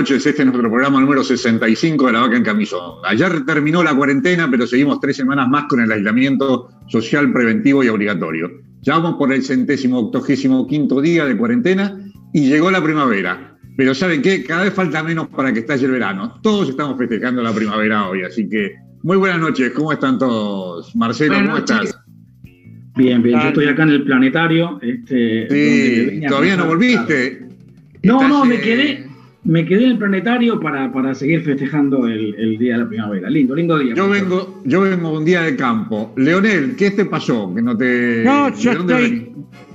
Noches, 0.00 0.24
este 0.24 0.40
es 0.40 0.46
nuestro 0.46 0.70
programa 0.70 0.98
número 0.98 1.22
65 1.22 2.06
de 2.06 2.12
La 2.14 2.20
Vaca 2.20 2.34
en 2.34 2.42
Camisón. 2.42 3.00
Ayer 3.04 3.44
terminó 3.44 3.82
la 3.82 3.94
cuarentena, 3.94 4.50
pero 4.50 4.66
seguimos 4.66 4.98
tres 4.98 5.18
semanas 5.18 5.46
más 5.46 5.64
con 5.64 5.78
el 5.78 5.92
aislamiento 5.92 6.70
social 6.88 7.30
preventivo 7.30 7.84
y 7.84 7.88
obligatorio. 7.88 8.50
Ya 8.80 8.94
vamos 8.94 9.16
por 9.18 9.30
el 9.30 9.42
centésimo 9.42 9.98
octogésimo 9.98 10.66
quinto 10.66 11.02
día 11.02 11.26
de 11.26 11.36
cuarentena 11.36 12.00
y 12.32 12.48
llegó 12.48 12.70
la 12.70 12.82
primavera. 12.82 13.58
Pero 13.76 13.94
¿saben 13.94 14.22
qué? 14.22 14.42
Cada 14.42 14.64
vez 14.64 14.72
falta 14.72 15.02
menos 15.02 15.28
para 15.28 15.52
que 15.52 15.58
estalle 15.58 15.84
el 15.84 15.92
verano. 15.92 16.40
Todos 16.42 16.70
estamos 16.70 16.96
festejando 16.96 17.42
la 17.42 17.52
primavera 17.52 18.08
hoy, 18.08 18.22
así 18.22 18.48
que 18.48 18.76
muy 19.02 19.18
buenas 19.18 19.38
noches. 19.38 19.70
¿Cómo 19.72 19.92
están 19.92 20.18
todos? 20.18 20.96
Marcelo, 20.96 21.34
¿cómo 21.44 21.58
estás? 21.58 21.94
Bien, 22.96 23.22
bien. 23.22 23.38
Yo 23.38 23.48
estoy 23.48 23.68
acá 23.68 23.82
en 23.82 23.90
el 23.90 24.04
planetario. 24.04 24.80
Este, 24.80 25.46
sí, 25.50 26.22
todavía 26.26 26.56
no 26.56 26.68
volviste. 26.68 27.50
No, 28.02 28.26
no, 28.26 28.46
me 28.46 28.58
quedé, 28.62 29.09
me 29.44 29.64
quedé 29.64 29.84
en 29.84 29.90
el 29.92 29.98
planetario 29.98 30.60
para, 30.60 30.92
para 30.92 31.14
seguir 31.14 31.42
festejando 31.42 32.06
el, 32.06 32.58
día 32.58 32.74
de 32.74 32.84
la 32.84 32.88
primavera. 32.88 33.30
Lindo, 33.30 33.54
lindo 33.54 33.78
día. 33.78 33.94
Yo 33.94 34.08
vengo, 34.08 34.60
yo 34.64 34.82
vengo 34.82 35.12
un 35.12 35.24
día 35.24 35.42
de 35.42 35.56
campo. 35.56 36.12
Leonel, 36.16 36.76
¿qué 36.76 36.90
te 36.90 37.04
pasó? 37.06 37.52
Que 37.54 37.62
no 37.62 37.76
te. 37.76 38.22
No, 38.24 38.54
yo 38.54 38.72
estoy 38.72 39.32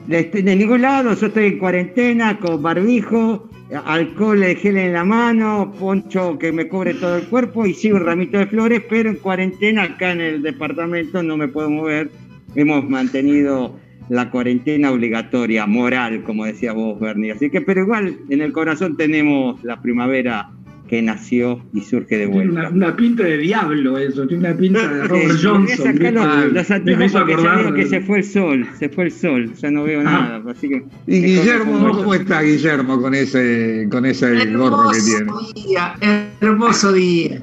de, 0.07 0.55
ningún 0.55 0.81
lado, 0.81 1.15
yo 1.15 1.27
estoy 1.27 1.45
en 1.45 1.57
cuarentena 1.57 2.39
con 2.39 2.61
barbijo, 2.61 3.49
alcohol 3.85 4.39
de 4.39 4.55
gel 4.55 4.77
en 4.77 4.93
la 4.93 5.03
mano, 5.03 5.73
poncho 5.79 6.37
que 6.37 6.51
me 6.51 6.67
cubre 6.67 6.93
todo 6.93 7.17
el 7.17 7.23
cuerpo 7.23 7.65
y 7.65 7.73
sigo 7.73 7.97
un 7.97 8.05
ramito 8.05 8.37
de 8.37 8.45
flores, 8.45 8.83
pero 8.87 9.09
en 9.09 9.15
cuarentena 9.15 9.83
acá 9.83 10.11
en 10.11 10.21
el 10.21 10.41
departamento 10.43 11.23
no 11.23 11.37
me 11.37 11.47
puedo 11.47 11.69
mover. 11.69 12.11
Hemos 12.53 12.87
mantenido 12.87 13.75
la 14.09 14.29
cuarentena 14.29 14.91
obligatoria, 14.91 15.65
moral, 15.65 16.23
como 16.23 16.45
decía 16.45 16.73
vos, 16.73 16.99
Bernie. 16.99 17.31
Así 17.31 17.49
que, 17.49 17.61
pero 17.61 17.81
igual, 17.81 18.17
en 18.29 18.41
el 18.41 18.51
corazón 18.51 18.97
tenemos 18.97 19.63
la 19.63 19.81
primavera 19.81 20.49
que 20.87 21.01
nació 21.01 21.59
y 21.73 21.81
surge 21.81 22.17
de 22.17 22.27
vuelta. 22.27 22.69
Una, 22.69 22.95
pinta 22.95 23.23
de 23.23 23.37
diablo 23.37 23.97
eso, 23.97 24.27
tiene 24.27 24.49
una 24.49 24.57
pinta 24.57 24.87
de 24.87 25.03
Robert 25.07 25.39
Johnson. 25.41 25.97
Los, 26.13 27.73
que 27.73 27.87
se 27.87 28.01
fue 28.01 28.19
el 28.19 28.23
sol, 28.23 28.67
se 28.77 28.89
fue 28.89 29.05
el 29.05 29.11
sol, 29.11 29.51
ya 29.55 29.71
no 29.71 29.83
veo 29.83 30.03
nada. 30.03 30.43
Así 30.47 30.69
que, 30.69 30.83
y 31.07 31.21
Guillermo, 31.21 31.89
¿cómo 31.89 32.13
está 32.13 32.41
Guillermo 32.41 33.01
con 33.01 33.15
ese, 33.15 33.87
con 33.89 34.05
ese 34.05 34.45
gorro 34.53 34.91
que 34.91 34.99
tiene? 35.01 35.31
Día, 35.55 35.95
hermoso 36.41 36.93
día. 36.93 37.41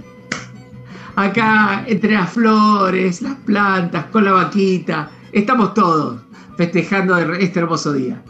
Acá, 1.17 1.85
entre 1.89 2.13
las 2.13 2.33
flores, 2.33 3.21
las 3.23 3.35
plantas, 3.39 4.07
con 4.07 4.25
la 4.25 4.33
vaquita, 4.33 5.11
estamos 5.33 5.75
todos 5.75 6.21
festejando 6.57 7.17
este 7.17 7.61
hermoso 7.61 7.93
día. 7.93 8.23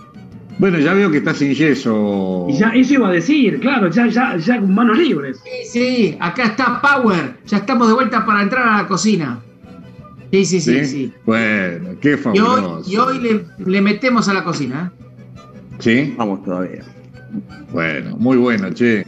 Bueno, 0.59 0.78
ya 0.78 0.92
veo 0.95 1.11
que 1.11 1.19
está 1.19 1.34
sin 1.34 1.55
yeso. 1.55 2.47
Y 2.48 2.59
ya 2.59 2.69
eso 2.69 2.95
iba 2.95 3.09
a 3.09 3.12
decir, 3.12 3.59
claro, 3.61 3.91
ya, 3.91 4.06
ya, 4.06 4.37
ya 4.37 4.61
con 4.61 4.75
manos 4.75 4.98
libres. 4.98 5.42
Sí, 5.45 5.69
sí, 5.69 6.17
acá 6.20 6.45
está 6.45 6.81
Power. 6.81 7.37
Ya 7.47 7.59
estamos 7.59 7.89
de 7.89 7.95
vuelta 7.95 8.25
para 8.25 8.43
entrar 8.43 8.69
a 8.69 8.83
la 8.83 8.89
cocina. 8.89 9.41
Sí, 10.31 10.45
sí, 10.45 10.61
sí, 10.61 10.84
sí. 10.84 11.12
Bueno, 11.27 11.91
qué 12.00 12.17
fabuloso. 12.17 12.83
Y 12.91 12.97
hoy, 12.97 13.45
le, 13.59 13.81
metemos 13.83 14.28
a 14.28 14.34
la 14.34 14.45
cocina. 14.45 14.93
¿eh? 14.95 15.77
Sí. 15.78 16.15
Vamos 16.17 16.45
todavía. 16.45 16.84
Bueno, 17.73 18.17
muy 18.17 18.37
bueno, 18.37 18.70
che. 18.70 19.05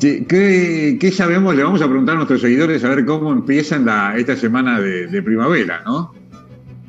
¿qué, 0.00 0.96
¿qué, 1.00 1.12
sabemos? 1.12 1.54
Le 1.54 1.62
vamos 1.62 1.82
a 1.82 1.86
preguntar 1.86 2.14
a 2.14 2.16
nuestros 2.16 2.40
seguidores 2.40 2.84
a 2.84 2.88
ver 2.88 3.04
cómo 3.04 3.32
empiezan 3.32 3.86
la, 3.86 4.16
esta 4.16 4.36
semana 4.36 4.80
de, 4.80 5.06
de 5.06 5.22
primavera, 5.22 5.82
¿no? 5.84 6.12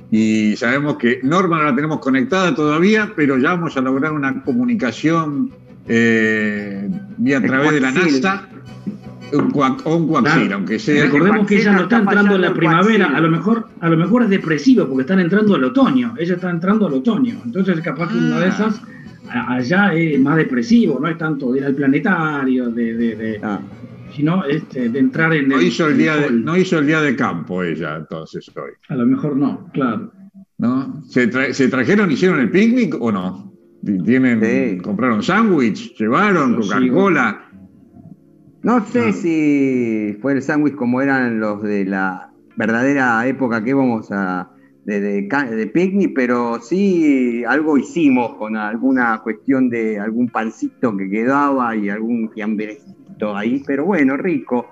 Y 0.09 0.55
sabemos 0.55 0.97
que 0.97 1.19
Norma 1.23 1.57
no 1.57 1.63
la 1.65 1.75
tenemos 1.75 1.99
conectada 1.99 2.55
todavía, 2.55 3.11
pero 3.15 3.37
ya 3.37 3.51
vamos 3.51 3.75
a 3.75 3.81
lograr 3.81 4.13
una 4.13 4.41
comunicación 4.43 5.51
eh, 5.87 6.89
vía 7.17 7.39
a 7.39 7.41
través 7.41 7.71
de 7.73 7.81
la 7.81 7.91
NASA 7.91 8.47
o 9.33 9.95
un 9.95 10.07
coaxil, 10.07 10.53
aunque 10.53 10.79
sea. 10.79 11.03
Recordemos 11.03 11.45
que 11.45 11.57
ella 11.57 11.73
no 11.73 11.81
está 11.81 11.97
entrando 11.97 12.35
en 12.35 12.41
la 12.41 12.53
primavera, 12.53 13.07
a 13.07 13.19
lo 13.19 13.29
mejor 13.29 13.67
a 13.81 13.89
lo 13.89 13.97
mejor 13.97 14.23
es 14.23 14.29
depresivo 14.29 14.87
porque 14.87 15.01
están 15.01 15.19
entrando 15.19 15.55
al 15.55 15.63
otoño, 15.65 16.13
ella 16.17 16.35
está 16.35 16.49
entrando 16.49 16.87
al 16.87 16.93
otoño, 16.93 17.41
entonces 17.43 17.81
capaz 17.81 18.09
que 18.09 18.17
una 18.17 18.39
de 18.39 18.45
ah. 18.45 18.47
esas 18.47 18.81
allá 19.29 19.93
es 19.93 20.17
más 20.21 20.37
depresivo, 20.37 20.99
no 21.01 21.09
es 21.09 21.17
tanto 21.17 21.51
de 21.51 21.59
ir 21.59 21.65
al 21.65 21.75
planetario, 21.75 22.69
de, 22.69 22.93
de, 22.93 23.39
ah 23.43 23.59
sino 24.15 24.43
este, 24.45 24.89
de 24.89 24.99
entrar 24.99 25.33
en 25.33 25.47
no 25.47 25.61
Hizo 25.61 25.87
el, 25.87 25.97
día 25.97 26.15
de, 26.15 26.31
no 26.31 26.57
hizo 26.57 26.79
el 26.79 26.87
día 26.87 27.01
de 27.01 27.15
campo 27.15 27.63
ella, 27.63 27.95
entonces, 27.97 28.49
hoy. 28.55 28.71
A 28.89 28.95
lo 28.95 29.05
mejor 29.05 29.35
no, 29.35 29.69
claro. 29.73 30.11
¿No? 30.57 31.03
¿Se, 31.03 31.27
trajeron, 31.27 32.11
hicieron 32.11 32.39
el 32.39 32.49
picnic 32.49 32.95
o 32.99 33.11
no? 33.11 33.53
¿Tienen, 33.83 34.79
¿Compraron 34.79 35.21
sándwich? 35.21 35.95
¿Llevaron 35.97 36.55
Coca-Cola? 36.55 37.51
No 38.63 38.85
sé 38.85 39.13
si 39.13 40.17
fue 40.19 40.33
el 40.33 40.41
sándwich 40.41 40.75
como 40.75 41.01
eran 41.01 41.39
los 41.39 41.61
de 41.61 41.85
la 41.85 42.31
verdadera 42.55 43.25
época 43.27 43.63
que 43.63 43.69
íbamos 43.69 44.11
a 44.11 44.49
de, 44.83 44.99
de, 45.01 45.67
picnic, 45.67 46.13
pero 46.15 46.59
sí 46.61 47.43
algo 47.45 47.77
hicimos 47.77 48.35
con 48.35 48.55
alguna 48.55 49.19
cuestión 49.21 49.69
de 49.69 49.99
algún 49.99 50.29
pancito 50.29 50.95
que 50.95 51.09
quedaba 51.09 51.75
y 51.75 51.89
algún 51.89 52.31
fiambrecito 52.31 53.06
ahí, 53.35 53.63
pero 53.65 53.85
bueno, 53.85 54.17
rico, 54.17 54.69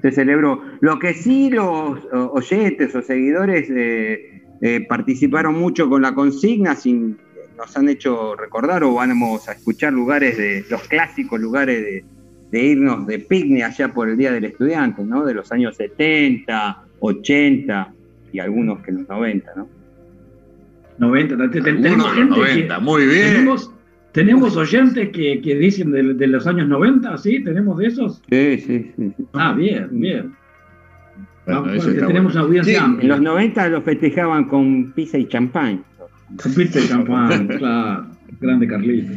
se 0.00 0.10
celebró. 0.10 0.62
Lo 0.80 0.98
que 0.98 1.14
sí 1.14 1.50
los 1.50 2.00
oyentes 2.12 2.94
o 2.94 3.02
seguidores 3.02 3.70
eh, 3.70 4.42
eh, 4.60 4.84
participaron 4.88 5.58
mucho 5.58 5.88
con 5.88 6.02
la 6.02 6.14
consigna, 6.14 6.74
sin, 6.74 7.18
nos 7.56 7.76
han 7.76 7.88
hecho 7.88 8.34
recordar 8.36 8.82
o 8.84 8.94
vamos 8.94 9.48
a 9.48 9.52
escuchar 9.52 9.92
lugares 9.92 10.36
de 10.36 10.64
los 10.68 10.82
clásicos 10.88 11.40
lugares 11.40 12.04
de, 12.50 12.62
irnos 12.62 13.06
de 13.06 13.18
picnic 13.18 13.64
allá 13.64 13.88
por 13.88 14.08
el 14.08 14.16
Día 14.16 14.32
del 14.32 14.44
Estudiante, 14.44 15.02
¿no? 15.04 15.24
De 15.24 15.34
los 15.34 15.50
años 15.52 15.76
70, 15.76 16.84
80 17.00 17.94
y 18.32 18.38
algunos 18.40 18.80
que 18.82 18.92
los 18.92 19.08
90, 19.08 19.52
¿no? 19.56 19.68
90, 20.98 21.50
tenemos 21.50 22.16
90, 22.16 22.78
muy 22.80 23.06
bien. 23.06 23.32
¿Tenemos 23.32 23.72
oyentes 24.56 25.08
que, 25.10 25.40
que 25.40 25.54
dicen 25.56 25.92
de, 25.92 26.26
los 26.26 26.46
años 26.46 26.68
90? 26.68 27.18
¿Sí? 27.18 27.42
¿Tenemos 27.42 27.78
de 27.78 27.86
esos? 27.86 28.22
Sí, 28.30 28.58
sí, 28.58 28.92
sí. 28.96 29.12
Ah, 29.32 29.52
bien, 29.52 29.88
bien. 29.92 30.32
tenemos 31.46 32.34
una 32.34 32.42
audiencia 32.42 32.84
En 33.00 33.08
los 33.08 33.20
90 33.20 33.68
los 33.68 33.84
festejaban 33.84 34.44
con 34.44 34.92
pizza 34.92 35.18
y 35.18 35.26
champán. 35.26 35.82
Con 36.42 36.54
pizza 36.54 36.80
y 36.80 36.88
champán, 36.88 37.48
claro. 37.48 38.06
Grande 38.40 38.66
Carlito. 38.66 39.12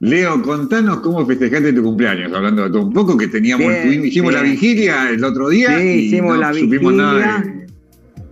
Leo, 0.00 0.42
contanos 0.42 1.00
cómo 1.00 1.24
festejaste 1.26 1.72
tu 1.72 1.82
cumpleaños, 1.82 2.32
hablando 2.32 2.64
de 2.64 2.70
todo 2.70 2.86
un 2.86 2.92
poco, 2.92 3.16
que 3.16 3.28
teníamos, 3.28 3.72
hicimos 3.84 4.32
la 4.32 4.42
vigilia 4.42 5.10
el 5.10 5.22
otro 5.22 5.48
día. 5.48 5.78
Sí, 5.78 5.88
hicimos 6.06 6.38
la 6.38 6.52
vigilia. 6.52 7.44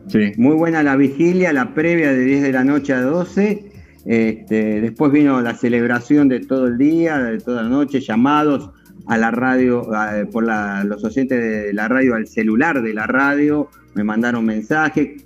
Sí. 0.08 0.32
Muy 0.36 0.54
buena 0.54 0.82
la 0.82 0.97
vigilia, 0.97 1.53
la 1.53 1.74
previa 1.74 2.12
de 2.12 2.24
10 2.24 2.42
de 2.42 2.53
la 2.53 2.64
noche 2.64 2.92
a 2.92 3.00
12 3.00 3.75
este, 4.06 4.80
después 4.80 5.12
vino 5.12 5.40
la 5.40 5.54
celebración 5.54 6.28
de 6.28 6.40
todo 6.40 6.68
el 6.68 6.78
día, 6.78 7.18
de 7.18 7.38
toda 7.38 7.62
la 7.62 7.68
noche, 7.68 8.00
llamados 8.00 8.70
a 9.06 9.16
la 9.16 9.30
radio, 9.30 9.88
por 10.32 10.44
los 10.44 11.04
oyentes 11.04 11.40
de 11.40 11.72
la 11.72 11.88
radio 11.88 12.14
al 12.14 12.26
celular 12.26 12.82
de 12.82 12.94
la 12.94 13.06
radio, 13.06 13.68
me 13.94 14.04
mandaron 14.04 14.44
mensajes, 14.44 15.24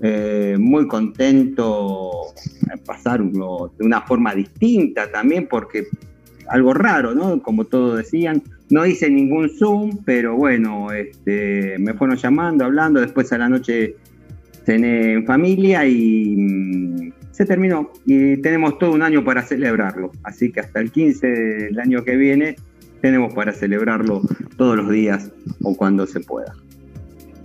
eh, 0.00 0.56
muy 0.58 0.86
contento 0.86 2.10
de 2.62 2.76
pasarlo 2.78 3.72
de 3.78 3.86
una 3.86 4.02
forma 4.02 4.34
distinta 4.34 5.10
también, 5.10 5.46
porque 5.48 5.86
algo 6.48 6.74
raro, 6.74 7.14
¿no? 7.14 7.40
Como 7.42 7.64
todos 7.64 7.98
decían, 7.98 8.42
no 8.68 8.84
hice 8.84 9.08
ningún 9.10 9.48
Zoom, 9.50 9.98
pero 10.04 10.36
bueno, 10.36 10.92
este, 10.92 11.76
me 11.78 11.94
fueron 11.94 12.16
llamando, 12.16 12.64
hablando, 12.64 13.00
después 13.00 13.32
a 13.32 13.38
la 13.38 13.48
noche 13.48 13.96
cené 14.64 15.12
en 15.14 15.26
familia 15.26 15.86
y 15.86 16.34
mm, 16.36 17.11
se 17.32 17.46
terminó 17.46 17.90
y 18.06 18.36
tenemos 18.36 18.78
todo 18.78 18.92
un 18.92 19.02
año 19.02 19.24
para 19.24 19.42
celebrarlo. 19.42 20.12
Así 20.22 20.52
que 20.52 20.60
hasta 20.60 20.80
el 20.80 20.92
15 20.92 21.26
del 21.26 21.80
año 21.80 22.04
que 22.04 22.16
viene 22.16 22.56
tenemos 23.00 23.34
para 23.34 23.52
celebrarlo 23.52 24.22
todos 24.56 24.76
los 24.76 24.88
días 24.90 25.30
o 25.62 25.76
cuando 25.76 26.06
se 26.06 26.20
pueda. 26.20 26.54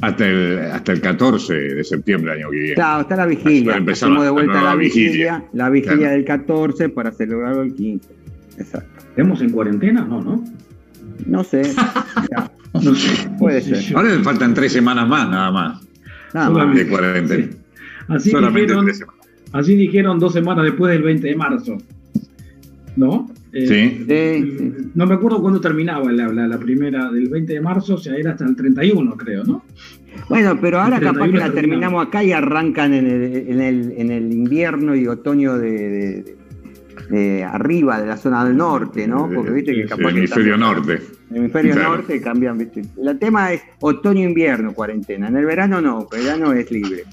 Hasta 0.01 0.28
el, 0.28 0.60
hasta 0.72 0.92
el 0.92 1.01
14 1.01 1.54
de 1.54 1.84
septiembre 1.84 2.31
del 2.31 2.42
año 2.42 2.51
que 2.51 2.57
viene. 2.57 2.75
Claro, 2.75 3.01
está 3.01 3.16
la 3.16 3.25
vigilia. 3.25 3.84
Hacemos 3.89 4.24
de 4.24 4.30
vuelta 4.30 4.62
la, 4.62 4.75
vigilia, 4.75 5.44
la 5.54 5.69
vigilia 5.69 6.12
del 6.12 6.24
14 6.24 6.90
para 6.90 7.12
celebrarlo 7.12 7.63
el 7.63 7.74
15. 7.74 8.10
Exacto. 8.60 9.04
¿Estamos 9.10 9.42
en 9.42 9.50
cuarentena? 9.50 10.06
No, 10.06 10.22
¿no? 10.22 10.44
No 11.25 11.44
sé. 11.44 11.63
no 12.74 12.94
sé. 12.94 13.30
Puede 13.40 13.62
ser. 13.62 13.98
Ahora 13.98 14.10
le 14.10 14.24
faltan 14.24 14.54
tres 14.54 14.74
semanas 14.74 15.07
más, 15.07 15.28
nada 15.30 15.50
más. 15.50 15.81
Nada 16.33 16.50
más. 16.51 16.75
De 16.75 16.88
cuarentena. 16.88 17.48
Así 18.10 18.30
Solamente 18.30 18.75
tres 18.75 19.00
semanas. 19.00 19.17
Así 19.54 19.76
dijeron 19.76 20.20
dos 20.20 20.34
semanas 20.34 20.66
después 20.66 20.92
del 20.92 21.04
20 21.04 21.28
de 21.28 21.36
marzo. 21.36 21.78
¿No? 22.96 23.30
Eh, 23.54 23.68
sí. 23.68 24.90
No 24.94 25.06
me 25.06 25.16
acuerdo 25.16 25.42
cuándo 25.42 25.62
terminaba 25.62 26.12
la, 26.12 26.60
primera 26.60 27.10
del 27.12 27.30
20 27.30 27.54
de 27.54 27.62
marzo, 27.62 27.96
o 27.96 27.98
sea, 27.98 28.16
era 28.16 28.32
hasta 28.32 28.46
el 28.46 28.56
31, 28.56 29.16
creo, 29.16 29.44
¿no? 29.44 29.64
Bueno, 30.30 30.58
pero 30.60 30.80
ahora 30.80 31.00
capaz 31.00 31.30
que 31.30 31.38
la 31.38 31.52
terminamos 31.52 32.06
acá 32.06 32.24
y 32.24 32.32
arrancan 32.32 32.94
en 32.94 33.08
el, 33.08 33.94
en 33.98 34.12
el, 34.12 34.32
invierno 34.34 34.96
y 34.96 35.08
otoño 35.08 35.58
de, 35.58 36.36
eh, 37.12 37.44
arriba 37.44 38.02
de 38.02 38.08
la 38.08 38.18
zona 38.18 38.44
del 38.44 38.58
norte, 38.58 39.08
¿no? 39.08 39.30
Porque 39.34 39.52
viste 39.52 39.74
que 39.74 39.86
capaz 39.86 40.10
el 40.10 40.18
hemisferio 40.18 40.58
norte. 40.58 41.00
El 41.30 41.38
hemisferio 41.38 41.76
norte 41.76 42.22
cambian, 42.22 42.58
viste. 42.58 42.82
El 43.02 43.20
tema 43.20 43.54
es 43.54 43.62
otoño-invierno 43.80 44.74
cuarentena. 44.74 45.28
En 45.28 45.38
el 45.38 45.46
verano 45.46 45.80
no, 45.82 46.08
el 46.12 46.24
verano 46.24 46.54
es 46.54 46.70
libre. 46.72 47.04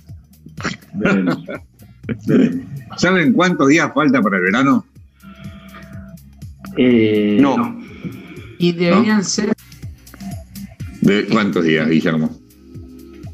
¿Saben 2.97 3.33
cuántos 3.33 3.69
días 3.69 3.91
falta 3.95 4.23
para 4.23 4.37
el 4.39 4.43
verano? 4.45 4.85
Eh, 6.77 7.39
no. 7.41 7.81
Y 8.59 8.73
deberían 8.73 9.25
ser. 9.25 9.53
¿De 11.01 11.27
cuántos 11.27 11.65
días, 11.65 11.89
Guillermo? 11.89 12.31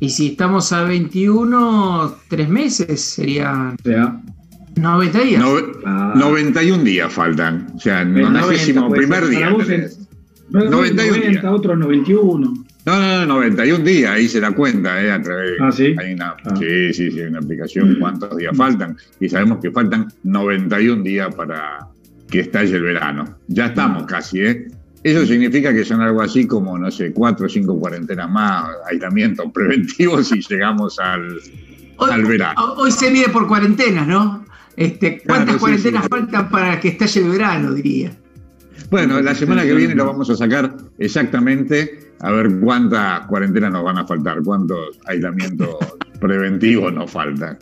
Y 0.01 0.11
si 0.11 0.29
estamos 0.29 0.73
a 0.73 0.85
21, 0.85 2.17
tres 2.29 2.49
meses 2.49 3.01
serían. 3.01 3.77
O 3.85 4.81
90 4.81 5.21
días. 5.21 5.45
91 6.15 6.85
días 6.85 7.13
faltan. 7.13 7.67
O 7.77 7.79
sea, 7.79 8.03
el 8.03 8.15
90, 8.15 8.89
primer 8.89 9.29
día. 9.29 9.51
91 10.51 11.31
días. 11.31 11.45
otros 11.45 11.79
91. 11.79 12.65
No, 12.87 12.99
no, 12.99 13.27
no, 13.27 13.35
91 13.35 13.85
días, 13.85 14.11
ahí 14.11 14.29
se 14.29 14.41
da 14.41 14.53
cuenta, 14.53 15.03
¿eh? 15.03 15.11
A 15.11 15.21
través, 15.21 15.53
ah, 15.61 15.71
¿sí? 15.71 15.95
Hay 15.99 16.15
una, 16.15 16.35
ah. 16.45 16.57
Sí, 16.59 16.93
sí, 16.95 17.11
sí, 17.11 17.21
hay 17.21 17.27
una 17.27 17.41
aplicación, 17.41 17.97
cuántos 18.01 18.37
días 18.37 18.57
faltan. 18.57 18.97
Y 19.21 19.29
sabemos 19.29 19.59
que 19.61 19.71
faltan 19.71 20.09
91 20.25 21.03
días 21.03 21.35
para 21.35 21.87
que 22.31 22.41
estalle 22.41 22.75
el 22.75 22.83
verano. 22.83 23.37
Ya 23.49 23.67
estamos 23.67 24.05
casi, 24.05 24.41
¿eh? 24.41 24.69
Eso 25.03 25.27
significa 25.27 25.73
que 25.73 25.85
son 25.85 26.03
algo 26.03 26.21
así 26.21 26.47
como, 26.47 26.79
no 26.79 26.91
sé, 26.91 27.13
cuatro 27.13 27.47
o 27.47 27.49
cinco 27.49 27.79
cuarentenas 27.79 28.31
más, 28.31 28.71
aislamientos 28.91 29.51
preventivos 29.55 30.31
y 30.33 30.41
llegamos 30.41 30.99
al, 30.99 31.39
al 31.99 32.25
verano. 32.25 32.75
Hoy 32.77 32.93
se 32.93 33.11
mide 33.11 33.29
por 33.29 33.47
cuarentenas, 33.47 34.07
¿no? 34.07 34.45
Este, 34.77 35.23
¿Cuántas 35.27 35.57
cuarentenas 35.57 36.07
faltan 36.09 36.49
para 36.49 36.81
que 36.81 36.89
estalle 36.89 37.21
el 37.21 37.31
verano, 37.31 37.73
diría? 37.73 38.13
Bueno, 38.91 39.21
la 39.21 39.35
semana 39.35 39.63
que 39.63 39.75
viene 39.75 39.95
lo 39.95 40.07
vamos 40.07 40.29
a 40.31 40.35
sacar 40.35 40.75
exactamente 40.99 42.11
a 42.21 42.33
ver 42.33 42.59
cuántas 42.61 43.27
cuarentenas 43.27 43.73
nos 43.73 43.85
van 43.85 43.99
a 43.99 44.07
faltar, 44.07 44.43
cuántos 44.43 44.99
aislamientos 45.07 45.77
preventivos 46.21 46.93
nos 46.93 47.11
faltan. 47.11 47.57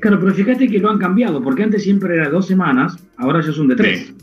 Claro, 0.00 0.20
pero 0.20 0.32
fíjate 0.32 0.68
que 0.68 0.78
lo 0.78 0.90
han 0.90 0.98
cambiado, 0.98 1.42
porque 1.42 1.64
antes 1.64 1.82
siempre 1.82 2.14
era 2.14 2.28
dos 2.28 2.46
semanas, 2.46 2.96
ahora 3.16 3.40
ya 3.40 3.52
son 3.52 3.68
de 3.68 3.76
tres. 3.76 4.14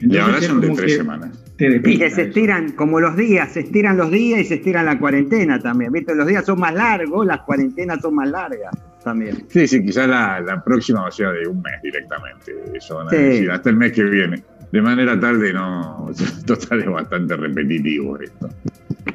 y 0.00 0.16
ahora 0.16 0.40
son 0.40 0.60
de 0.60 0.70
tres 0.70 0.96
semanas. 0.96 1.30
y 1.58 1.98
que 1.98 2.10
se 2.10 2.22
estiran, 2.22 2.72
como 2.72 2.98
los 2.98 3.16
días, 3.16 3.52
se 3.52 3.60
estiran 3.60 3.96
los 3.96 4.10
días 4.10 4.40
y 4.40 4.44
se 4.44 4.54
estiran 4.54 4.86
la 4.86 4.98
cuarentena 4.98 5.60
también. 5.60 5.92
¿Viste? 5.92 6.14
Los 6.14 6.26
días 6.26 6.44
son 6.44 6.58
más 6.58 6.74
largos, 6.74 7.24
las 7.24 7.42
cuarentenas 7.42 8.00
son 8.02 8.16
más 8.16 8.28
largas 8.28 8.74
también. 9.04 9.44
Sí, 9.48 9.68
sí, 9.68 9.84
quizás 9.84 10.08
la, 10.08 10.62
próxima 10.64 11.02
va 11.02 11.08
a 11.08 11.12
ser 11.12 11.32
de 11.32 11.46
un 11.46 11.62
mes 11.62 11.80
directamente. 11.82 12.52
Eso 12.74 13.00
hasta 13.00 13.70
el 13.70 13.76
mes 13.76 13.92
que 13.92 14.02
viene. 14.02 14.42
De 14.74 14.82
manera 14.82 15.18
tarde, 15.20 15.52
no. 15.52 16.10
Total, 16.46 16.80
es 16.80 16.90
bastante 16.90 17.36
repetitivo 17.36 18.18
esto. 18.18 18.48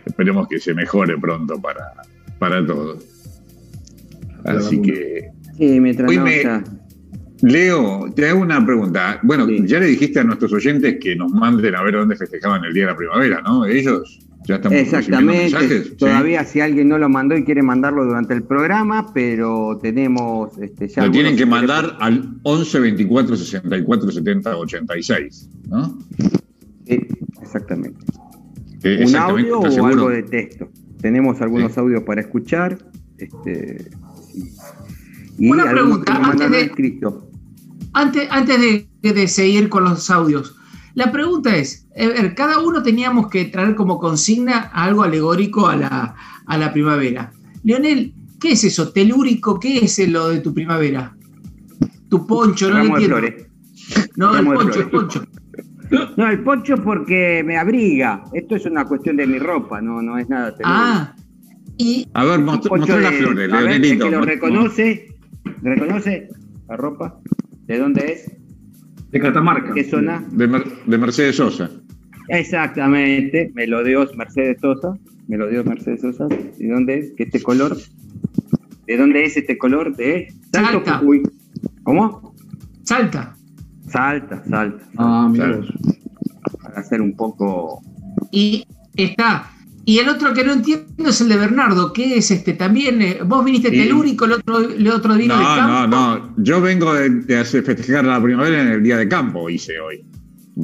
Esperemos 0.05 0.47
que 0.47 0.57
se 0.57 0.73
mejore 0.73 1.17
pronto 1.17 1.61
para, 1.61 1.95
para 2.39 2.65
todos. 2.65 3.03
Así 4.45 4.81
que. 4.81 5.29
Sí, 5.57 5.81
mientras 5.81 6.09
Leo, 7.41 8.09
te 8.15 8.29
hago 8.29 8.39
una 8.39 8.65
pregunta. 8.65 9.19
Bueno, 9.21 9.49
ya 9.49 9.81
le 9.81 9.87
dijiste 9.87 10.21
a 10.21 10.23
nuestros 10.23 10.53
oyentes 10.53 10.97
que 11.01 11.13
nos 11.17 11.29
manden 11.33 11.75
a 11.75 11.83
ver 11.83 11.95
dónde 11.95 12.15
festejaban 12.15 12.63
el 12.63 12.73
Día 12.73 12.85
de 12.85 12.91
la 12.91 12.97
Primavera, 12.97 13.41
¿no? 13.41 13.65
Ellos 13.65 14.28
ya 14.49 14.55
están 14.55 14.73
Exactamente. 14.73 15.91
Todavía 15.97 16.43
si 16.43 16.59
alguien 16.59 16.89
no 16.89 16.97
lo 16.97 17.07
mandó 17.07 17.37
y 17.37 17.43
quiere 17.43 17.61
mandarlo 17.61 18.03
durante 18.03 18.33
el 18.33 18.43
programa, 18.43 19.13
pero 19.13 19.79
tenemos 19.81 20.57
este, 20.57 20.87
ya. 20.87 21.05
Lo 21.05 21.11
tienen 21.11 21.37
que 21.37 21.45
mandar 21.45 21.95
al 21.99 22.39
11 22.43 22.79
24 22.79 23.37
64 23.37 24.11
70 24.11 24.57
86, 24.57 25.49
¿no? 25.67 25.97
Sí, 26.87 26.99
exactamente. 27.41 27.99
Eh, 28.83 29.05
¿Un 29.07 29.15
audio 29.15 29.59
o 29.59 29.85
algo 29.85 30.09
de 30.09 30.23
texto? 30.23 30.69
Tenemos 30.99 31.41
algunos 31.41 31.77
audios 31.77 32.03
para 32.03 32.21
escuchar. 32.21 32.77
Este, 33.17 33.91
y 35.37 35.49
Una 35.49 35.69
pregunta, 35.69 36.15
antes 36.15 36.51
de, 36.51 36.71
antes, 37.93 38.27
antes 38.31 38.85
de, 39.01 39.27
seguir 39.27 39.69
con 39.69 39.83
los 39.83 40.09
audios, 40.09 40.55
la 40.99 41.13
pregunta 41.13 41.55
es, 41.55 41.87
cada 42.35 42.59
uno 42.59 42.83
teníamos 42.83 43.29
que 43.29 43.45
traer 43.45 43.73
como 43.73 43.97
consigna 43.97 44.69
algo 44.73 45.03
alegórico 45.03 45.65
a 45.65 45.77
la, 45.77 46.15
a 46.45 46.57
la 46.57 46.73
primavera. 46.73 47.31
Leonel, 47.63 48.13
¿qué 48.37 48.51
es 48.51 48.65
eso? 48.65 48.91
¿Telúrico? 48.91 49.57
¿Qué 49.61 49.77
es 49.77 49.97
lo 50.09 50.27
de 50.27 50.41
tu 50.41 50.53
primavera? 50.53 51.15
Tu 52.09 52.27
poncho, 52.27 52.69
no 52.69 52.83
lo 52.83 52.97
entiendo. 52.97 53.17
No, 54.17 54.37
el 54.37 54.45
poncho, 54.45 54.79
el 54.81 54.89
poncho. 54.89 55.25
No, 56.17 56.29
el 56.29 56.43
poncho 56.43 56.75
porque 56.83 57.43
me 57.45 57.57
abriga. 57.57 58.25
Esto 58.33 58.57
es 58.57 58.65
una 58.65 58.83
cuestión 58.83 59.15
de 59.15 59.25
mi 59.25 59.39
ropa, 59.39 59.79
no, 59.79 60.01
no 60.01 60.17
es 60.17 60.27
nada 60.27 60.49
telúrico. 60.49 60.69
Ah, 60.69 61.15
y... 61.77 62.09
A 62.13 62.25
ver, 62.25 62.39
mostrá 62.41 62.99
las 62.99 63.15
flores, 63.15 63.49
Leonelito. 63.49 64.03
que 64.03 64.11
lo 64.11 64.21
reconoce, 64.21 65.15
¿reconoce 65.61 66.27
la 66.67 66.75
ropa? 66.75 67.21
¿De 67.67 67.79
dónde 67.79 68.11
es? 68.11 68.38
De 69.11 69.19
Catamarca. 69.19 69.73
¿Qué 69.73 69.83
zona? 69.83 70.23
De, 70.31 70.47
Mercedes 70.97 71.37
Sosa. 71.37 71.69
Exactamente, 72.27 73.51
Melodios 73.55 74.15
Mercedes 74.15 74.57
Sosa. 74.61 74.97
Melodios 75.27 75.65
Mercedes 75.65 76.01
Sosa. 76.01 76.27
¿De 76.27 76.67
dónde 76.67 76.99
es? 76.99 77.13
¿Qué 77.17 77.23
este 77.23 77.41
color? 77.41 77.75
¿De 78.85 78.97
dónde 78.97 79.23
es 79.23 79.37
este 79.37 79.57
color? 79.57 79.95
De 79.95 80.27
Salta. 80.51 81.01
¿Cómo? 81.83 82.35
Salta. 82.83 83.35
Salta, 83.87 84.43
salta. 84.45 84.85
Ah, 84.97 85.27
mira. 85.31 85.61
Para 86.61 86.79
hacer 86.79 87.01
un 87.01 87.15
poco. 87.15 87.81
Y 88.31 88.65
está 88.95 89.49
y 89.85 89.99
el 89.99 90.09
otro 90.09 90.33
que 90.33 90.43
no 90.43 90.53
entiendo 90.53 91.09
es 91.09 91.21
el 91.21 91.29
de 91.29 91.37
Bernardo, 91.37 91.93
que 91.93 92.17
es 92.17 92.29
este 92.31 92.53
también. 92.53 93.01
Eh, 93.01 93.19
vos 93.25 93.43
viniste 93.43 93.71
telúrico, 93.71 94.25
el 94.25 94.33
otro, 94.33 94.59
el 94.59 94.87
otro 94.87 95.15
vino 95.15 95.35
no, 95.35 95.39
de 95.39 95.45
campo. 95.45 95.87
No, 95.87 95.87
no, 95.87 96.33
yo 96.37 96.61
vengo 96.61 96.93
de, 96.93 97.37
hacer 97.37 97.63
festejar 97.63 98.05
la 98.05 98.21
primavera 98.21 98.61
en 98.61 98.67
el 98.67 98.83
día 98.83 98.97
de 98.97 99.07
campo, 99.07 99.49
hice 99.49 99.79
hoy. 99.79 100.05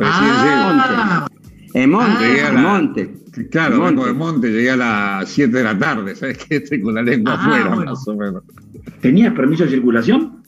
Ah, 0.01 1.27
en 1.73 1.89
Monte, 1.89 2.47
en 2.47 2.61
Monte. 2.61 3.13
Claro, 3.51 3.81
vengo 3.81 4.05
de 4.05 4.13
Monte, 4.13 4.51
llegué 4.51 4.71
a 4.71 4.77
las 4.77 5.29
7 5.29 5.57
de 5.57 5.63
la 5.63 5.77
tarde, 5.77 6.15
¿sabes 6.15 6.37
qué? 6.37 6.55
Estoy 6.63 6.81
con 6.81 6.95
la 6.95 7.01
lengua 7.01 7.33
ah, 7.33 7.45
afuera, 7.45 7.75
más 7.75 8.07
o 8.07 8.15
menos. 8.15 8.43
¿Tenías 9.01 9.33
permiso 9.33 9.63
de 9.65 9.71
circulación? 9.71 10.43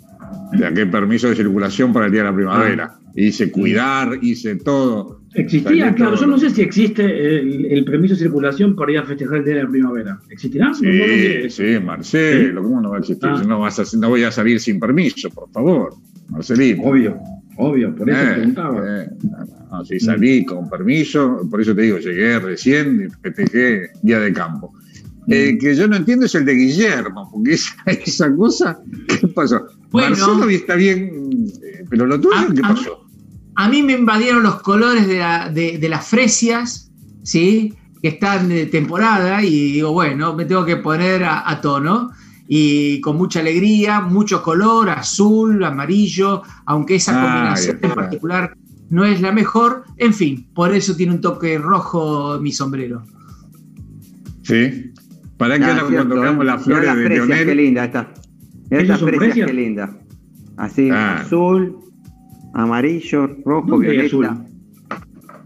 qué 0.74 0.86
permiso 0.86 1.28
de 1.30 1.36
circulación 1.36 1.92
para 1.92 2.06
el 2.06 2.12
día 2.12 2.24
de 2.24 2.30
la 2.30 2.36
primavera. 2.36 2.92
Ah. 2.94 3.12
Hice 3.16 3.52
cuidar, 3.52 4.20
hice 4.22 4.56
todo. 4.56 5.17
Existía, 5.34 5.94
claro, 5.94 6.16
yo 6.16 6.26
no 6.26 6.38
sé 6.38 6.50
si 6.50 6.62
existe 6.62 7.04
el, 7.74 7.84
permiso 7.86 8.16
de 8.16 8.22
circulación 8.22 8.76
para 8.76 8.92
ir 8.92 8.98
a 9.00 9.04
festejar 9.04 9.38
el 9.38 9.46
día 9.46 9.56
de 9.56 9.64
la 9.64 9.70
primavera. 9.70 10.20
¿Existirá? 10.30 10.74
Sí, 10.74 11.50
sí, 11.50 11.80
Marcelo, 11.84 12.64
¿cómo 12.64 12.82
no 12.82 12.90
va 12.92 12.98
a 12.98 13.00
existir? 13.00 13.30
Ah. 13.30 13.44
No, 13.46 13.60
vas 13.60 13.80
a, 13.80 13.98
no 13.98 14.10
voy 14.10 14.24
a 14.24 14.32
salir 14.32 14.60
sin 14.60 14.80
permiso, 14.80 15.30
por 15.30 15.50
favor, 15.52 15.94
Marcelito. 16.30 16.82
Obvio, 16.82 17.18
obvio, 17.58 17.94
por 17.96 18.10
eso 18.10 18.20
eh, 18.20 18.34
preguntaba. 18.34 19.04
Eh, 19.04 19.10
no, 19.70 19.86
sí, 19.86 20.00
salí 20.00 20.46
con 20.46 20.70
permiso, 20.70 21.48
por 21.50 21.62
eso 21.62 21.76
te 21.76 21.82
digo, 21.84 21.98
llegué 22.00 22.40
recién 22.40 23.08
y 23.08 23.22
festejé 23.22 23.92
día 24.02 24.20
de 24.20 24.34
campo. 24.34 24.74
Mm. 25.28 25.58
que 25.60 25.76
yo 25.76 25.90
no 25.90 25.98
entiendo 25.98 26.26
es 26.26 26.36
el 26.36 26.46
de 26.46 26.54
Guillermo, 26.54 27.30
porque 27.32 27.54
esa, 27.54 27.76
esa 27.86 28.34
cosa, 28.34 28.80
¿qué 29.08 29.28
pasó? 29.28 29.68
Bueno, 29.92 30.12
Marcelo 30.12 30.50
está 30.50 30.76
bien, 30.76 31.12
eh, 31.62 31.84
pero 31.90 32.06
lo 32.06 32.20
tuyo, 32.20 32.54
¿qué 32.56 32.62
pasó? 32.62 33.07
A 33.60 33.68
mí 33.70 33.82
me 33.82 33.94
invadieron 33.94 34.44
los 34.44 34.62
colores 34.62 35.08
de, 35.08 35.90
las 35.90 36.08
fresias, 36.08 36.92
¿sí? 37.24 37.74
que 38.04 38.10
están 38.10 38.50
de 38.50 38.68
temporada, 38.68 39.44
y 39.44 39.72
digo, 39.72 39.94
bueno, 39.94 40.36
me 40.36 40.46
tengo 40.46 40.64
que 40.64 40.78
poner 40.78 41.24
a, 41.24 41.60
tono. 41.60 42.12
Y 42.48 43.02
con 43.02 43.18
mucha 43.18 43.40
alegría, 43.40 44.00
mucho 44.00 44.44
color, 44.44 44.92
azul, 44.92 45.64
amarillo, 45.64 46.44
aunque 46.66 46.96
esa 46.96 47.20
combinación 47.20 47.80
en 47.82 47.96
particular 47.96 48.56
no 48.92 49.04
es 49.04 49.22
la 49.22 49.32
mejor. 49.32 49.86
En 49.98 50.14
fin, 50.14 50.48
por 50.54 50.72
eso 50.72 50.96
tiene 50.96 51.14
un 51.14 51.22
toque 51.22 51.58
rojo 51.58 52.40
mi 52.40 52.52
sombrero. 52.52 53.04
Sí. 54.44 54.94
¿Para 55.36 55.58
qué 55.58 55.66
ah, 55.66 55.84
cuando 55.90 56.16
tocamos 56.16 56.46
las 56.46 56.64
flores 56.64 56.96
de 56.96 57.10
Leonel? 57.10 57.46
Qué 57.48 57.56
linda 57.56 57.86
está. 57.86 58.14
Estas 58.70 59.02
fresias, 59.02 59.48
qué 59.48 59.54
linda. 59.54 59.98
Así, 60.58 60.92
ah. 60.92 61.22
azul, 61.22 61.87
amarillo, 62.58 63.28
rojo, 63.46 63.78
violeta. 63.78 64.46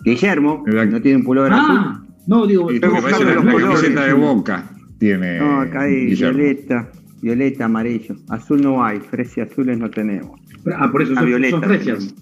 Guillermo, 0.03 0.63
no 0.65 1.01
tiene 1.01 1.18
un 1.18 1.24
pullover 1.24 1.51
ah, 1.53 1.62
azul. 1.62 2.13
No, 2.27 2.48
digo, 2.48 2.72
la 2.72 2.80
camiseta 2.80 4.06
de 4.06 4.13
boca. 4.13 4.70
Tiene 4.98 5.39
no, 5.39 5.62
acá 5.62 5.82
hay 5.82 6.13
violeta, 6.15 6.89
violeta, 7.22 7.65
amarillo. 7.65 8.15
Azul 8.30 8.62
no 8.62 8.84
hay, 8.84 9.00
fresias 9.00 9.50
azules 9.51 9.77
no 9.77 9.89
tenemos. 9.89 10.39
Ah, 10.75 10.91
por 10.91 11.01
eso 11.01 11.15
son, 11.15 11.25
violeta, 11.25 11.51
son 11.51 11.63
fresias. 11.63 12.15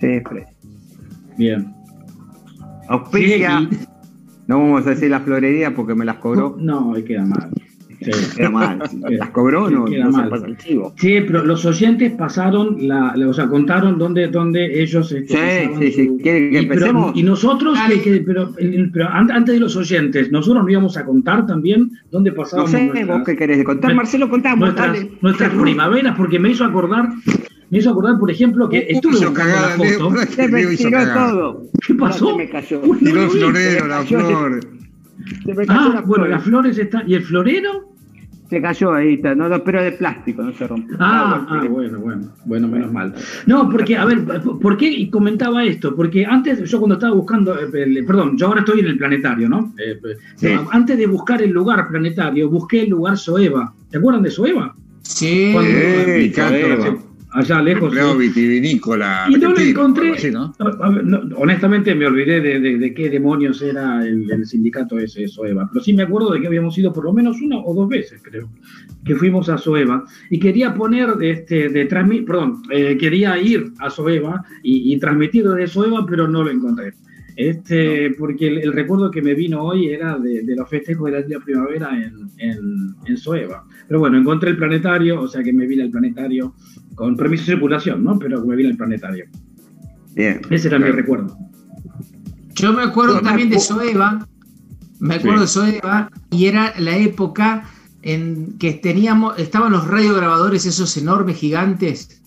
Sí, 0.00 0.20
fresias. 0.28 0.56
Bien. 1.36 1.72
Auspicia. 2.88 3.68
no 4.46 4.58
vamos 4.58 4.86
a 4.86 4.90
decir 4.90 5.10
la 5.10 5.20
florería 5.20 5.74
porque 5.74 5.94
me 5.94 6.04
las 6.04 6.16
cobró. 6.16 6.56
No, 6.58 6.94
ahí 6.94 7.04
queda 7.04 7.24
mal. 7.24 7.50
Queda 8.00 8.50
mal. 8.50 8.78
Las 9.10 9.30
cobró, 9.30 9.70
no, 9.70 9.86
no 9.86 10.12
se 10.12 10.28
pasa 10.28 10.46
el 10.46 10.56
chivo. 10.56 10.94
Sí, 10.96 11.20
pero 11.26 11.44
los 11.44 11.64
oyentes 11.64 12.12
pasaron, 12.12 12.76
la, 12.88 13.14
o 13.28 13.32
sea, 13.32 13.48
contaron 13.48 13.98
dónde, 13.98 14.28
dónde 14.28 14.82
ellos. 14.82 15.12
Este, 15.12 15.36
sí, 15.36 15.74
sí, 15.78 15.92
sí. 15.92 16.18
¿Quieren 16.22 16.50
que 16.50 16.58
empecemos? 16.58 17.12
y 17.14 17.22
nosotros, 17.22 17.78
que, 18.02 18.22
pero, 18.26 18.52
pero, 18.92 19.08
antes 19.08 19.54
de 19.54 19.60
los 19.60 19.76
oyentes, 19.76 20.30
nosotros 20.30 20.62
nos 20.62 20.70
íbamos 20.70 20.96
a 20.96 21.04
contar 21.04 21.46
también 21.46 21.90
dónde 22.10 22.32
pasábamos. 22.32 22.72
No 22.72 22.78
sé, 22.78 22.84
nuestras, 22.86 23.18
vos 23.18 23.26
qué 23.26 23.36
querés 23.36 23.64
contar, 23.64 23.94
Marcelo, 23.94 24.28
contamos. 24.28 24.60
Nuestras, 24.60 25.06
nuestras 25.20 25.54
primaveras, 25.54 26.16
porque 26.16 26.38
me 26.38 26.50
hizo 26.50 26.64
acordar 26.64 27.10
me 27.70 27.78
hizo 27.78 27.90
acordar, 27.90 28.18
por 28.18 28.30
ejemplo, 28.30 28.68
que 28.68 28.84
estuve 28.88 29.24
buscando 29.26 29.54
la 29.54 29.68
foto. 29.76 30.26
Se 30.26 30.48
me 30.48 30.66
tiró 30.66 31.14
todo. 31.14 31.62
¿Qué 31.86 31.94
pasó? 31.94 32.30
Se 32.30 32.36
me 32.36 32.50
cayó. 32.50 32.80
Tiró 32.98 33.22
el 33.22 33.30
florero, 33.30 33.86
la 33.86 34.02
flor. 34.02 34.60
Se 35.44 35.54
me 35.54 35.66
cayó 35.66 35.80
ah, 35.80 36.02
bueno, 36.04 36.26
las 36.26 36.42
flores 36.42 36.78
están. 36.78 37.08
¿Y 37.08 37.14
el 37.14 37.22
florero? 37.22 37.89
Se 38.50 38.60
cayó 38.60 38.92
ahí, 38.92 39.14
está, 39.14 39.32
no, 39.32 39.62
pero 39.62 39.80
de 39.80 39.92
plástico, 39.92 40.42
no 40.42 40.52
se 40.52 40.66
rompió. 40.66 40.96
Ah, 40.98 41.46
ah, 41.48 41.64
bueno, 41.70 42.00
bueno, 42.00 42.32
bueno, 42.44 42.66
menos 42.66 42.92
mal. 42.92 43.14
No, 43.46 43.70
porque, 43.70 43.96
a 43.96 44.04
ver, 44.04 44.24
¿por 44.60 44.76
qué 44.76 45.08
comentaba 45.08 45.64
esto? 45.64 45.94
Porque 45.94 46.26
antes, 46.26 46.68
yo 46.68 46.78
cuando 46.80 46.94
estaba 46.94 47.14
buscando, 47.14 47.56
eh, 47.56 48.02
perdón, 48.04 48.36
yo 48.36 48.48
ahora 48.48 48.60
estoy 48.60 48.80
en 48.80 48.86
el 48.86 48.98
planetario, 48.98 49.48
¿no? 49.48 49.72
Eh, 49.78 50.00
sí. 50.34 50.48
Antes 50.72 50.98
de 50.98 51.06
buscar 51.06 51.40
el 51.40 51.50
lugar 51.50 51.86
planetario, 51.88 52.50
busqué 52.50 52.82
el 52.82 52.90
lugar 52.90 53.16
Soeva. 53.16 53.72
¿Te 53.88 53.98
acuerdan 53.98 54.24
de 54.24 54.30
Soeva? 54.32 54.74
Sí, 55.02 55.50
Cuando, 55.52 55.72
allá 57.32 57.62
lejos. 57.62 57.92
vitivinícola. 58.18 59.26
Y 59.28 59.36
no 59.36 59.52
lo 59.52 59.60
encontré. 59.60 60.14
honestamente 61.36 61.94
me 61.94 62.06
olvidé 62.06 62.40
de, 62.40 62.94
qué 62.94 63.10
demonios 63.10 63.62
era 63.62 64.04
el, 64.06 64.46
sindicato 64.46 64.98
ese, 64.98 65.28
Soeva. 65.28 65.68
Pero 65.72 65.84
sí 65.84 65.92
me 65.92 66.02
acuerdo 66.02 66.32
de 66.32 66.40
que 66.40 66.46
habíamos 66.46 66.76
ido 66.78 66.92
por 66.92 67.04
lo 67.04 67.12
menos 67.12 67.40
una 67.40 67.58
o 67.58 67.74
dos 67.74 67.88
veces, 67.88 68.20
creo, 68.22 68.48
que 69.04 69.16
fuimos 69.16 69.48
a 69.48 69.58
Soeva. 69.58 70.04
Y 70.30 70.38
quería 70.38 70.74
poner, 70.74 71.10
este, 71.20 71.68
de 71.68 71.84
transmitir, 71.86 72.24
perdón, 72.24 72.62
eh, 72.70 72.96
quería 72.98 73.38
ir 73.38 73.72
a 73.78 73.90
Soeva 73.90 74.44
y, 74.62 74.92
y 74.92 74.98
transmitir 74.98 75.48
desde 75.48 75.66
Soeva, 75.66 76.04
pero 76.06 76.28
no 76.28 76.42
lo 76.42 76.50
encontré. 76.50 76.94
Este, 77.36 78.10
porque 78.18 78.48
el, 78.48 78.72
recuerdo 78.72 79.10
que 79.10 79.22
me 79.22 79.34
vino 79.34 79.62
hoy 79.62 79.88
era 79.88 80.18
de, 80.18 80.42
los 80.54 80.68
festejos 80.68 81.10
de 81.10 81.26
la 81.26 81.40
primavera 81.40 81.90
en, 81.96 82.28
en, 83.06 83.16
Soeva. 83.16 83.64
Pero 83.88 84.00
bueno, 84.00 84.18
encontré 84.18 84.50
el 84.50 84.58
planetario, 84.58 85.22
o 85.22 85.26
sea 85.26 85.42
que 85.42 85.52
me 85.52 85.66
vine 85.66 85.84
al 85.84 85.90
planetario 85.90 86.54
con 86.94 87.16
permiso 87.16 87.44
de 87.44 87.52
circulación, 87.52 88.04
¿no? 88.04 88.18
Pero 88.18 88.44
me 88.44 88.56
vine 88.56 88.70
al 88.70 88.76
planetario. 88.76 89.26
Bien. 90.14 90.40
Ese 90.50 90.68
era 90.68 90.78
mi 90.78 90.90
recuerdo. 90.90 91.36
Yo 92.54 92.72
me 92.72 92.82
acuerdo 92.82 93.20
también 93.20 93.48
de 93.48 93.58
Soeva, 93.58 94.26
me 94.98 95.14
acuerdo 95.14 95.42
de 95.42 95.46
Soeva, 95.46 96.10
y 96.30 96.46
era 96.46 96.74
la 96.78 96.96
época 96.96 97.64
en 98.02 98.58
que 98.58 98.72
teníamos, 98.72 99.38
estaban 99.38 99.72
los 99.72 99.86
radiograbadores 99.86 100.66
esos 100.66 100.96
enormes 100.96 101.38
gigantes 101.38 102.22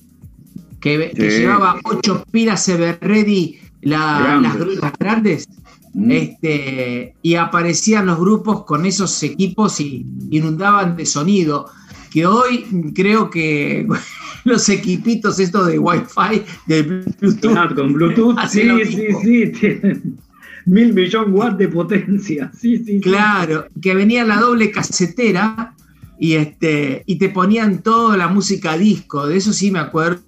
que, 0.80 1.12
que 1.16 1.40
llevaba 1.40 1.80
ocho 1.84 2.24
pilas 2.32 2.68
Everready 2.68 3.60
las, 3.84 4.58
grandes, 5.00 5.48
mm. 5.94 6.12
este, 6.12 7.16
y 7.22 7.36
aparecían 7.36 8.06
los 8.06 8.20
grupos 8.20 8.64
con 8.66 8.86
esos 8.86 9.22
equipos 9.24 9.80
y 9.80 10.06
inundaban 10.32 10.96
de 10.96 11.06
sonido, 11.06 11.68
que 12.14 12.28
hoy 12.28 12.94
creo 12.94 13.30
que 13.30 13.88
los 14.44 14.70
equipitos 14.70 15.40
estos 15.40 15.66
de 15.68 15.80
Wi-Fi, 15.80 16.44
de 16.68 16.84
Bluetooth, 16.84 17.76
con 17.76 17.94
Bluetooth, 17.94 18.38
sí, 18.48 18.70
sí, 18.86 19.08
sí, 19.24 19.52
tienen 19.52 20.20
mil 20.68 20.94
millones 20.94 21.34
watts 21.34 21.58
de 21.58 21.68
potencia, 21.68 22.52
sí, 22.56 22.78
sí. 22.86 23.02
Claro, 23.02 23.66
que 23.82 23.96
venía 23.96 24.24
la 24.24 24.38
doble 24.38 24.70
casetera 24.70 25.74
y, 26.20 26.34
este, 26.34 27.04
y 27.08 27.18
te 27.18 27.30
ponían 27.30 27.82
toda 27.82 28.16
la 28.16 28.28
música 28.28 28.78
disco, 28.78 29.28
de 29.28 29.38
eso 29.38 29.52
sí 29.52 29.72
me 29.72 29.80
acuerdo 29.80 30.22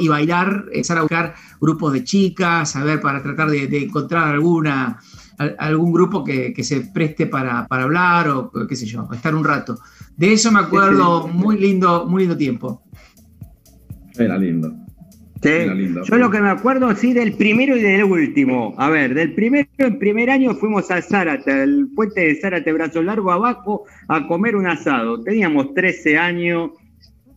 y 0.00 0.08
bailar, 0.08 0.64
empezar 0.72 0.98
a 0.98 1.02
buscar 1.02 1.34
grupos 1.60 1.92
de 1.92 2.02
chicas, 2.02 2.74
a 2.74 2.82
ver, 2.82 3.00
para 3.00 3.22
tratar 3.22 3.50
de, 3.50 3.84
encontrar 3.84 4.34
alguna, 4.34 4.98
algún 5.38 5.92
grupo 5.92 6.24
que, 6.24 6.54
se 6.62 6.80
preste 6.80 7.26
para, 7.26 7.66
hablar 7.70 8.28
o 8.28 8.50
qué 8.68 8.76
sé 8.76 8.86
yo, 8.86 9.08
estar 9.12 9.34
un 9.34 9.44
rato. 9.44 9.78
De 10.16 10.32
eso 10.32 10.50
me 10.50 10.60
acuerdo, 10.60 11.28
muy 11.28 11.58
lindo, 11.58 12.06
muy 12.06 12.22
lindo 12.22 12.36
tiempo. 12.36 12.82
Era 14.18 14.36
lindo. 14.36 14.74
Sí. 15.40 15.50
Yo 16.04 16.16
lo 16.16 16.30
que 16.30 16.40
me 16.40 16.50
acuerdo, 16.50 16.92
sí, 16.96 17.12
del 17.12 17.34
primero 17.34 17.76
y 17.76 17.80
del 17.80 18.02
último. 18.02 18.74
A 18.76 18.90
ver, 18.90 19.14
del 19.14 19.34
primero, 19.34 19.68
el 19.78 19.96
primer 19.98 20.30
año 20.30 20.54
fuimos 20.54 20.90
al 20.90 21.04
Zárate, 21.04 21.52
al 21.52 21.88
puente 21.94 22.22
de 22.22 22.34
Zárate, 22.40 22.72
brazo 22.72 23.02
largo 23.02 23.30
abajo, 23.30 23.84
a 24.08 24.26
comer 24.26 24.56
un 24.56 24.66
asado. 24.66 25.22
Teníamos 25.22 25.72
13 25.74 26.18
años, 26.18 26.70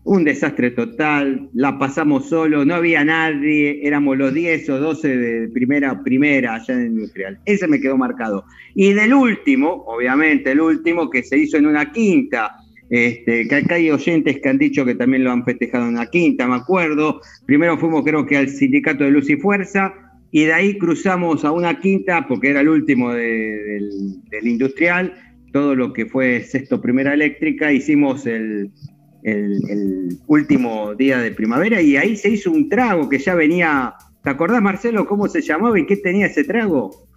un 0.04 0.24
desastre 0.24 0.72
total, 0.72 1.50
la 1.54 1.78
pasamos 1.78 2.28
solo, 2.28 2.66
no 2.66 2.76
había 2.76 3.04
nadie, 3.04 3.86
éramos 3.86 4.18
los 4.18 4.34
10 4.34 4.70
o 4.72 4.80
12 4.80 5.18
de 5.18 5.48
primera 5.50 6.02
primera 6.04 6.56
allá 6.56 6.74
en 6.74 6.88
Industrial. 6.88 7.40
Ese 7.46 7.68
me 7.68 7.80
quedó 7.80 7.98
marcado. 7.98 8.46
Y 8.74 8.94
del 8.94 9.14
último, 9.14 9.84
obviamente, 9.88 10.52
el 10.52 10.62
último 10.62 11.10
que 11.10 11.24
se 11.24 11.38
hizo 11.38 11.58
en 11.58 11.68
una 11.68 11.92
quinta, 11.92 12.56
este, 12.90 13.48
que 13.48 13.56
acá 13.56 13.76
hay 13.76 13.92
oyentes 13.92 14.40
que 14.42 14.50
han 14.50 14.58
dicho 14.58 14.84
que 14.84 14.96
también 14.96 15.24
lo 15.24 15.32
han 15.32 15.46
festejado 15.46 15.86
en 15.86 15.94
una 15.94 16.08
quinta, 16.08 16.48
me 16.48 16.56
acuerdo. 16.56 17.22
Primero 17.46 17.78
fuimos 17.78 18.04
creo 18.04 18.26
que 18.26 18.38
al 18.38 18.50
Sindicato 18.50 19.04
de 19.04 19.12
Luz 19.12 19.30
y 19.30 19.38
Fuerza, 19.38 19.94
y 20.32 20.46
de 20.46 20.54
ahí 20.54 20.78
cruzamos 20.78 21.46
a 21.46 21.52
una 21.52 21.80
quinta, 21.80 22.26
porque 22.28 22.50
era 22.50 22.62
el 22.62 22.70
último 22.70 23.14
del 23.14 23.92
industrial, 24.44 25.14
todo 25.52 25.76
lo 25.76 25.94
que 25.94 26.06
fue 26.06 26.42
sexto 26.42 26.82
primera 26.82 27.14
eléctrica, 27.14 27.72
hicimos 27.72 28.26
el 28.26 28.72
el, 29.24 30.18
último 30.28 30.96
día 30.96 31.20
de 31.20 31.32
primavera 31.32 31.82
y 31.82 31.98
ahí 31.98 32.16
se 32.16 32.30
hizo 32.30 32.52
un 32.52 32.70
trago 32.70 33.10
que 33.10 33.20
ya 33.20 33.36
venía. 33.36 33.94
¿Te 34.24 34.30
acordás, 34.30 34.62
Marcelo, 34.62 35.06
cómo 35.06 35.28
se 35.28 35.42
llamaba 35.42 35.80
y 35.80 35.86
qué 35.86 35.98
tenía 35.98 36.28
ese 36.28 36.44
trago? 36.44 37.08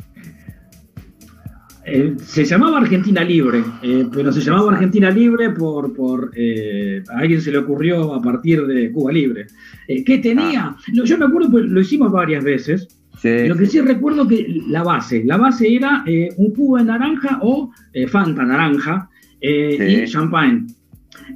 Eh, 1.86 2.14
se 2.18 2.46
llamaba 2.46 2.78
Argentina 2.78 3.22
Libre, 3.22 3.62
eh, 3.82 4.06
pero 4.10 4.32
se 4.32 4.40
llamaba 4.40 4.72
Argentina 4.72 5.10
Libre 5.10 5.50
por, 5.50 5.92
por 5.92 6.30
eh, 6.34 7.02
a 7.10 7.18
alguien 7.18 7.42
se 7.42 7.52
le 7.52 7.58
ocurrió 7.58 8.14
a 8.14 8.22
partir 8.22 8.64
de 8.66 8.90
Cuba 8.90 9.12
Libre. 9.12 9.46
¿Qué 9.86 10.18
tenía? 10.18 10.74
Ah. 10.74 10.76
yo 10.86 11.18
me 11.18 11.26
acuerdo, 11.26 11.50
pues 11.50 11.66
lo 11.66 11.80
hicimos 11.80 12.10
varias 12.10 12.42
veces. 12.42 12.88
Lo 13.22 13.56
que 13.56 13.66
sí 13.66 13.80
recuerdo 13.80 14.26
que 14.28 14.62
la 14.68 14.82
base, 14.82 15.24
la 15.24 15.36
base 15.38 15.74
era 15.74 16.04
un 16.36 16.52
cubo 16.52 16.76
de 16.76 16.84
naranja 16.84 17.38
o 17.40 17.70
Fanta 18.08 18.44
naranja 18.44 19.08
y 19.40 20.04
champagne. 20.06 20.66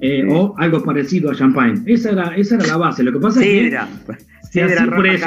Eh, 0.00 0.24
o 0.28 0.54
algo 0.58 0.82
parecido 0.82 1.30
a 1.30 1.34
champagne. 1.34 1.82
Esa 1.86 2.10
era, 2.10 2.36
esa 2.36 2.56
era 2.56 2.66
la 2.66 2.76
base. 2.76 3.02
Lo 3.02 3.12
que 3.12 3.18
pasa 3.18 3.44
es 3.44 3.46
que 3.46 3.78
se 4.50 4.86
por 4.86 5.06
eso, 5.06 5.26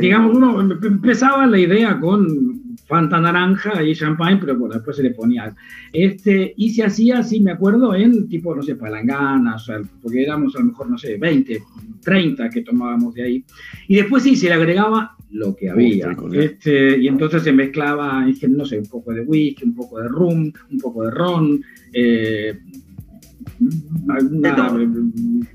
digamos, 0.00 0.36
uno 0.36 0.60
empezaba 0.82 1.46
la 1.46 1.58
idea 1.58 1.98
con 1.98 2.68
Fanta 2.88 3.20
naranja 3.20 3.82
y 3.82 3.94
champagne, 3.94 4.38
pero 4.40 4.56
bueno, 4.56 4.74
después 4.74 4.96
se 4.96 5.02
le 5.02 5.10
ponía. 5.10 5.54
Este, 5.92 6.54
y 6.56 6.70
se 6.70 6.84
hacía 6.84 7.18
así, 7.18 7.38
me 7.38 7.50
acuerdo, 7.50 7.94
en 7.94 8.28
tipo, 8.30 8.54
no 8.54 8.62
sé, 8.62 8.76
palanganas, 8.76 9.70
porque 10.02 10.22
éramos 10.22 10.56
a 10.56 10.60
lo 10.60 10.66
mejor, 10.66 10.90
no 10.90 10.96
sé, 10.96 11.18
20, 11.18 11.62
30 12.02 12.48
que 12.48 12.62
tomábamos 12.62 13.14
de 13.14 13.22
ahí. 13.24 13.44
Y 13.88 13.96
después 13.96 14.22
sí, 14.22 14.36
se 14.36 14.46
le 14.46 14.54
agregaba 14.54 15.16
lo 15.30 15.54
que 15.54 15.68
había. 15.68 16.16
este, 16.32 16.98
y 16.98 17.08
entonces 17.08 17.42
se 17.42 17.52
mezclaba, 17.52 18.26
no 18.48 18.64
sé, 18.64 18.78
un 18.78 18.86
poco 18.86 19.12
de 19.12 19.20
whisky, 19.20 19.64
un 19.66 19.74
poco 19.74 20.00
de 20.00 20.08
rum, 20.08 20.50
un 20.70 20.78
poco 20.78 21.04
de 21.04 21.10
ron, 21.10 21.62
eh, 21.92 22.58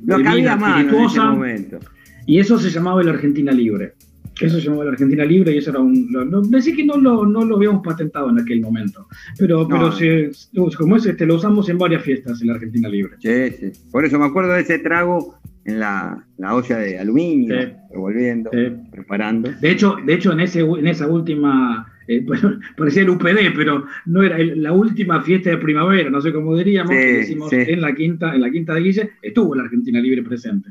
lo 0.06 0.18
que 0.18 0.28
había 0.28 0.56
más 0.56 0.82
en 0.82 0.96
ese 0.96 1.20
momento. 1.20 1.80
Y 2.26 2.40
eso 2.40 2.58
se 2.58 2.70
llamaba 2.70 3.02
el 3.02 3.10
Argentina 3.10 3.52
Libre. 3.52 3.94
Eso 4.40 4.56
se 4.56 4.62
llamaba 4.62 4.86
la 4.86 4.92
Argentina 4.92 5.24
Libre 5.26 5.54
y 5.54 5.58
eso 5.58 5.70
era 5.70 5.80
un. 5.80 6.12
No, 6.12 6.42
decir 6.42 6.76
que 6.76 6.84
no 6.84 6.98
lo, 6.98 7.26
no 7.26 7.46
lo 7.46 7.58
habíamos 7.58 7.84
patentado 7.84 8.30
en 8.30 8.40
aquel 8.40 8.62
momento, 8.62 9.08
pero, 9.38 9.68
pero 9.68 9.92
como 10.78 10.96
es, 10.96 11.06
este, 11.06 11.26
lo 11.26 11.36
usamos 11.36 11.70
en 11.70 11.78
varias 11.78 12.02
fiestas, 12.02 12.42
en 12.42 12.48
la 12.48 12.56
Argentina 12.56 12.90
Libre. 12.90 13.16
Sí, 13.20 13.52
sí. 13.60 13.90
Por 13.92 14.06
eso 14.06 14.18
me 14.18 14.26
acuerdo 14.26 14.54
de 14.54 14.62
ese 14.62 14.80
trago 14.80 15.40
en 15.66 15.80
la, 15.80 16.26
la 16.38 16.56
olla 16.56 16.78
de 16.78 17.00
aluminio, 17.00 17.56
revolviendo, 17.92 18.50
preparando. 18.92 19.52
De 19.62 19.72
hecho, 19.72 19.98
de 20.04 20.14
hecho 20.14 20.34
en, 20.34 20.40
ese, 20.40 20.62
en 20.62 20.88
esa 20.88 21.08
última 21.08 21.93
eh, 22.08 22.26
parecía 22.78 23.04
el 23.04 23.10
UPD, 23.10 23.54
pero 23.56 23.86
no 24.06 24.24
era 24.24 24.38
la 24.38 24.72
última 24.72 25.22
fiesta 25.22 25.52
de 25.52 25.58
primavera, 25.58 26.10
no 26.10 26.22
sé 26.22 26.34
cómo 26.34 26.56
diríamos, 26.56 26.92
que 26.92 27.22
hicimos 27.22 27.52
en 27.54 27.82
la 27.82 27.94
quinta, 27.94 28.34
en 28.36 28.42
la 28.42 28.52
quinta 28.52 28.74
de 28.74 28.82
Guille, 28.82 29.10
estuvo 29.22 29.56
la 29.56 29.64
Argentina 29.64 30.00
Libre 30.00 30.24
presente. 30.24 30.70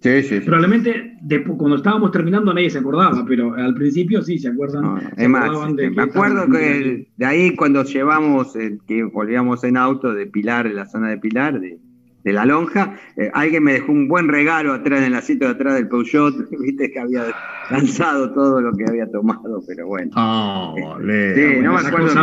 Sí, 0.00 0.22
sí, 0.22 0.40
Probablemente 0.40 1.16
cuando 1.56 1.76
estábamos 1.76 2.12
terminando 2.12 2.52
nadie 2.54 2.70
se 2.70 2.78
acordaba, 2.78 3.24
pero 3.26 3.54
al 3.54 3.74
principio 3.74 4.22
sí 4.22 4.38
se 4.38 4.48
acuerdan. 4.48 5.00
es 5.16 5.28
más, 5.28 5.50
me 5.74 6.02
acuerdo 6.02 6.48
que 6.48 7.08
de 7.16 7.26
ahí 7.26 7.56
cuando 7.56 7.82
llevamos, 7.82 8.56
que 8.86 9.02
volvíamos 9.02 9.64
en 9.64 9.76
auto 9.76 10.12
de 10.12 10.26
Pilar, 10.26 10.66
en 10.66 10.76
la 10.76 10.86
zona 10.86 11.08
de 11.08 11.18
Pilar, 11.18 11.58
de, 11.58 11.78
de 12.26 12.32
la 12.32 12.44
lonja. 12.44 12.96
Eh, 13.16 13.30
alguien 13.32 13.62
me 13.62 13.74
dejó 13.74 13.92
un 13.92 14.08
buen 14.08 14.26
regalo 14.26 14.72
atrás 14.74 14.98
en 14.98 15.06
el 15.06 15.14
asiento 15.14 15.44
de 15.44 15.52
atrás 15.52 15.74
del 15.74 15.86
Peugeot, 15.86 16.34
viste 16.60 16.90
que 16.90 16.98
había 16.98 17.26
lanzado 17.70 18.32
todo 18.32 18.60
lo 18.60 18.72
que 18.72 18.84
había 18.84 19.08
tomado, 19.08 19.62
pero 19.64 19.86
bueno. 19.86 20.10
Oh, 20.16 20.74
sí, 20.76 21.60
no 21.62 21.72
me 21.72 21.78
acuerdo 21.78 22.14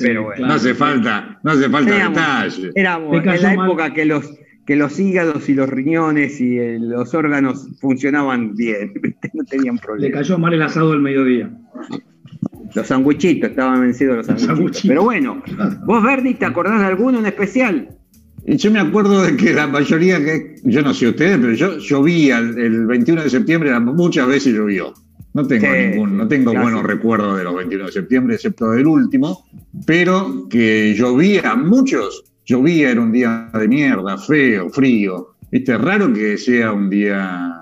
pero 0.00 0.24
bueno. 0.24 0.46
No 0.46 0.54
hace 0.54 0.74
falta, 0.74 1.38
no 1.42 1.50
hace 1.50 1.68
falta 1.68 2.08
detalle. 2.08 2.70
Éramos 2.74 3.18
en 3.18 3.42
la 3.42 3.52
época 3.52 3.92
que 3.92 4.06
los 4.06 4.34
que 4.66 4.76
los 4.76 4.98
hígados 4.98 5.48
y 5.48 5.54
los 5.54 5.68
riñones 5.68 6.40
y 6.40 6.58
eh, 6.58 6.78
los 6.78 7.12
órganos 7.12 7.68
funcionaban 7.80 8.54
bien, 8.54 8.94
no 9.34 9.44
tenían 9.44 9.76
problema. 9.76 10.08
Le 10.08 10.12
cayó 10.12 10.38
mal 10.38 10.54
el 10.54 10.62
asado 10.62 10.92
del 10.92 11.00
mediodía. 11.00 11.50
Los 12.74 12.86
sanguichitos, 12.86 13.50
estaban 13.50 13.80
vencidos 13.82 14.16
los 14.16 14.40
sanguichitos. 14.40 14.88
Pero 14.88 15.02
bueno, 15.02 15.42
vos, 15.84 16.02
Verdi, 16.02 16.34
¿te 16.34 16.46
acordás 16.46 16.80
de 16.80 16.86
alguno 16.86 17.18
en 17.18 17.26
especial? 17.26 17.99
Yo 18.46 18.70
me 18.70 18.80
acuerdo 18.80 19.22
de 19.22 19.36
que 19.36 19.52
la 19.52 19.66
mayoría, 19.66 20.18
que 20.18 20.56
yo 20.64 20.82
no 20.82 20.94
sé 20.94 21.08
ustedes, 21.08 21.38
pero 21.38 21.52
yo 21.52 21.78
llovía 21.78 22.38
el, 22.38 22.86
21 22.86 23.22
de 23.22 23.30
septiembre, 23.30 23.78
muchas 23.80 24.26
veces 24.26 24.54
llovió. 24.54 24.94
No 25.32 25.46
tengo 25.46 25.68
ningún, 25.68 26.16
no 26.16 26.26
tengo 26.26 26.52
buenos 26.52 26.82
recuerdos 26.82 27.38
de 27.38 27.44
los 27.44 27.54
21 27.54 27.86
de 27.86 27.92
septiembre, 27.92 28.34
excepto 28.34 28.70
del 28.70 28.86
último, 28.86 29.46
pero 29.86 30.48
que 30.48 30.94
llovía 30.96 31.54
muchos, 31.54 32.24
llovía, 32.44 32.90
era 32.90 33.00
un 33.00 33.12
día 33.12 33.48
de 33.52 33.68
mierda, 33.68 34.18
feo, 34.18 34.70
frío. 34.70 35.36
Viste, 35.52 35.78
raro 35.78 36.12
que 36.12 36.36
sea 36.36 36.72
un 36.72 36.90
día, 36.90 37.54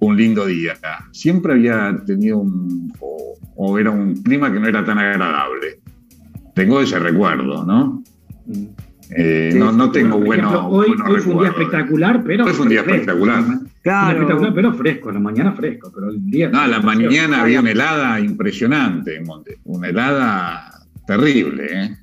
un 0.00 0.16
lindo 0.16 0.46
día. 0.46 0.74
Siempre 1.12 1.52
había 1.52 2.02
tenido 2.04 2.38
un, 2.38 2.92
o, 3.00 3.78
era 3.78 3.90
un 3.90 4.16
clima 4.22 4.52
que 4.52 4.58
no 4.58 4.66
era 4.66 4.84
tan 4.84 4.98
agradable. 4.98 5.80
Tengo 6.54 6.80
ese 6.80 6.98
recuerdo, 6.98 7.64
¿no? 7.64 8.02
Mm. 8.46 8.87
Eh, 9.10 9.52
no, 9.54 9.72
no 9.72 9.90
tengo 9.90 10.18
bueno. 10.18 10.68
Hoy, 10.68 10.94
hoy 11.06 11.20
fue 11.20 11.34
un 11.34 11.40
día 11.40 11.48
espectacular, 11.48 12.22
pero. 12.24 12.44
Hoy 12.44 12.52
fue 12.52 12.64
un 12.64 12.70
día 12.70 12.80
espectacular. 12.80 13.44
Claro. 13.82 14.20
espectacular, 14.20 14.54
pero 14.54 14.74
fresco, 14.74 15.10
la 15.10 15.20
mañana 15.20 15.52
fresco, 15.52 15.90
pero 15.94 16.10
el 16.10 16.24
día. 16.30 16.50
No, 16.50 16.66
la 16.66 16.80
mañana 16.80 17.42
había 17.42 17.60
una 17.60 17.70
helada 17.70 18.20
impresionante 18.20 19.16
en 19.16 19.24
Monte. 19.24 19.58
Una 19.64 19.88
helada 19.88 20.86
terrible, 21.06 21.66
¿eh? 21.70 21.96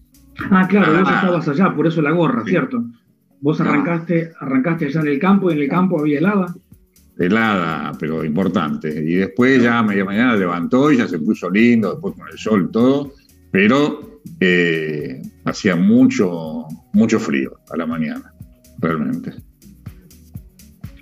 Ah, 0.50 0.67
claro, 0.67 1.00
vos 1.00 1.07
ah. 1.07 1.15
estabas 1.15 1.47
allá, 1.47 1.75
por 1.75 1.88
eso 1.88 2.01
la 2.01 2.12
gorra, 2.12 2.43
¿cierto? 2.45 2.83
Vos 3.39 3.62
arrancaste, 3.62 4.31
arrancaste 4.39 4.85
allá 4.85 5.01
en 5.01 5.07
el 5.07 5.19
campo 5.19 5.50
y 5.50 5.53
en 5.53 5.62
el 5.62 5.69
campo 5.69 6.00
había 6.00 6.17
helada. 6.17 6.53
Helada, 7.17 7.93
pero 8.00 8.25
importante. 8.25 8.89
Y 8.89 9.15
después 9.15 9.62
ya 9.62 9.79
a 9.79 9.83
media 9.83 10.03
mañana 10.03 10.35
levantó 10.35 10.91
y 10.91 10.97
ya 10.97 11.07
se 11.07 11.19
puso 11.19 11.50
lindo, 11.50 11.91
después 11.91 12.15
con 12.15 12.27
el 12.27 12.38
sol 12.38 12.69
todo, 12.71 13.13
pero 13.51 14.21
eh, 14.39 15.21
hacía 15.45 15.75
mucho, 15.75 16.65
mucho 16.95 17.19
frío 17.19 17.59
a 17.71 17.77
la 17.77 17.85
mañana, 17.85 18.33
realmente. 18.79 19.33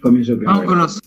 Vamos 0.01 0.63
con 0.65 0.77
los... 0.79 0.99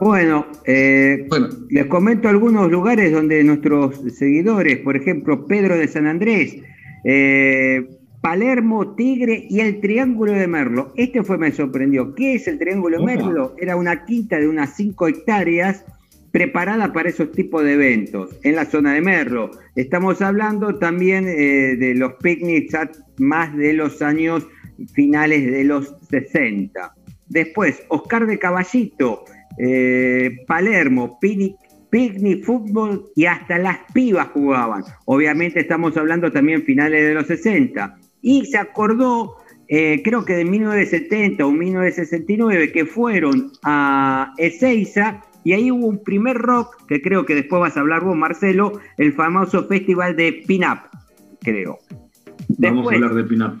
Bueno, 0.00 0.46
eh, 0.64 1.26
bueno, 1.28 1.48
les 1.68 1.86
comento 1.86 2.28
algunos 2.28 2.70
lugares 2.70 3.12
donde 3.12 3.42
nuestros 3.42 3.96
seguidores, 4.16 4.78
por 4.78 4.96
ejemplo, 4.96 5.46
Pedro 5.46 5.76
de 5.76 5.88
San 5.88 6.06
Andrés, 6.06 6.56
eh, 7.04 7.98
Palermo, 8.22 8.94
Tigre 8.94 9.46
y 9.48 9.60
el 9.60 9.80
Triángulo 9.80 10.32
de 10.32 10.46
Merlo. 10.46 10.92
Este 10.96 11.22
fue, 11.22 11.36
me 11.36 11.52
sorprendió. 11.52 12.14
¿Qué 12.14 12.34
es 12.34 12.48
el 12.48 12.58
Triángulo 12.58 12.98
de 12.98 13.04
Merlo? 13.04 13.54
Era 13.58 13.76
una 13.76 14.04
quinta 14.04 14.38
de 14.38 14.48
unas 14.48 14.74
5 14.76 15.08
hectáreas 15.08 15.84
preparada 16.32 16.92
para 16.92 17.08
esos 17.08 17.32
tipos 17.32 17.64
de 17.64 17.74
eventos 17.74 18.38
en 18.42 18.56
la 18.56 18.64
zona 18.64 18.94
de 18.94 19.00
Merlo. 19.00 19.50
Estamos 19.74 20.22
hablando 20.22 20.78
también 20.78 21.26
eh, 21.28 21.76
de 21.76 21.94
los 21.94 22.14
picnics 22.14 22.76
más 23.18 23.56
de 23.56 23.72
los 23.72 24.00
años 24.02 24.46
finales 24.92 25.50
de 25.50 25.64
los 25.64 25.94
60. 26.10 26.94
Después, 27.28 27.82
Oscar 27.88 28.26
de 28.26 28.38
Caballito, 28.38 29.24
eh, 29.58 30.38
Palermo, 30.46 31.18
picnic, 31.20 31.56
picnic, 31.90 32.44
fútbol 32.44 33.10
y 33.14 33.26
hasta 33.26 33.58
las 33.58 33.78
pibas 33.92 34.28
jugaban. 34.28 34.84
Obviamente 35.06 35.60
estamos 35.60 35.96
hablando 35.96 36.32
también 36.32 36.62
finales 36.62 37.02
de 37.02 37.14
los 37.14 37.26
60. 37.26 37.98
Y 38.22 38.46
se 38.46 38.58
acordó, 38.58 39.36
eh, 39.68 40.02
creo 40.04 40.24
que 40.24 40.34
de 40.34 40.44
1970 40.44 41.44
o 41.44 41.50
1969, 41.50 42.72
que 42.72 42.86
fueron 42.86 43.52
a 43.62 44.32
Ezeiza 44.38 45.22
y 45.44 45.52
ahí 45.52 45.70
hubo 45.70 45.86
un 45.86 46.02
primer 46.02 46.36
rock, 46.36 46.86
que 46.86 47.00
creo 47.00 47.24
que 47.24 47.34
después 47.34 47.60
vas 47.60 47.76
a 47.76 47.80
hablar 47.80 48.04
vos, 48.04 48.16
Marcelo, 48.16 48.80
el 48.98 49.12
famoso 49.14 49.66
festival 49.66 50.16
de 50.16 50.44
Pin-Up, 50.46 50.80
creo. 51.40 51.78
Vamos 52.58 52.90
a 52.90 52.94
hablar 52.94 53.14
de 53.14 53.24
Pin-Up. 53.24 53.58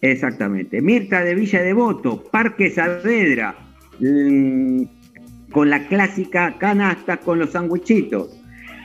Exactamente. 0.00 0.80
Mirta 0.80 1.22
de 1.22 1.34
Villa 1.34 1.62
Devoto, 1.62 2.24
Parque 2.24 2.70
Saavedra, 2.70 3.54
mm, 4.00 4.82
con 5.52 5.70
la 5.70 5.86
clásica 5.86 6.56
canasta 6.58 7.18
con 7.18 7.38
los 7.38 7.50
sandwichitos. 7.50 8.38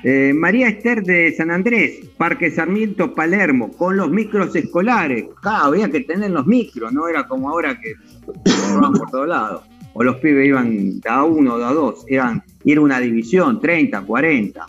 Eh, 0.03 0.31
María 0.31 0.67
Esther 0.67 1.01
de 1.01 1.33
San 1.35 1.49
Andrés, 1.49 2.01
Parque 2.17 2.51
Sarmiento, 2.51 3.15
Palermo, 3.15 3.71
con 3.71 3.97
los 3.97 4.11
micros 4.11 4.55
escolares. 4.55 5.25
Claro, 5.41 5.65
había 5.65 5.89
que 5.89 6.01
tener 6.01 6.29
los 6.29 6.45
micros, 6.45 6.93
no 6.93 7.07
era 7.07 7.27
como 7.27 7.49
ahora 7.49 7.79
que 7.81 7.93
van 8.79 8.93
por 8.93 9.09
todos 9.09 9.27
lados 9.27 9.63
o 9.97 10.03
los 10.03 10.17
pibes 10.17 10.47
iban 10.47 11.01
a 11.09 11.23
uno 11.23 11.55
o 11.55 11.63
a 11.63 11.73
dos, 11.73 12.05
eran, 12.07 12.43
era 12.63 12.81
una 12.81 12.99
división, 12.99 13.59
30, 13.59 14.01
40. 14.01 14.65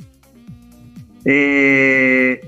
Eh, 1.26 2.40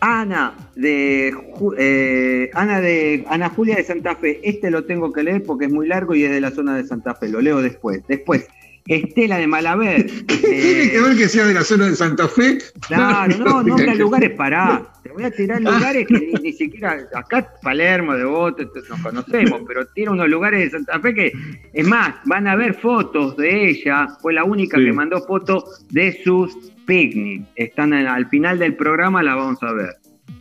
Ana 0.00 0.54
de 0.76 1.34
eh, 1.76 2.50
Ana 2.54 2.80
de 2.80 3.24
Ana 3.28 3.48
Julia 3.48 3.74
de 3.74 3.82
Santa 3.82 4.14
Fe, 4.14 4.38
este 4.44 4.70
lo 4.70 4.84
tengo 4.84 5.12
que 5.12 5.24
leer 5.24 5.42
porque 5.42 5.64
es 5.64 5.72
muy 5.72 5.88
largo 5.88 6.14
y 6.14 6.22
es 6.22 6.30
de 6.30 6.40
la 6.40 6.52
zona 6.52 6.76
de 6.76 6.86
Santa 6.86 7.16
Fe, 7.16 7.28
lo 7.30 7.40
leo 7.40 7.60
después. 7.60 8.06
Después, 8.06 8.46
Estela 8.88 9.36
de 9.36 9.46
Malaver. 9.46 10.06
¿Tiene 10.26 10.90
que 10.90 11.00
ver 11.00 11.16
que 11.16 11.28
sea 11.28 11.46
de 11.46 11.54
la 11.54 11.62
zona 11.62 11.88
de 11.88 11.94
Santa 11.94 12.26
Fe? 12.26 12.58
Claro, 12.86 13.36
no, 13.38 13.62
no, 13.62 13.76
no 13.76 13.94
lugares 13.94 14.30
para. 14.30 14.90
Te 15.02 15.10
voy 15.10 15.24
a 15.24 15.30
tirar 15.30 15.60
lugares 15.60 16.06
que 16.06 16.32
ni, 16.42 16.52
siquiera. 16.52 17.06
Acá 17.14 17.52
Palermo, 17.62 18.14
de 18.14 18.20
Devoto, 18.20 18.62
nos 18.88 19.00
conocemos, 19.00 19.62
pero 19.66 19.86
tiene 19.88 20.10
unos 20.10 20.28
lugares 20.28 20.60
de 20.60 20.70
Santa 20.70 20.98
Fe 21.00 21.14
que. 21.14 21.32
Es 21.72 21.86
más, 21.86 22.14
van 22.24 22.48
a 22.48 22.56
ver 22.56 22.74
fotos 22.74 23.36
de 23.36 23.70
ella. 23.70 24.08
Fue 24.20 24.32
la 24.32 24.44
única 24.44 24.78
que 24.78 24.92
mandó 24.92 25.20
fotos 25.20 25.86
de 25.90 26.18
sus 26.24 26.54
picnics. 26.86 27.46
Están 27.56 27.92
al 27.92 28.28
final 28.28 28.58
del 28.58 28.74
programa, 28.74 29.22
la 29.22 29.34
vamos 29.34 29.62
a 29.62 29.72
ver. 29.72 29.96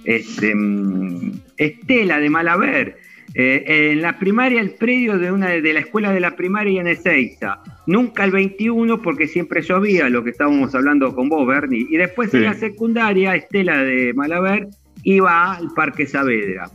Este, 0.06 0.56
mm, 0.56 1.34
Estela 1.58 2.20
de 2.20 2.30
Malaver. 2.30 3.07
Eh, 3.40 3.92
en 3.92 4.02
la 4.02 4.18
primaria, 4.18 4.60
el 4.60 4.72
predio 4.72 5.20
de, 5.20 5.32
una, 5.32 5.50
de 5.50 5.74
la 5.74 5.82
escuela 5.82 6.12
de 6.12 6.20
la 6.20 6.36
primaria 6.36 6.82
en 6.82 6.88
Ezeiza. 6.88 7.60
Nunca 7.86 8.24
el 8.24 8.32
21 8.32 9.00
porque 9.04 9.28
siempre 9.28 9.62
llovía, 9.62 10.10
lo 10.10 10.24
que 10.24 10.32
estábamos 10.32 10.74
hablando 10.74 11.14
con 11.14 11.30
vos, 11.30 11.46
Bernie. 11.46 11.86
Y 11.88 11.98
después 11.98 12.34
en 12.34 12.46
la 12.46 12.56
secundaria, 12.56 13.36
Estela 13.36 13.84
de 13.84 14.12
Malaver 14.16 14.70
iba 15.04 15.54
al 15.54 15.68
Parque 15.76 16.08
Saavedra. 16.08 16.72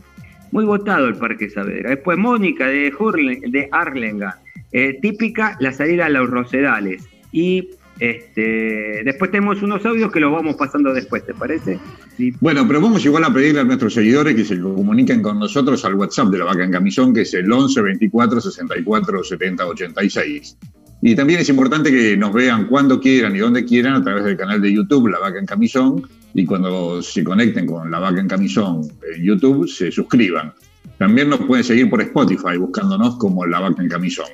Muy 0.53 0.63
votado 0.63 1.07
el 1.07 1.15
Parque 1.15 1.49
Saavedra. 1.49 1.89
Después 1.89 2.17
Mónica 2.17 2.67
de, 2.67 2.93
de 3.49 3.67
Arlenga. 3.69 4.39
Eh, 4.71 4.97
típica 5.01 5.57
la 5.59 5.73
salida 5.73 6.05
a 6.05 6.09
los 6.09 6.29
Rosedales. 6.29 7.05
Y 7.33 7.71
este, 7.99 9.03
después 9.03 9.31
tenemos 9.31 9.61
unos 9.61 9.85
audios 9.85 10.11
que 10.11 10.19
los 10.19 10.31
vamos 10.31 10.55
pasando 10.55 10.93
después, 10.93 11.25
¿te 11.25 11.33
parece? 11.33 11.79
Bueno, 12.39 12.67
pero 12.67 12.81
vamos 12.81 13.05
igual 13.05 13.23
a 13.23 13.33
pedirle 13.33 13.61
a 13.61 13.63
nuestros 13.63 13.93
seguidores 13.93 14.35
que 14.35 14.45
se 14.45 14.59
comuniquen 14.59 15.21
con 15.21 15.39
nosotros 15.39 15.83
al 15.85 15.95
WhatsApp 15.95 16.29
de 16.29 16.39
la 16.39 16.45
Vaca 16.45 16.63
en 16.63 16.71
Camisón, 16.71 17.13
que 17.13 17.21
es 17.21 17.33
el 17.33 17.51
11 17.51 17.81
24 17.81 18.41
64 18.41 19.23
70 19.23 19.65
86. 19.65 20.57
Y 21.05 21.15
también 21.15 21.41
es 21.41 21.49
importante 21.49 21.91
que 21.91 22.15
nos 22.15 22.33
vean 22.33 22.67
cuando 22.67 22.99
quieran 22.99 23.35
y 23.35 23.39
donde 23.39 23.65
quieran 23.65 23.95
a 23.95 24.03
través 24.03 24.23
del 24.23 24.37
canal 24.37 24.61
de 24.61 24.73
YouTube 24.73 25.09
La 25.09 25.19
Vaca 25.19 25.37
en 25.37 25.45
Camisón 25.45 26.07
y 26.33 26.45
cuando 26.45 27.01
se 27.01 27.23
conecten 27.23 27.65
con 27.65 27.91
La 27.91 27.99
Vaca 27.99 28.21
en 28.21 28.27
Camisón 28.27 28.87
en 29.13 29.21
YouTube 29.23 29.67
se 29.67 29.91
suscriban. 29.91 30.53
También 30.97 31.29
nos 31.29 31.41
pueden 31.41 31.63
seguir 31.63 31.89
por 31.89 32.01
Spotify 32.01 32.57
buscándonos 32.57 33.17
como 33.17 33.45
La 33.45 33.59
Vaca 33.59 33.81
en 33.83 33.89
Camisón. 33.89 34.27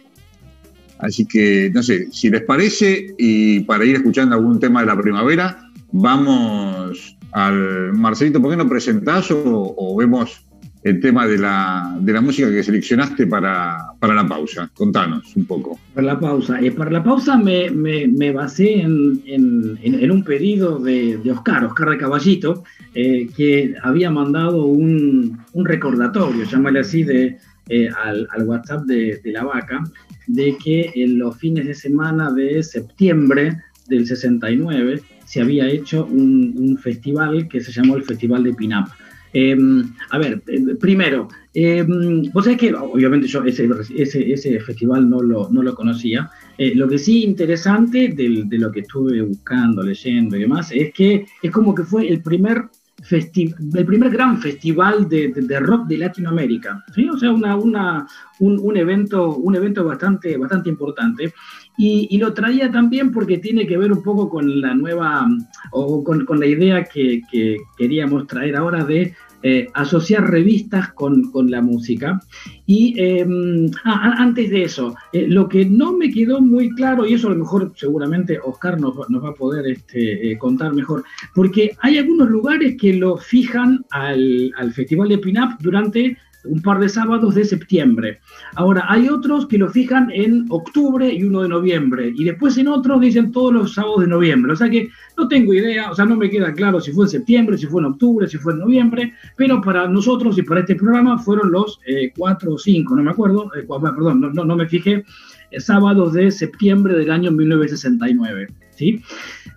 Así 1.00 1.26
que, 1.26 1.72
no 1.74 1.82
sé, 1.82 2.08
si 2.12 2.30
les 2.30 2.42
parece, 2.44 3.16
y 3.18 3.62
para 3.62 3.86
ir 3.86 3.96
escuchando 3.96 4.36
algún 4.36 4.60
tema 4.60 4.82
de 4.82 4.88
la 4.88 5.02
primavera, 5.02 5.58
vamos 5.92 7.18
al 7.32 7.94
Marcelito, 7.94 8.42
¿por 8.42 8.52
qué 8.52 8.58
no 8.58 8.68
presentás 8.68 9.32
o, 9.32 9.96
vemos 9.98 10.46
el 10.84 11.00
tema 11.00 11.28
de 11.28 11.38
la, 11.38 11.98
de 12.00 12.14
la, 12.14 12.22
música 12.22 12.50
que 12.50 12.64
seleccionaste 12.64 13.28
para, 13.28 13.78
para, 14.00 14.14
la 14.14 14.28
pausa? 14.28 14.70
Contanos 14.74 15.34
un 15.38 15.46
poco. 15.46 15.80
Para 15.94 16.08
la 16.08 16.20
pausa. 16.20 16.60
Eh, 16.60 16.72
para 16.72 16.92
la 16.92 17.04
pausa 17.04 17.38
me, 17.38 17.70
me, 17.70 18.32
basé 18.34 18.82
en, 18.82 19.22
en, 19.26 20.12
un 20.12 20.24
pedido 20.24 20.80
de, 20.80 21.18
de, 21.18 21.32
Oscar, 21.32 21.64
Oscar 21.64 21.92
de 21.92 21.98
Caballito, 21.98 22.64
eh, 22.94 23.30
que 23.38 23.74
había 23.84 24.12
mandado 24.12 24.66
un, 24.66 25.40
un 25.54 25.66
recordatorio, 25.66 26.44
llámale 26.44 26.80
así, 26.80 27.04
de, 27.04 27.38
eh, 27.70 27.90
al, 28.04 28.28
al, 28.32 28.44
WhatsApp 28.44 28.84
de, 28.84 29.20
de 29.24 29.32
la 29.32 29.44
vaca, 29.44 29.84
de 30.28 30.56
que 30.64 30.92
en 30.96 31.20
los 31.20 31.38
fines 31.38 31.66
de 31.66 31.74
semana 31.74 32.32
de 32.32 32.62
septiembre 32.64 33.58
del 33.88 34.06
69 34.06 35.02
se 35.26 35.42
había 35.42 35.68
hecho 35.68 36.06
un, 36.06 36.78
festival 36.82 37.48
que 37.48 37.62
se 37.62 37.72
llamó 37.72 37.96
el 37.96 38.04
Festival 38.04 38.44
de 38.44 38.54
Pinap. 38.54 38.88
Em, 39.34 39.94
a 40.10 40.18
ver, 40.18 40.42
eh, 40.48 40.76
primero, 40.80 41.28
Eh, 41.54 41.84
vos 42.32 42.46
sabés 42.46 42.60
que, 42.60 42.74
obviamente, 42.74 43.28
yo 43.28 43.44
ese, 43.44 43.68
ese, 43.98 44.60
festival 44.60 45.10
no 45.10 45.20
lo, 45.20 45.50
no 45.50 45.64
lo 45.64 45.74
conocía. 45.74 46.30
Eh, 46.60 46.74
lo 46.76 46.88
que 46.88 47.00
sí 47.00 47.24
interesante 47.24 48.10
de, 48.10 48.44
de, 48.46 48.58
lo 48.60 48.72
que 48.72 48.82
estuve 48.82 49.22
buscando, 49.24 49.82
leyendo 49.82 50.38
y 50.38 50.42
demás, 50.42 50.72
es 50.72 50.94
que 50.94 51.26
es 51.42 51.52
como 51.52 51.74
que 51.74 51.84
fue 51.84 52.08
el 52.08 52.22
primer 52.22 52.66
el 53.12 53.86
primer 53.86 54.12
gran 54.12 54.40
festival 54.40 55.08
de, 55.08 55.60
rock 55.60 55.88
de 55.88 55.98
Latinoamérica, 55.98 56.84
¿sí? 56.94 57.10
o 57.10 57.18
sea, 57.18 57.32
una, 57.32 57.56
una, 57.56 58.08
un, 58.40 58.78
evento, 58.78 59.36
un 59.36 59.56
evento 59.56 59.84
bastante, 59.84 60.38
bastante 60.38 60.70
importante. 60.70 61.34
Y, 61.78 62.18
lo 62.18 62.34
traía 62.34 62.70
también 62.70 63.12
porque 63.12 63.38
tiene 63.38 63.66
que 63.66 63.78
ver 63.78 63.94
un 63.94 64.04
poco 64.04 64.30
con 64.30 64.60
la 64.60 64.76
nueva, 64.76 65.26
o 65.72 66.04
con, 66.04 66.26
con 66.26 66.40
la 66.40 66.46
idea 66.46 66.84
que, 66.84 67.22
que, 67.32 67.58
queríamos 67.78 68.28
traer 68.28 68.58
ahora 68.58 68.84
de 68.84 69.16
eh, 69.42 69.68
asociar 69.74 70.30
revistas 70.30 70.92
con, 70.94 71.32
la 71.50 71.62
música. 71.62 72.22
Y 72.66 73.00
em, 73.00 73.72
ah, 73.86 74.16
antes 74.18 74.50
de 74.50 74.64
eso, 74.64 74.96
eh, 75.14 75.28
lo 75.28 75.48
que 75.48 75.64
no 75.64 75.94
me 75.94 76.12
quedó 76.12 76.42
muy 76.42 76.70
claro, 76.72 77.06
y 77.06 77.14
eso 77.14 77.28
a 77.28 77.32
lo 77.32 77.38
mejor 77.38 77.72
seguramente 77.76 78.40
Oscar 78.44 78.80
nos, 78.80 78.98
va 78.98 79.30
a 79.30 79.34
poder 79.34 79.66
este, 79.68 80.32
eh, 80.32 80.38
contar 80.38 80.74
mejor, 80.74 81.04
porque 81.34 81.76
hay 81.80 81.98
algunos 81.98 82.30
lugares 82.30 82.76
que 82.80 82.94
lo 82.94 83.18
fijan 83.18 83.86
al, 83.92 84.52
al 84.58 84.74
Festival 84.74 85.08
de 85.08 85.18
Pinap 85.20 85.62
durante 85.62 86.18
un 86.46 86.62
par 86.62 86.80
de 86.80 86.90
sábados 86.90 87.36
de 87.36 87.46
septiembre. 87.46 88.20
Ahora, 88.56 88.86
hay 88.88 89.10
otros 89.10 89.48
que 89.48 89.58
lo 89.58 89.70
fijan 89.70 90.10
en 90.14 90.46
octubre 90.50 91.12
y 91.12 91.24
uno 91.24 91.42
de 91.42 91.50
noviembre, 91.50 92.14
y 92.16 92.24
después 92.24 92.58
en 92.58 92.68
otros 92.68 93.02
dicen 93.02 93.32
todos 93.32 93.54
los 93.54 93.74
sábados 93.74 94.02
de 94.02 94.08
noviembre. 94.08 94.54
O 94.54 94.56
sea 94.56 94.70
que 94.70 94.90
no 95.18 95.28
tengo 95.28 95.54
idea, 95.54 95.92
o 95.92 95.96
sea, 95.96 96.06
no 96.06 96.16
me 96.16 96.30
queda 96.30 96.54
claro 96.54 96.80
si 96.80 96.92
fue 96.92 97.06
en 97.06 97.10
septiembre, 97.10 97.58
si 97.58 97.68
fue 97.68 97.82
en 97.82 97.88
octubre, 97.88 98.28
si 98.28 98.38
fue 98.38 98.54
en 98.54 98.60
noviembre, 98.60 99.14
pero 99.36 99.62
para 99.62 99.88
nosotros 99.88 100.38
y 100.38 100.44
para 100.44 100.62
este 100.62 100.76
programa 100.76 101.18
fueron 101.18 101.52
los 101.52 101.80
eh, 101.86 102.12
cuatro 102.16 102.54
o 102.54 102.58
cinco, 102.58 102.96
no 102.96 103.04
me 103.04 103.12
acuerdo, 103.12 103.52
eh, 103.56 103.66
perdón, 103.68 104.22
no, 104.22 104.46
no, 104.46 104.56
me 104.56 104.68
fijé, 104.68 105.04
eh, 105.52 105.60
sábados 105.60 106.14
de 106.14 106.32
septiembre 106.32 106.98
del 106.98 107.12
año 107.12 107.32
1969. 107.32 108.48
¿sí? 108.76 109.02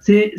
Se, 0.01 0.33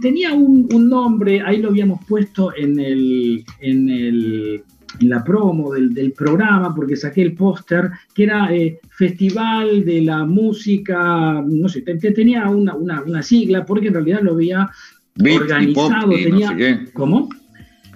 tenía 0.00 0.34
un, 0.34 0.68
un, 0.72 0.88
nombre, 0.88 1.40
ahí 1.42 1.62
lo 1.62 1.68
habíamos 1.68 2.04
puesto 2.06 2.52
en 2.56 2.80
el, 2.80 3.44
en 3.60 3.88
el 3.88 4.64
en 5.00 5.08
la 5.08 5.24
promo 5.24 5.72
del, 5.72 6.12
programa, 6.12 6.74
porque 6.74 6.96
saqué 6.96 7.22
el 7.22 7.34
póster, 7.34 7.90
que 8.14 8.24
era 8.24 8.54
eh, 8.54 8.78
Festival 8.90 9.84
de 9.84 10.02
la 10.02 10.24
Música, 10.24 11.42
no 11.46 11.68
sé, 11.68 11.82
tenía 11.82 12.48
una, 12.48 13.22
sigla, 13.22 13.64
porque 13.64 13.88
en 13.88 13.94
realidad 13.94 14.20
lo 14.22 14.32
había 14.32 14.70
organizado, 15.18 16.10
tenía... 16.10 16.86
¿Cómo? 16.92 17.28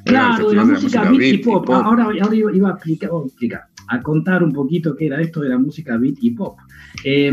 Claro, 0.05 0.51
de 0.51 0.57
la 0.57 0.65
música, 0.65 1.11
beat, 1.11 1.35
y 1.35 1.39
pop. 1.39 1.69
Ahora, 1.71 2.05
ahora 2.05 2.35
iba, 2.35 2.71
a 2.71 2.75
explicar, 2.75 3.67
a 3.89 4.03
contar 4.03 4.43
un 4.43 4.53
poquito 4.53 4.97
qué 4.97 5.07
era 5.07 5.21
esto 5.21 5.41
de 5.41 5.51
la 5.51 5.59
música 5.59 5.97
beat 5.99 6.17
y 6.21 6.31
pop. 6.31 6.57
Eh, 7.05 7.33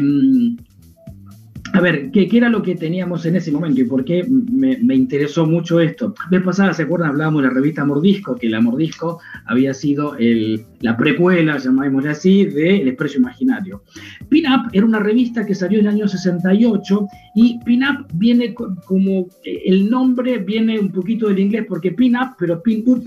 a 1.76 1.82
ver, 1.82 2.10
¿qué, 2.12 2.30
era 2.32 2.50
lo 2.50 2.62
que 2.62 2.76
teníamos 2.76 3.26
en 3.26 3.36
ese 3.36 3.52
momento 3.52 3.82
y 3.82 3.84
por 3.84 4.06
qué 4.06 4.26
me, 4.30 4.96
interesó 4.96 5.46
mucho 5.46 5.82
esto? 5.82 6.16
Vez 6.32 6.42
pasada, 6.42 6.74
¿se 6.74 6.84
acuerdan? 6.84 7.10
Hablábamos 7.10 7.42
de 7.42 7.50
la 7.50 7.54
revista 7.54 7.84
Mordisco, 7.84 8.36
que 8.36 8.48
la 8.48 8.62
Mordisco 8.62 9.20
había 9.46 9.74
sido 9.74 10.16
la 10.80 10.96
precuela, 10.96 11.58
llamémosle 11.58 12.12
así, 12.12 12.46
de 12.46 12.78
El 12.78 12.88
Expreso 12.88 13.18
Imaginario. 13.18 13.84
Pin 14.30 14.46
Up 14.48 14.70
era 14.72 14.86
una 14.86 15.00
revista 15.00 15.46
que 15.46 15.54
salió 15.54 15.80
en 15.80 15.88
el 15.88 15.94
año 15.94 16.08
68 16.08 17.08
y 17.36 17.60
Pin 17.66 17.84
Up 17.84 18.08
viene 18.14 18.54
como, 18.54 19.28
el 19.44 19.90
nombre 19.90 20.38
viene 20.38 20.80
un 20.80 20.92
poquito 20.94 21.28
del 21.28 21.40
inglés 21.40 21.66
porque 21.68 21.92
Pin 21.92 22.16
Up, 22.16 22.36
pero 22.40 22.64
Pin 22.64 22.84
Up 22.88 23.04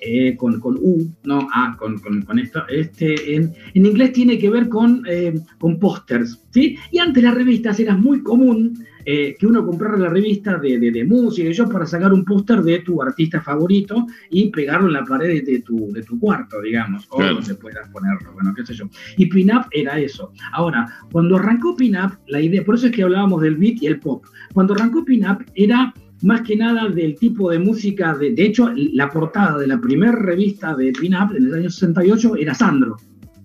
eh, 0.00 0.36
con, 0.36 0.60
con, 0.60 0.76
U, 0.80 1.10
no 1.24 1.48
A, 1.52 1.76
con, 1.76 1.98
con, 1.98 2.38
esto, 2.38 2.62
este, 2.68 3.34
en, 3.34 3.52
en, 3.74 3.86
inglés 3.86 4.12
tiene 4.12 4.38
que 4.38 4.50
ver 4.50 4.68
con, 4.68 5.02
eh, 5.06 5.34
con 5.58 5.78
pósters, 5.78 6.42
¿sí? 6.50 6.76
Y 6.90 6.98
antes 6.98 7.22
las 7.22 7.34
revistas 7.34 7.78
era 7.80 7.96
muy 7.96 8.22
común 8.22 8.84
eh, 9.04 9.34
que 9.38 9.46
uno 9.46 9.64
comprara 9.64 9.96
la 9.96 10.08
revista 10.08 10.58
de, 10.58 10.78
de, 10.78 11.04
música 11.04 11.48
y 11.48 11.52
yo 11.52 11.68
para 11.68 11.86
sacar 11.86 12.12
un 12.12 12.24
póster 12.24 12.62
de 12.62 12.80
tu 12.80 13.00
artista 13.02 13.40
favorito 13.40 14.06
y 14.30 14.50
pegarlo 14.50 14.88
en 14.88 14.92
la 14.92 15.04
pared 15.04 15.42
de 15.44 15.60
tu, 15.60 15.90
de 15.92 16.02
tu 16.02 16.18
cuarto, 16.18 16.60
digamos, 16.60 17.06
o 17.10 17.22
donde 17.22 17.54
puedas 17.54 17.88
ponerlo, 17.88 18.32
bueno, 18.34 18.52
qué 18.54 18.64
sé 18.64 18.74
yo. 18.74 18.88
Y 19.16 19.26
Pinup 19.26 19.64
era 19.70 19.98
eso. 19.98 20.32
Ahora, 20.52 20.86
cuando 21.10 21.36
arrancó 21.36 21.74
Pinup, 21.74 22.12
la 22.26 22.40
idea, 22.40 22.62
por 22.62 22.74
eso 22.74 22.86
es 22.86 22.92
que 22.92 23.02
hablábamos 23.02 23.40
del 23.40 23.56
beat 23.56 23.82
y 23.82 23.86
el 23.86 24.00
pop, 24.00 24.24
cuando 24.52 24.74
arrancó 24.74 25.04
Pinup 25.04 25.42
era 25.54 25.94
más 26.22 26.42
que 26.42 26.56
nada 26.56 26.88
del 26.88 27.16
tipo 27.16 27.50
de 27.50 27.58
música, 27.58 28.14
de, 28.14 28.32
de 28.32 28.44
hecho, 28.44 28.70
la 28.74 29.08
portada 29.08 29.58
de 29.58 29.66
la 29.66 29.80
primera 29.80 30.12
revista 30.12 30.74
de 30.74 30.92
Pin-Up 30.92 31.34
en 31.36 31.46
el 31.46 31.54
año 31.54 31.70
68 31.70 32.36
era 32.36 32.54
Sandro, 32.54 32.96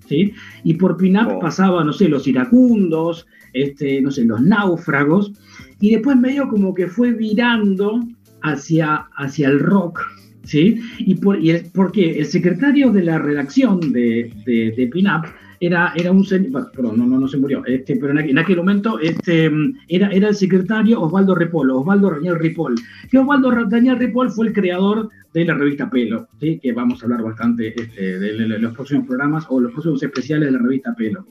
¿sí? 0.08 0.34
Y 0.64 0.74
por 0.76 0.98
Pin-Up 0.98 1.38
oh. 1.38 1.40
pasaba, 1.40 1.84
no 1.84 1.94
sé, 1.94 2.10
los 2.10 2.28
iracundos, 2.28 3.28
este, 3.54 4.02
no 4.02 4.12
sé, 4.12 4.26
los 4.26 4.42
náufragos, 4.42 5.34
y 5.80 5.92
después 5.92 6.18
medio 6.18 6.48
como 6.48 6.74
que 6.74 6.88
fue 6.88 7.12
virando 7.12 8.02
hacia, 8.42 9.08
hacia 9.16 9.48
el 9.48 9.60
rock, 9.60 10.02
¿sí? 10.44 10.80
Y, 11.00 11.16
por, 11.16 11.40
y 11.40 11.52
el, 11.52 11.66
porque 11.74 12.20
el 12.20 12.26
secretario 12.26 12.92
de 12.92 13.04
la 13.04 13.20
redacción 13.20 13.80
de, 13.94 14.32
de, 14.46 14.74
de 14.76 14.88
Pin-Up 14.88 15.28
era, 15.60 15.94
era 15.96 16.12
un 16.12 16.26
perdón, 16.26 16.98
no, 16.98 17.06
no, 17.06 17.20
no 17.20 17.28
se 17.28 17.38
murió, 17.38 17.64
este, 17.66 17.96
pero 17.98 18.18
en 18.20 18.38
aquel, 18.38 18.58
momento 18.58 19.00
este, 19.00 19.52
era, 19.88 20.10
era 20.10 20.30
el 20.30 20.36
secretario 20.36 21.02
Osvaldo 21.02 21.36
Ripoll, 21.36 21.72
Osvaldo 21.72 22.12
Daniel 22.12 22.40
Ripoll, 22.40 22.76
que 23.10 23.18
Osvaldo 23.18 23.52
Daniel 23.68 24.00
Ripoll 24.00 24.32
fue 24.32 24.48
el 24.48 24.54
creador 24.54 25.10
de 25.34 25.46
la 25.46 25.54
revista 25.54 25.90
Pelo, 25.90 26.28
¿sí? 26.40 26.60
que 26.62 26.72
vamos 26.72 27.02
a 27.02 27.06
hablar 27.06 27.24
bastante 27.24 27.74
este, 27.80 28.20
de, 28.20 28.48
los 28.60 28.74
próximos 28.74 29.06
programas 29.06 29.46
o 29.50 29.60
los 29.60 29.72
próximos 29.72 30.02
especiales 30.02 30.48
de 30.48 30.52
la 30.54 30.64
revista 30.64 30.96
Pelo. 30.96 31.28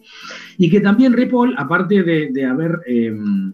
Y 0.59 0.71
que 0.71 0.81
también 0.81 1.13
Ripoll, 1.13 1.55
aparte 1.57 2.03
de, 2.03 2.31
de 2.31 2.45
haber... 2.45 2.81
Em, 2.87 3.53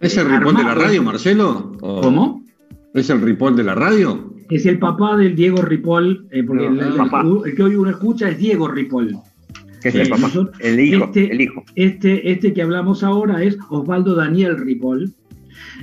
¿Es 0.00 0.16
el 0.16 0.30
Ripoll 0.30 0.56
de 0.56 0.64
la 0.64 0.74
radio, 0.74 1.02
Marcelo? 1.02 1.72
¿Cómo? 1.78 2.46
¿Es 2.94 3.10
el 3.10 3.20
Ripoll 3.20 3.56
de 3.56 3.64
la 3.64 3.74
radio? 3.74 4.34
Es 4.48 4.66
el 4.66 4.78
papá 4.78 5.16
del 5.16 5.36
Diego 5.36 5.62
Ripoll, 5.62 6.26
eh, 6.30 6.42
porque 6.42 6.66
el, 6.66 6.80
el, 6.80 7.54
que 7.54 7.62
hoy 7.62 7.76
uno 7.76 7.90
escucha 7.90 8.30
es 8.30 8.38
Diego 8.38 8.68
Ripoll 8.68 9.14
es 9.88 9.94
el 9.94 10.08
papá? 10.08 10.30
El 10.60 10.80
hijo, 10.80 11.04
este, 11.06 11.32
el 11.32 11.40
hijo. 11.40 11.64
Este, 11.74 12.30
este 12.30 12.52
que 12.52 12.62
hablamos 12.62 13.02
ahora 13.02 13.42
es 13.42 13.56
Osvaldo 13.68 14.14
Daniel 14.14 14.58
Ripoll, 14.58 15.12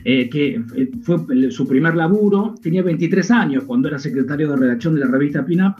eh, 0.03 0.29
que 0.29 0.61
eh, 0.75 0.91
fue 1.01 1.17
su 1.51 1.67
primer 1.67 1.95
laburo, 1.95 2.55
tenía 2.61 2.83
23 2.83 3.31
años 3.31 3.63
cuando 3.65 3.87
era 3.87 3.99
secretario 3.99 4.49
de 4.49 4.57
redacción 4.57 4.95
de 4.95 5.01
la 5.01 5.07
revista 5.07 5.45
Pinup, 5.45 5.77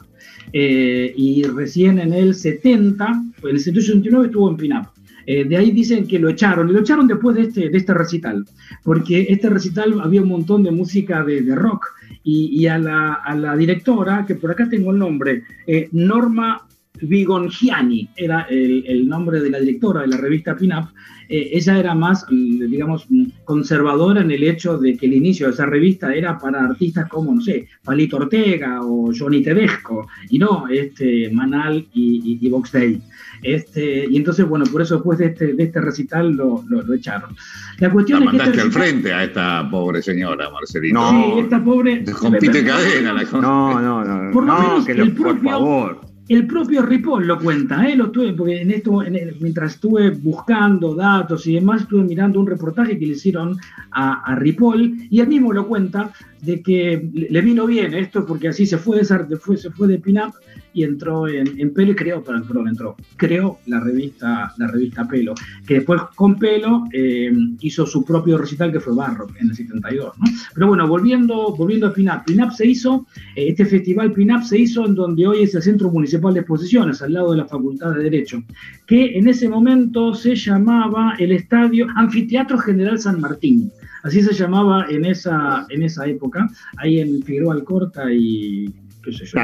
eh, 0.52 1.12
y 1.16 1.44
recién 1.44 1.98
en 1.98 2.12
el 2.12 2.34
70, 2.34 3.22
en 3.42 3.48
el 3.48 3.60
79 3.60 4.26
estuvo 4.26 4.50
en 4.50 4.56
Pinup. 4.56 4.86
de 5.26 5.56
ahí 5.56 5.70
dicen 5.72 6.06
que 6.06 6.18
lo 6.18 6.30
echaron, 6.30 6.68
y 6.68 6.72
lo 6.72 6.80
echaron 6.80 7.06
después 7.06 7.36
de 7.36 7.42
este, 7.42 7.68
de 7.68 7.78
este 7.78 7.94
recital, 7.94 8.44
porque 8.82 9.26
este 9.28 9.50
recital 9.50 10.00
había 10.00 10.22
un 10.22 10.28
montón 10.28 10.62
de 10.62 10.70
música 10.70 11.22
de, 11.22 11.42
de 11.42 11.54
rock, 11.54 11.86
y, 12.30 12.66
a, 12.66 12.76
la, 12.76 13.14
a, 13.14 13.34
la, 13.34 13.56
directora, 13.56 14.26
que 14.26 14.34
por 14.34 14.50
acá 14.50 14.68
tengo 14.68 14.90
el 14.90 14.98
nombre, 14.98 15.44
Norma 15.92 16.67
Vigongiani 17.02 18.08
era 18.16 18.46
el, 18.50 19.08
nombre 19.08 19.40
de 19.40 19.50
la 19.50 19.60
directora 19.60 20.02
de 20.02 20.08
la 20.08 20.16
revista 20.16 20.56
Pinup. 20.56 20.88
Eh, 21.30 21.50
ella 21.52 21.78
era 21.78 21.94
más, 21.94 22.24
digamos, 22.30 23.06
conservadora 23.44 24.22
en 24.22 24.30
el 24.30 24.42
hecho 24.44 24.78
de 24.78 24.96
que 24.96 25.06
el 25.06 25.12
inicio 25.12 25.46
de 25.46 25.52
esa 25.52 25.66
revista 25.66 26.14
era 26.14 26.38
para 26.38 26.64
artistas 26.64 27.06
como, 27.08 27.34
no 27.34 27.42
sé, 27.42 27.68
Palito 27.84 28.16
Ortega 28.16 28.80
o 28.82 29.12
Johnny 29.16 29.42
Tedesco, 29.42 30.08
y 30.30 30.38
no 30.38 30.66
este, 30.68 31.30
Manal 31.30 31.86
y, 31.92 32.38
y, 32.40 32.48
Box 32.48 32.72
Day. 32.72 33.02
Este, 33.42 34.06
y 34.10 34.16
entonces, 34.16 34.48
bueno, 34.48 34.64
por 34.72 34.80
eso 34.80 34.94
después 34.96 35.18
de 35.18 35.26
este, 35.26 35.52
de 35.52 35.62
este 35.64 35.80
recital 35.82 36.32
lo, 36.32 36.64
lo, 36.66 36.94
echaron. 36.94 37.36
La 37.78 37.90
cuestión 37.90 38.22
es 38.22 38.30
que. 38.30 38.36
Este 38.38 38.60
al 38.62 38.72
frente 38.72 39.12
a 39.12 39.24
esta 39.24 39.68
pobre 39.70 40.00
señora, 40.00 40.50
Marcelino. 40.50 41.12
No, 41.12 41.34
sí, 41.34 41.40
esta 41.40 41.62
pobre. 41.62 42.04
Compite 42.04 42.64
cadena 42.64 43.12
la 43.12 43.22
No, 43.24 43.80
no, 43.80 44.04
no. 44.04 44.32
Por 44.32 44.44
lo 44.44 44.58
menos 44.58 44.88
el 44.88 45.12
propio, 45.12 45.42
por 45.42 45.42
favor 45.42 46.07
el 46.28 46.46
propio 46.46 46.82
Ripoll 46.82 47.26
lo 47.26 47.38
cuenta, 47.38 47.88
¿eh? 47.88 47.96
lo 47.96 48.10
tuve, 48.10 48.32
porque 48.34 48.60
en 48.60 48.70
esto, 48.70 49.02
mientras 49.40 49.74
estuve 49.74 50.10
buscando 50.10 50.94
datos 50.94 51.46
y 51.46 51.54
demás, 51.54 51.82
estuve 51.82 52.04
mirando 52.04 52.38
un 52.38 52.46
reportaje 52.46 52.98
que 52.98 53.06
le 53.06 53.12
hicieron 53.12 53.56
a, 53.90 54.34
Ripoll 54.36 55.08
y 55.10 55.20
él 55.20 55.28
mismo 55.28 55.52
lo 55.52 55.66
cuenta 55.66 56.12
de 56.42 56.62
que 56.62 57.08
le 57.12 57.40
vino 57.40 57.66
bien 57.66 57.94
esto 57.94 58.24
porque 58.26 58.48
así 58.48 58.66
se 58.66 58.78
fue 58.78 58.98
de, 58.98 59.04
se 59.04 59.70
fue 59.70 59.88
de 59.88 59.98
Pinup 59.98 60.34
y 60.78 60.84
entró 60.84 61.26
en, 61.26 61.58
en, 61.58 61.74
Pelo 61.74 61.90
y 61.90 61.96
creó, 61.96 62.22
perdón, 62.22 62.68
entró, 62.68 62.94
creó 63.16 63.58
la 63.66 63.80
revista, 63.80 64.52
la 64.58 64.68
revista 64.68 65.08
Pelo, 65.08 65.34
que 65.66 65.74
después 65.74 66.00
con 66.14 66.38
Pelo 66.38 66.84
eh, 66.92 67.32
hizo 67.60 67.84
su 67.84 68.04
propio 68.04 68.38
recital 68.38 68.70
que 68.70 68.78
fue 68.78 68.94
Barro 68.94 69.26
en 69.40 69.50
el 69.50 69.56
72. 69.56 70.16
¿no? 70.16 70.24
Pero 70.54 70.68
bueno, 70.68 70.86
volviendo, 70.86 71.54
volviendo 71.56 71.88
a 71.88 71.92
Pinup, 71.92 72.24
Pinup 72.24 72.52
se 72.52 72.66
hizo, 72.66 73.06
eh, 73.34 73.48
este 73.48 73.64
festival 73.66 74.12
Pinup 74.12 74.42
se 74.44 74.60
hizo 74.60 74.86
en 74.86 74.94
donde 74.94 75.26
hoy 75.26 75.42
es 75.42 75.54
el 75.56 75.62
Centro 75.62 75.90
Municipal 75.90 76.32
de 76.32 76.40
Exposiciones, 76.40 77.02
al 77.02 77.12
lado 77.12 77.32
de 77.32 77.38
la 77.38 77.46
Facultad 77.46 77.94
de 77.94 78.04
Derecho, 78.04 78.40
que 78.86 79.18
en 79.18 79.26
ese 79.26 79.48
momento 79.48 80.14
se 80.14 80.36
llamaba 80.36 81.16
el 81.18 81.32
Estadio 81.32 81.88
Anfiteatro 81.96 82.56
General 82.58 83.00
San 83.00 83.20
Martín. 83.20 83.72
Así 84.04 84.22
se 84.22 84.32
llamaba 84.32 84.86
en 84.88 85.04
esa, 85.04 85.66
en 85.70 85.82
esa 85.82 86.06
época, 86.06 86.48
ahí 86.76 87.00
en 87.00 87.20
Figueroa 87.20 87.54
Alcorta 87.54 88.12
y, 88.12 88.72
qué 89.02 89.12
sé 89.12 89.26
yo, 89.26 89.38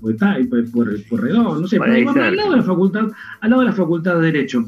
por, 0.00 0.70
por, 0.70 1.04
por, 1.08 1.30
no 1.30 1.66
sé, 1.68 1.76
al 1.76 2.36
lado 2.36 2.50
de 2.50 2.56
la 2.56 2.62
facultad, 2.62 3.08
al 3.40 3.50
lado 3.50 3.62
de 3.62 3.68
la 3.68 3.74
facultad 3.74 4.16
de 4.16 4.32
Derecho. 4.32 4.64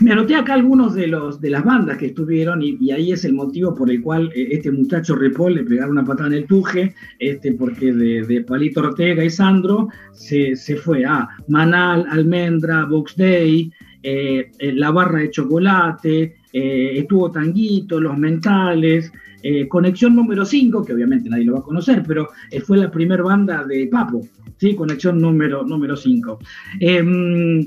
Me 0.00 0.12
anoté 0.12 0.36
acá 0.36 0.54
algunos 0.54 0.94
de 0.94 1.08
los 1.08 1.40
de 1.40 1.50
las 1.50 1.64
bandas 1.64 1.98
que 1.98 2.06
estuvieron 2.06 2.62
y, 2.62 2.90
ahí 2.92 3.12
es 3.12 3.24
el 3.24 3.34
motivo 3.34 3.74
por 3.74 3.90
el 3.90 4.00
cual 4.00 4.30
eh, 4.34 4.48
este 4.52 4.70
muchacho 4.70 5.16
Ripoll 5.16 5.54
le 5.54 5.64
pegaron 5.64 5.92
una 5.92 6.04
patada 6.04 6.28
en 6.28 6.34
el 6.34 6.46
tuje, 6.46 6.94
este, 7.18 7.52
porque 7.52 7.92
de, 7.92 8.40
Palito 8.42 8.80
Ortega 8.80 9.24
y 9.24 9.30
Sandro 9.30 9.88
se, 10.12 10.54
fue 10.76 11.04
a 11.04 11.28
Manal, 11.48 12.06
Almendra, 12.08 12.84
Box 12.84 13.16
Day, 13.16 13.72
eh, 14.02 14.50
eh, 14.58 14.72
La 14.72 14.90
Barra 14.90 15.20
de 15.20 15.30
Chocolate, 15.30 16.36
estuvo 16.52 17.30
Tanguito, 17.30 18.00
Los 18.00 18.18
Mentales, 18.18 19.12
Conexión 19.68 20.14
número 20.14 20.44
5, 20.44 20.84
que 20.84 20.92
obviamente 20.92 21.30
nadie 21.30 21.44
lo 21.44 21.54
va 21.54 21.60
a 21.60 21.62
conocer, 21.62 22.02
pero 22.06 22.28
fue 22.64 22.78
la 22.78 22.90
primera 22.90 23.22
banda 23.22 23.64
de 23.64 23.86
Papo, 23.86 24.26
¿sí? 24.60 24.74
Conexión 24.74 25.20
número 25.20 25.64
5. 25.64 25.68
Número 25.68 25.98
em, 26.80 27.66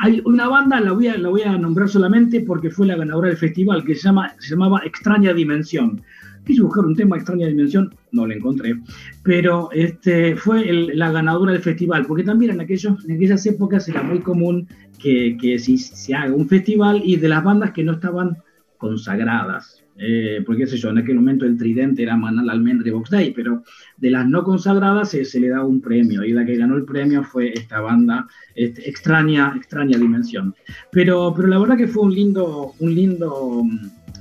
hay 0.00 0.20
una 0.24 0.48
banda, 0.48 0.80
la 0.80 0.92
voy, 0.92 1.08
a, 1.08 1.16
la 1.16 1.28
voy 1.28 1.42
a 1.42 1.56
nombrar 1.56 1.88
solamente 1.88 2.40
porque 2.40 2.70
fue 2.70 2.86
la 2.86 2.96
ganadora 2.96 3.28
del 3.28 3.36
festival, 3.36 3.84
que 3.84 3.94
se, 3.94 4.02
llama, 4.02 4.34
se 4.38 4.50
llamaba 4.50 4.82
Extraña 4.84 5.32
Dimensión. 5.32 6.02
Quise 6.44 6.62
buscar 6.62 6.84
un 6.84 6.96
tema 6.96 7.16
Extraña 7.16 7.46
Dimensión, 7.46 7.94
no 8.10 8.26
lo 8.26 8.34
encontré, 8.34 8.74
pero 9.22 9.70
este, 9.72 10.34
fue 10.34 10.64
la 10.94 11.12
ganadora 11.12 11.52
del 11.52 11.62
festival, 11.62 12.04
porque 12.06 12.24
también 12.24 12.52
en, 12.52 12.60
aquellos, 12.60 13.04
en 13.04 13.16
aquellas 13.16 13.46
épocas 13.46 13.88
era 13.88 14.02
muy 14.02 14.20
común 14.20 14.66
que, 14.98 15.36
que 15.40 15.58
se 15.58 16.14
haga 16.14 16.34
un 16.34 16.48
festival 16.48 17.00
y 17.04 17.16
de 17.16 17.28
las 17.28 17.44
bandas 17.44 17.70
que 17.70 17.84
no 17.84 17.92
estaban 17.92 18.38
consagradas, 18.78 19.81
eh, 19.96 20.42
porque 20.44 20.62
qué 20.62 20.66
sé 20.68 20.76
yo, 20.78 20.90
en 20.90 20.98
aquel 20.98 21.16
momento 21.16 21.44
el 21.44 21.56
tridente 21.56 22.02
era 22.02 22.16
Manal 22.16 22.48
Almendra 22.48 22.88
y 22.88 22.92
Box 22.92 23.10
Day, 23.10 23.32
pero 23.34 23.62
de 23.96 24.10
las 24.10 24.26
no 24.26 24.42
consagradas 24.42 25.10
se, 25.10 25.40
le 25.40 25.48
da 25.48 25.64
un 25.64 25.80
premio, 25.80 26.24
y 26.24 26.32
la 26.32 26.44
que 26.44 26.56
ganó 26.56 26.76
el 26.76 26.84
premio 26.84 27.22
fue 27.22 27.52
esta 27.52 27.80
banda, 27.80 28.26
este, 28.54 28.88
extraña, 28.88 29.52
extraña 29.56 29.98
dimensión. 29.98 30.54
Pero, 30.90 31.32
pero 31.36 31.48
la 31.48 31.58
verdad 31.58 31.76
que 31.76 31.88
fue 31.88 32.04
un 32.04 32.14
lindo, 32.14 32.72
un 32.78 32.94
lindo 32.94 33.62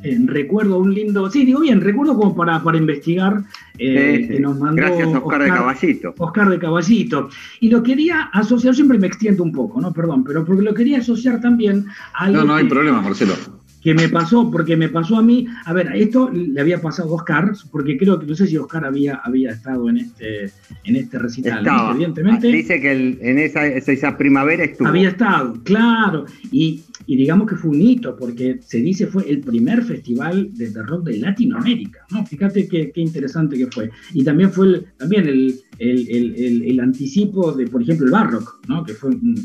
eh, 0.03 0.19
recuerdo, 0.25 0.79
un 0.79 0.93
lindo, 0.93 1.29
sí, 1.29 1.45
digo 1.45 1.61
bien, 1.61 1.79
recuerdo 1.79 2.17
como 2.17 2.35
para, 2.35 2.61
para 2.61 2.77
investigar, 2.77 3.43
eh, 3.77 4.27
que 4.29 4.39
nos 4.39 4.59
mandó 4.59 4.75
Gracias, 4.75 5.07
Oscar, 5.07 5.43
de 5.43 5.49
Caballito. 5.49 6.15
Oscar 6.17 6.49
de 6.49 6.59
Caballito. 6.59 7.29
Y 7.59 7.69
lo 7.69 7.81
quería 7.81 8.29
asociar, 8.33 8.75
siempre 8.75 8.97
me 8.99 9.07
extiendo 9.07 9.43
un 9.43 9.51
poco, 9.51 9.79
¿no? 9.79 9.93
Perdón, 9.93 10.23
pero 10.23 10.43
porque 10.43 10.63
lo 10.63 10.73
quería 10.73 10.99
asociar 10.99 11.39
también 11.39 11.85
a... 12.13 12.29
No, 12.29 12.43
no 12.43 12.55
hay 12.55 12.67
problema, 12.67 13.01
Marcelo 13.01 13.60
que 13.81 13.93
me 13.95 14.09
pasó, 14.09 14.49
porque 14.51 14.77
me 14.77 14.89
pasó 14.89 15.17
a 15.17 15.23
mí, 15.23 15.47
a 15.65 15.73
ver, 15.73 15.91
esto 15.95 16.29
le 16.31 16.61
había 16.61 16.79
pasado 16.79 17.09
a 17.09 17.15
Oscar, 17.15 17.51
porque 17.71 17.97
creo 17.97 18.19
que 18.19 18.27
no 18.27 18.35
sé 18.35 18.45
si 18.45 18.57
Oscar 18.57 18.85
había, 18.85 19.15
había 19.23 19.51
estado 19.51 19.89
en 19.89 19.97
este, 19.97 20.51
en 20.83 20.95
este 20.95 21.17
recital, 21.17 21.65
evidentemente. 21.91 22.47
Dice 22.47 22.79
que 22.79 22.91
en 22.91 23.39
esa, 23.39 23.65
esa, 23.65 24.17
primavera 24.17 24.63
estuvo. 24.63 24.87
Había 24.87 25.09
estado, 25.09 25.55
claro, 25.63 26.25
y, 26.51 26.83
y, 27.07 27.15
digamos 27.15 27.49
que 27.49 27.55
fue 27.55 27.71
un 27.71 27.81
hito, 27.81 28.15
porque 28.15 28.59
se 28.61 28.77
dice 28.77 29.07
fue 29.07 29.27
el 29.27 29.39
primer 29.41 29.83
festival 29.83 30.49
de, 30.53 30.71
rock 30.83 31.05
de 31.05 31.17
Latinoamérica, 31.17 32.05
¿no? 32.11 32.23
Fíjate 32.25 32.67
qué, 32.67 32.91
qué 32.91 33.01
interesante 33.01 33.57
que 33.57 33.67
fue. 33.67 33.89
Y 34.13 34.23
también 34.23 34.51
fue 34.51 34.67
el, 34.67 34.85
también 34.97 35.27
el, 35.27 35.59
el, 35.79 36.63
el, 36.67 36.79
anticipo 36.79 37.51
de, 37.51 37.65
por 37.65 37.81
ejemplo, 37.81 38.05
el 38.05 38.11
Barrock, 38.11 38.59
¿no? 38.67 38.83
Que 38.83 38.93
fue 38.93 39.09
un, 39.09 39.35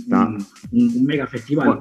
un, 0.73 1.05
mega 1.07 1.27
festival. 1.27 1.79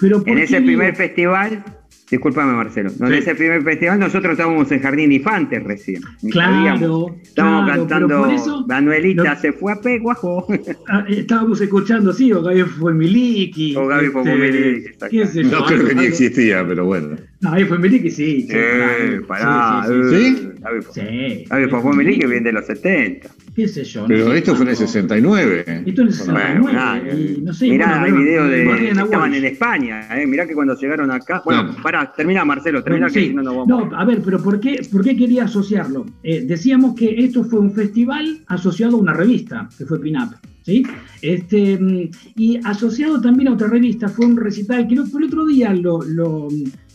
Pero 0.00 0.22
en 0.26 0.38
ese 0.38 0.62
primer 0.62 0.96
festival 0.96 1.62
Disculpame, 2.10 2.52
Marcelo. 2.52 2.90
En 3.00 3.12
ese 3.12 3.36
primer 3.36 3.62
festival 3.62 4.00
nosotros 4.00 4.32
estábamos 4.32 4.70
en 4.72 4.80
Jardín 4.80 5.12
Infantes 5.12 5.62
recién. 5.62 6.02
Claro. 6.30 7.16
Estábamos 7.22 7.70
cantando 7.70 8.28
Manuelita 8.66 9.36
se 9.36 9.52
fue 9.52 9.72
a 9.72 9.76
Peguajo. 9.76 10.46
Ah, 10.88 11.04
estábamos 11.08 11.60
escuchando, 11.60 12.12
sí, 12.12 12.32
o 12.32 12.42
Gaby 12.42 12.62
fue 12.62 12.92
Miliki. 12.94 13.76
O 13.76 13.86
Gaby 13.86 14.08
fue 14.08 14.22
este, 14.22 14.36
Miliki. 14.36 15.50
No 15.50 15.64
creo 15.64 15.86
que 15.86 15.94
ni 15.94 16.04
existía, 16.06 16.66
pero 16.66 16.84
bueno. 16.84 17.16
No, 17.40 17.50
Gaby 17.52 17.64
fue 17.64 17.78
Miliki, 17.78 18.10
sí. 18.10 18.48
Eh, 18.50 19.20
pará. 19.26 19.84
¿Sí? 19.86 20.48
Sí. 20.92 21.44
Gaby 21.48 21.68
fue 21.68 21.96
Miliki 21.96 22.26
viene 22.26 22.46
de 22.46 22.52
los 22.52 22.66
70 22.66 23.28
qué 23.60 23.68
sé 23.68 23.84
yo. 23.84 24.06
Pero 24.06 24.32
esto 24.32 24.54
fue 24.54 24.64
en 24.64 24.70
el 24.70 24.76
69. 24.76 25.64
Esto 25.86 26.02
en 26.02 26.08
el 26.08 26.14
69. 26.14 26.60
Bueno, 26.60 26.96
y, 27.12 27.40
no 27.42 27.52
sé, 27.52 27.68
mirá, 27.68 28.02
hay 28.02 28.12
videos 28.12 28.48
de, 28.48 28.90
estaban 28.90 29.34
en 29.34 29.44
España, 29.44 30.08
eh, 30.18 30.26
mirá 30.26 30.46
que 30.46 30.54
cuando 30.54 30.74
llegaron 30.76 31.10
acá. 31.10 31.42
Bueno, 31.44 31.76
pará, 31.82 32.12
termina 32.16 32.44
Marcelo, 32.44 32.82
termina 32.82 33.08
que 33.08 33.20
si 33.20 33.34
no 33.34 33.42
nos 33.42 33.56
vamos. 33.56 33.68
No, 33.68 33.96
a 33.96 34.04
ver, 34.04 34.22
pero 34.24 34.42
¿por 34.42 34.60
qué, 34.60 34.86
por 34.90 35.04
qué 35.04 35.16
quería 35.16 35.44
asociarlo? 35.44 36.06
Eh, 36.22 36.44
decíamos 36.46 36.94
que 36.94 37.22
esto 37.24 37.44
fue 37.44 37.60
un 37.60 37.72
festival 37.72 38.40
asociado 38.46 38.96
a 38.96 39.00
una 39.00 39.12
revista, 39.12 39.68
que 39.76 39.84
fue 39.84 40.00
Pinup. 40.00 40.32
¿Sí? 40.62 40.82
Este, 41.22 41.78
mm, 41.78 42.10
y 42.36 42.60
asociado 42.64 43.20
también 43.20 43.48
a 43.48 43.52
otra 43.54 43.68
revista, 43.68 44.08
fue 44.08 44.26
un 44.26 44.36
recital 44.36 44.86
que 44.86 44.94
el 44.94 45.00
otro 45.00 45.46
día 45.46 45.72
lo, 45.72 46.02
lo, 46.02 46.48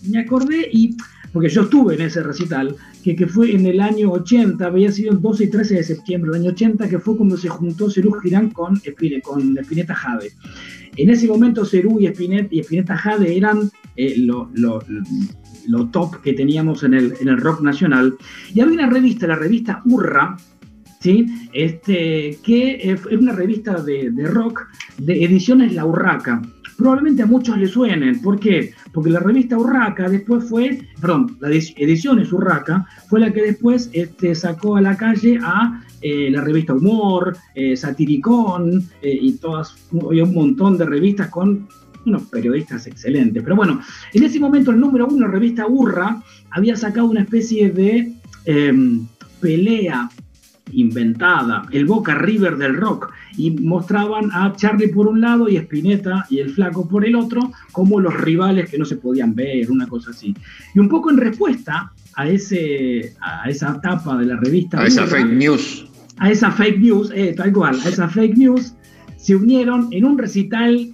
me 0.10 0.20
acordé 0.20 0.70
y 0.72 0.96
porque 1.36 1.50
yo 1.50 1.64
estuve 1.64 1.96
en 1.96 2.02
ese 2.02 2.24
recital, 2.24 2.78
que, 3.04 3.14
que, 3.14 3.28
fue 3.28 3.54
en 3.54 3.66
el 3.66 3.82
año 3.82 4.10
80, 4.10 4.66
había 4.66 4.90
sido 4.90 5.12
el 5.12 5.22
12 5.22 5.44
y 5.44 5.50
13 5.50 5.76
de 5.76 5.84
septiembre 5.84 6.32
del 6.32 6.44
año 6.44 6.52
80, 6.52 6.88
que 6.88 6.98
fue 6.98 7.18
cuando 7.18 7.36
se 7.36 7.50
juntó 7.50 7.92
Cerú 7.92 8.14
Girán 8.14 8.52
con, 8.52 8.82
con 9.22 9.58
Espineta 9.58 9.94
Jade. 9.94 10.32
En 10.96 11.10
ese 11.10 11.28
momento 11.28 11.66
Cerú 11.66 12.00
y 12.00 12.06
Espineta, 12.06 12.48
y 12.52 12.62
Espineta 12.62 12.96
Jade 12.96 13.36
eran 13.36 13.70
eh, 13.98 14.16
lo, 14.20 14.50
lo, 14.54 14.82
lo, 15.68 15.90
top 15.90 16.22
que 16.22 16.32
teníamos 16.32 16.84
en 16.84 16.94
el, 16.94 17.14
en 17.20 17.28
el 17.28 17.36
rock 17.36 17.60
nacional. 17.60 18.16
Y 18.54 18.62
había 18.62 18.76
una 18.76 18.90
revista, 18.90 19.28
la 19.28 19.36
revista 19.36 19.82
Urra, 19.84 20.38
¿sí? 21.02 21.26
este, 21.52 22.40
que 22.44 22.76
eh, 22.76 22.98
era 23.10 23.20
una 23.20 23.34
revista 23.34 23.82
de, 23.82 24.10
de 24.10 24.26
rock 24.26 24.68
de 25.00 25.26
ediciones 25.26 25.74
La 25.74 25.86
Urraca 25.86 26.42
probablemente 26.78 27.24
a 27.24 27.26
muchos 27.26 27.58
les 27.58 27.72
suenen. 27.72 28.22
¿Por 28.22 28.40
qué? 28.40 28.74
Porque 28.92 29.10
la 29.10 29.20
revista 29.20 29.58
Urraca 29.58 30.10
después 30.10 30.46
fue, 30.50 30.80
perdón, 31.00 31.38
la 31.40 31.50
Ediciones 31.50 32.32
Urraca 32.32 32.86
fue 33.10 33.20
la 33.20 33.32
que 33.32 33.42
después 33.42 33.90
este, 33.94 34.36
sacó 34.36 34.76
a 34.78 34.82
la 34.82 34.96
calle 34.98 35.40
a 35.42 35.82
eh, 36.02 36.30
la 36.30 36.42
revista 36.42 36.74
Humor, 36.74 37.36
eh, 37.56 37.76
Satiricón 37.76 38.88
eh, 39.02 39.18
y 39.22 39.34
todas, 39.34 39.76
había 40.08 40.24
un 40.24 40.34
montón 40.34 40.78
de 40.78 40.86
revistas 40.86 41.30
con 41.30 41.68
unos 42.06 42.24
periodistas 42.24 42.86
excelentes. 42.88 43.42
Pero 43.42 43.56
bueno, 43.56 43.82
en 44.14 44.24
ese 44.24 44.40
momento 44.40 44.72
el 44.72 44.80
número 44.80 45.08
uno, 45.08 45.28
la 45.28 45.34
revista 45.34 45.66
Urra, 45.68 46.22
había 46.52 46.76
sacado 46.76 47.08
una 47.08 47.22
especie 47.22 47.72
de 47.72 48.14
em, 48.46 49.08
pelea 49.40 50.10
inventada, 50.72 51.64
el 51.72 51.86
Boca 51.86 52.16
River 52.16 52.58
del 52.58 52.76
rock, 52.76 53.12
y 53.38 53.52
mostraban 53.52 54.30
a 54.32 54.54
Charlie 54.56 54.90
por 54.90 55.08
un 55.08 55.22
lado 55.22 55.48
y 55.50 55.58
Spinetta 55.58 56.26
y 56.30 56.40
el 56.40 56.50
Flaco 56.50 56.88
por 56.88 57.06
el 57.06 57.16
otro 57.16 57.52
como 57.72 58.00
los 58.00 58.14
rivales 58.22 58.70
que 58.70 58.78
no 58.78 58.86
se 58.86 58.98
podían 58.98 59.36
ver, 59.36 59.70
una 59.70 59.88
cosa 59.88 60.12
así. 60.12 60.36
Y 60.74 60.80
un 60.80 60.90
poco 60.90 61.12
en 61.12 61.18
respuesta 61.18 61.92
a, 62.16 62.28
ese, 62.28 63.14
a 63.22 63.50
esa 63.50 63.76
etapa 63.78 64.18
de 64.18 64.26
la 64.26 64.38
revista... 64.38 64.82
A 64.82 64.88
esa 64.88 65.06
fake 65.06 65.34
news. 65.34 65.86
A 66.18 66.32
esa 66.32 66.52
fake 66.52 66.80
news, 66.80 67.12
eh, 67.14 67.34
tal 67.36 67.52
cual, 67.52 67.80
a 67.84 67.90
esa 67.90 68.08
fake 68.08 68.38
news, 68.38 68.74
se 69.18 69.36
unieron 69.36 69.90
en 69.92 70.06
un 70.06 70.18
recital 70.18 70.94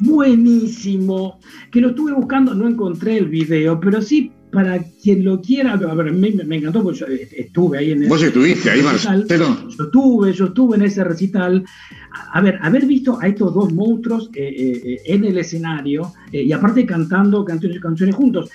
buenísimo, 0.00 1.40
que 1.70 1.80
lo 1.80 1.88
estuve 1.88 2.12
buscando, 2.12 2.54
no 2.54 2.68
encontré 2.68 3.16
el 3.16 3.28
video, 3.28 3.80
pero 3.80 4.02
sí 4.02 4.32
para 4.56 4.82
quien 5.02 5.22
lo 5.22 5.38
quiera, 5.42 5.74
a 5.74 5.94
ver, 5.94 6.10
me, 6.14 6.30
me 6.30 6.56
encantó 6.56 6.82
porque 6.82 7.00
yo 7.00 7.06
estuve 7.06 7.76
ahí 7.76 7.90
en 7.90 8.00
ese 8.04 8.08
Vos 8.08 8.22
estuviste 8.22 8.70
ahí, 8.70 8.80
Marcelo. 8.80 9.68
Yo 9.68 9.84
estuve, 9.84 10.32
yo 10.32 10.46
estuve 10.46 10.76
en 10.76 10.82
ese 10.84 11.04
recital. 11.04 11.62
A 12.32 12.40
ver, 12.40 12.58
haber 12.62 12.86
visto 12.86 13.18
a 13.20 13.28
estos 13.28 13.54
dos 13.54 13.72
monstruos 13.72 14.30
eh, 14.34 14.48
eh, 14.48 14.82
eh, 14.84 15.02
en 15.06 15.24
el 15.24 15.38
escenario 15.38 16.12
y 16.32 16.52
aparte 16.52 16.84
cantando 16.84 17.44
canciones, 17.44 17.80
canciones 17.80 18.14
juntos. 18.14 18.50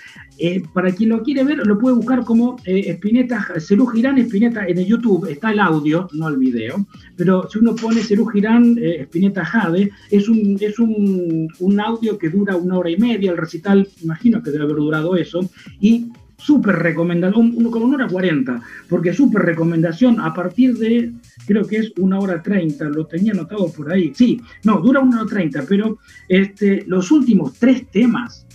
para 0.72 0.92
quien 0.92 1.08
lo 1.08 1.22
quiere 1.22 1.42
ver, 1.42 1.66
lo 1.66 1.78
puede 1.78 1.96
buscar 1.96 2.22
como 2.24 2.56
Espineta, 2.64 3.46
Cerú 3.58 3.86
Girán 3.86 4.18
Espineta 4.18 4.66
en 4.66 4.78
el 4.78 4.86
YouTube, 4.86 5.28
está 5.28 5.52
el 5.52 5.58
audio, 5.58 6.06
no 6.12 6.28
el 6.28 6.36
video, 6.36 6.86
pero 7.16 7.48
si 7.50 7.58
uno 7.58 7.74
pone 7.74 8.02
Cerú 8.02 8.26
Girán 8.26 8.76
Espineta 8.78 9.44
Jade, 9.44 9.90
es, 10.10 10.28
un, 10.28 10.56
es 10.60 10.78
un, 10.78 11.48
un 11.58 11.80
audio 11.80 12.18
que 12.18 12.28
dura 12.28 12.56
una 12.56 12.78
hora 12.78 12.90
y 12.90 12.98
media, 12.98 13.32
el 13.32 13.38
recital, 13.38 13.88
imagino 14.02 14.42
que 14.42 14.50
debe 14.50 14.64
haber 14.64 14.76
durado 14.76 15.16
eso, 15.16 15.40
y 15.80 16.12
súper 16.42 16.76
recomendación, 16.76 17.52
con 17.70 17.82
una 17.82 17.96
hora 17.96 18.08
cuarenta, 18.08 18.60
porque 18.88 19.12
súper 19.12 19.42
recomendación 19.42 20.20
a 20.20 20.34
partir 20.34 20.76
de, 20.76 21.12
creo 21.46 21.64
que 21.66 21.76
es 21.76 21.92
una 21.98 22.18
hora 22.18 22.42
treinta, 22.42 22.86
lo 22.86 23.06
tenía 23.06 23.32
anotado 23.32 23.72
por 23.72 23.92
ahí, 23.92 24.12
sí, 24.14 24.40
no, 24.64 24.80
dura 24.80 25.00
una 25.00 25.22
hora 25.22 25.30
treinta, 25.30 25.64
pero 25.68 25.98
este, 26.28 26.84
los 26.86 27.10
últimos 27.10 27.54
tres 27.54 27.86
temas, 27.90 28.46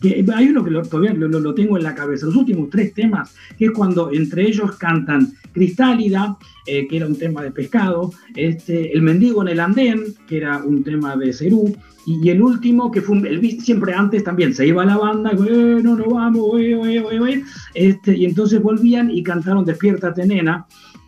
que 0.00 0.24
hay 0.34 0.48
uno 0.48 0.64
que 0.64 0.70
todavía 0.88 1.12
lo, 1.12 1.54
tengo 1.54 1.76
en 1.76 1.82
la 1.82 1.94
cabeza, 1.94 2.26
los 2.26 2.36
últimos 2.36 2.70
tres 2.70 2.94
temas, 2.94 3.34
que 3.58 3.66
es 3.66 3.70
cuando 3.70 4.10
entre 4.12 4.46
ellos 4.46 4.76
cantan 4.76 5.32
Cristálida, 5.52 6.36
eh, 6.66 6.86
que 6.88 6.96
era 6.96 7.06
un 7.06 7.16
tema 7.16 7.42
de 7.42 7.50
pescado, 7.50 8.12
este, 8.34 8.92
El 8.92 9.02
mendigo 9.02 9.42
en 9.42 9.48
el 9.48 9.60
andén, 9.60 10.04
que 10.26 10.36
era 10.38 10.58
un 10.58 10.84
tema 10.84 11.16
de 11.16 11.32
Cerú, 11.32 11.76
y, 12.10 12.28
el 12.30 12.42
último, 12.42 12.90
que 12.90 13.00
fue 13.00 13.18
el 13.18 13.60
siempre 13.60 13.94
antes 13.94 14.24
también, 14.24 14.52
se 14.52 14.66
iba 14.66 14.82
a 14.82 14.86
la 14.86 14.96
banda, 14.96 15.30
eh, 15.30 15.80
no, 15.82 15.96
vamos, 15.96 16.60
este, 17.74 18.16
y 18.16 18.24
entonces 18.24 18.60
volvían 18.60 19.10
y 19.10 19.22
cantaron 19.22 19.64
Despiértate, 19.64 20.26
nena. 20.26 20.66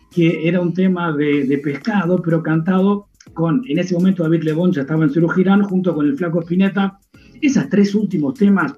que 0.09 0.47
era 0.47 0.61
un 0.61 0.73
tema 0.73 1.11
de, 1.11 1.59
pescado, 1.63 2.21
pero 2.21 2.41
cantado 2.41 3.07
con, 3.33 3.63
en 3.67 3.79
ese 3.79 3.95
momento 3.95 4.23
David 4.23 4.43
Lebón 4.43 4.71
ya 4.71 4.81
estaba 4.81 5.03
en 5.03 5.09
Ciro 5.09 5.27
Girán, 5.27 5.63
junto 5.63 5.93
con 5.93 6.05
el 6.05 6.15
Flaco 6.15 6.41
Spinetta. 6.41 6.99
Esos 7.41 7.67
tres 7.69 7.93
últimos 7.95 8.35
temas, 8.35 8.73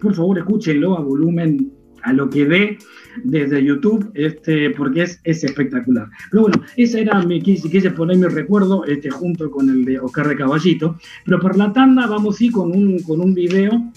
por 0.00 0.14
favor 0.14 0.38
escúchenlo 0.38 0.96
a 0.96 1.00
volumen, 1.00 1.72
a 2.02 2.12
lo 2.12 2.30
que 2.30 2.44
ve 2.44 2.78
desde 3.24 3.64
YouTube, 3.64 4.10
este, 4.14 4.70
porque 4.70 5.02
es, 5.02 5.20
es 5.24 5.44
espectacular. 5.44 6.08
Pero 6.30 6.42
bueno, 6.42 6.62
esa 6.76 6.98
era 6.98 7.22
mi, 7.22 7.40
quise, 7.40 7.90
poner 7.90 8.16
mi 8.16 8.26
recuerdo 8.26 8.84
este, 8.84 9.10
junto 9.10 9.50
con 9.50 9.68
el 9.68 9.84
de 9.84 9.98
Oscar 9.98 10.28
de 10.28 10.36
Caballito. 10.36 10.98
Pero 11.24 11.40
por 11.40 11.56
la 11.56 11.72
tanda 11.72 12.06
vamos 12.06 12.40
ir 12.40 12.52
con 12.52 12.70
un, 12.70 13.00
con 13.02 13.20
un 13.20 13.34
video 13.34 13.90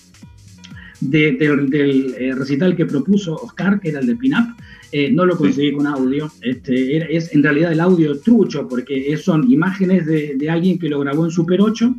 del, 1.02 2.14
eh, 2.18 2.34
recital 2.36 2.76
que 2.76 2.86
propuso 2.86 3.36
Oscar, 3.36 3.80
que 3.80 3.90
era 3.90 4.00
el 4.00 4.08
de 4.08 4.16
Pinup. 4.16 4.58
Eh, 4.92 5.12
no 5.12 5.26
lo 5.26 5.36
conseguí 5.38 5.74
con 5.74 5.88
audio. 5.88 6.32
Este, 6.42 7.16
es 7.16 7.34
en 7.34 7.44
realidad 7.44 7.72
el 7.72 7.80
audio 7.80 8.20
trucho, 8.20 8.68
porque 8.68 9.16
son 9.18 9.50
imágenes 9.50 10.06
de, 10.06 10.36
de 10.36 10.50
alguien 10.50 10.78
que 10.78 10.90
lo 10.90 11.00
grabó 11.00 11.26
en 11.26 11.32
Super 11.32 11.62
8 11.62 11.96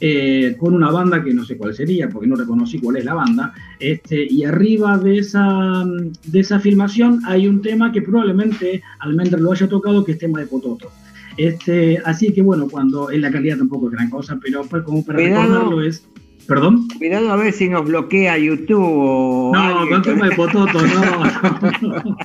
eh, 0.00 0.54
con 0.56 0.74
una 0.74 0.92
banda 0.92 1.24
que 1.24 1.34
no 1.34 1.44
sé 1.44 1.56
cuál 1.56 1.74
sería, 1.74 2.08
porque 2.08 2.28
no 2.28 2.36
reconocí 2.36 2.78
cuál 2.78 2.98
es 2.98 3.04
la 3.04 3.14
banda, 3.14 3.52
este, 3.80 4.26
y 4.30 4.44
arriba 4.44 4.98
de 4.98 5.18
esa, 5.18 5.84
de 6.24 6.40
esa 6.40 6.58
filmación 6.60 7.20
hay 7.26 7.46
un 7.46 7.62
tema 7.62 7.92
que 7.92 8.02
probablemente 8.02 8.82
Almendra 9.00 9.38
lo 9.38 9.52
haya 9.52 9.68
tocado, 9.68 10.04
que 10.04 10.12
es 10.12 10.18
tema 10.18 10.40
de 10.40 10.46
Pototo. 10.46 10.90
Este, 11.36 11.98
así 12.04 12.32
que 12.32 12.42
bueno, 12.42 12.68
cuando 12.68 13.10
en 13.10 13.20
la 13.20 13.30
calidad 13.30 13.58
tampoco 13.58 13.86
es 13.86 13.92
gran 13.92 14.10
cosa, 14.10 14.38
pero 14.42 14.66
como 14.84 15.04
para 15.04 15.18
recordarlo 15.18 15.82
es 15.82 16.04
¿Perdón? 16.48 16.88
Cuidado 16.96 17.30
a 17.30 17.36
ver 17.36 17.52
si 17.52 17.68
nos 17.68 17.84
bloquea 17.84 18.38
YouTube 18.38 18.80
o. 18.82 19.52
No, 19.54 19.86
con 19.86 20.00
tema 20.00 20.30
de 20.30 20.34
Pototo, 20.34 20.80
no. 20.80 22.06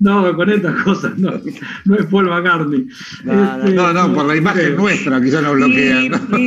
No, 0.00 0.36
con 0.36 0.50
estas 0.50 0.82
cosas, 0.82 1.18
no. 1.18 1.32
No 1.84 1.96
es 1.96 2.06
Paul 2.06 2.28
McCartney. 2.28 2.86
No, 3.24 3.56
este, 3.56 3.74
no, 3.74 3.92
no, 3.92 4.14
por 4.14 4.26
la 4.26 4.36
imagen 4.36 4.76
nuestra 4.76 5.20
quizás 5.20 5.42
nos 5.42 5.54
bloquea. 5.54 6.10
no 6.10 6.38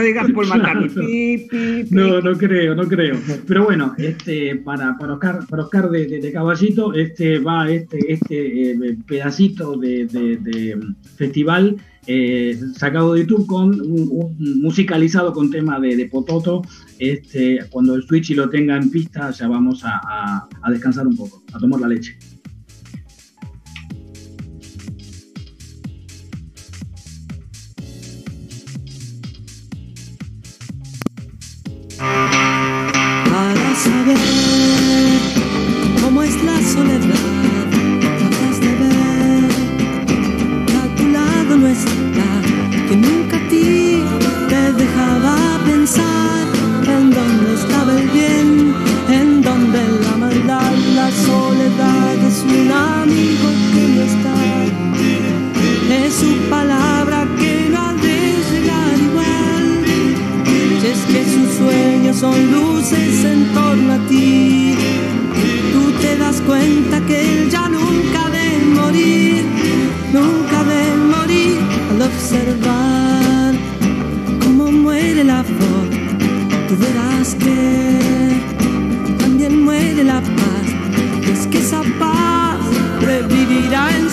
digas 0.00 0.32
Paul 0.32 0.48
McCartney. 0.48 1.46
no, 1.90 2.20
no 2.20 2.38
creo, 2.38 2.74
no 2.74 2.88
creo. 2.88 3.16
Pero 3.46 3.64
bueno, 3.64 3.94
este, 3.96 4.56
para, 4.56 4.98
para 4.98 5.12
Oscar, 5.14 5.46
para 5.48 5.62
Oscar 5.62 5.90
de, 5.90 6.06
de, 6.06 6.32
Caballito, 6.32 6.92
este 6.92 7.38
va 7.38 7.70
este, 7.70 8.12
este 8.12 8.72
eh, 8.72 8.96
pedacito 9.06 9.76
de, 9.76 10.06
de 10.06 10.78
festival 11.16 11.76
eh, 12.06 12.58
sacado 12.76 13.14
de 13.14 13.20
YouTube 13.20 13.46
con 13.46 13.80
un, 13.80 14.60
musicalizado 14.60 15.32
con 15.32 15.50
tema 15.50 15.80
de, 15.80 16.08
Pototo. 16.10 16.62
Este, 16.98 17.60
cuando 17.70 17.94
el 17.94 18.02
Switch 18.02 18.30
lo 18.30 18.48
tenga 18.50 18.76
en 18.76 18.90
pista, 18.90 19.30
ya 19.30 19.48
vamos 19.48 19.82
a, 19.84 20.48
a 20.62 20.70
descansar 20.70 21.06
un 21.06 21.16
poco, 21.16 21.42
a 21.52 21.58
tomar 21.58 21.80
la 21.80 21.88
leche. 21.88 22.16
Para 31.98 33.74
saber 33.76 34.18
cómo 36.02 36.22
es 36.22 36.44
la 36.44 36.62
soledad 36.62 37.13
son 62.14 62.52
luces 62.52 63.24
en 63.24 63.52
torno 63.52 63.94
a 63.94 63.98
ti, 64.08 64.74
tú 65.72 65.90
te 66.00 66.16
das 66.16 66.40
cuenta 66.42 67.00
que 67.06 67.20
él 67.20 67.50
ya 67.50 67.68
nunca 67.68 68.30
debe 68.30 68.64
morir, 68.66 69.44
nunca 70.12 70.62
debe 70.64 70.96
morir 71.16 71.58
al 71.90 72.02
observar 72.02 73.54
cómo 74.42 74.70
muere 74.70 75.24
la 75.24 75.42
flor, 75.42 75.86
tú 76.68 76.76
verás 76.76 77.34
que 77.34 79.16
también 79.18 79.64
muere 79.64 80.04
la 80.04 80.20
paz. 80.20 80.66
Es 81.32 81.46
que 81.48 81.58
esa 81.58 81.82
paz 81.98 82.60
revivirá 83.00 83.96
en 83.96 84.08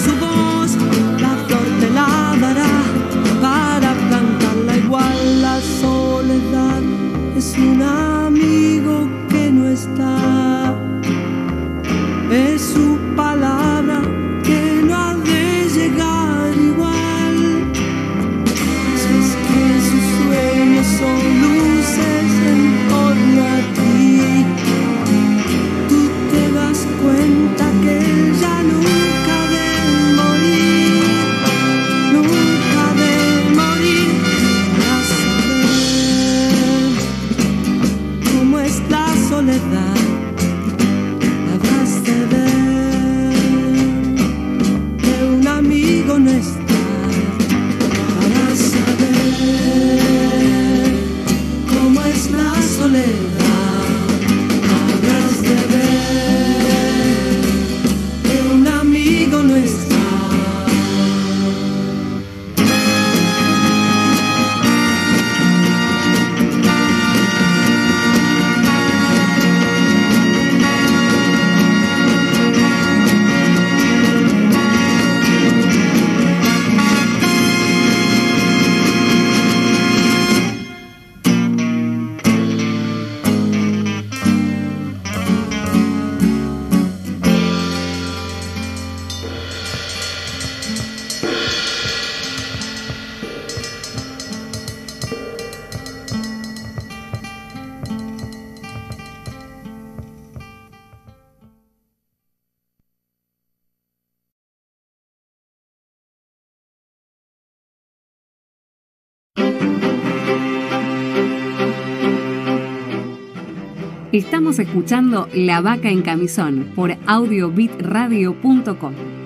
Estamos 114.11 114.59
escuchando 114.59 115.29
La 115.33 115.61
Vaca 115.61 115.89
en 115.89 116.01
Camisón 116.01 116.73
por 116.75 116.97
audiobitradio.com. 117.07 119.20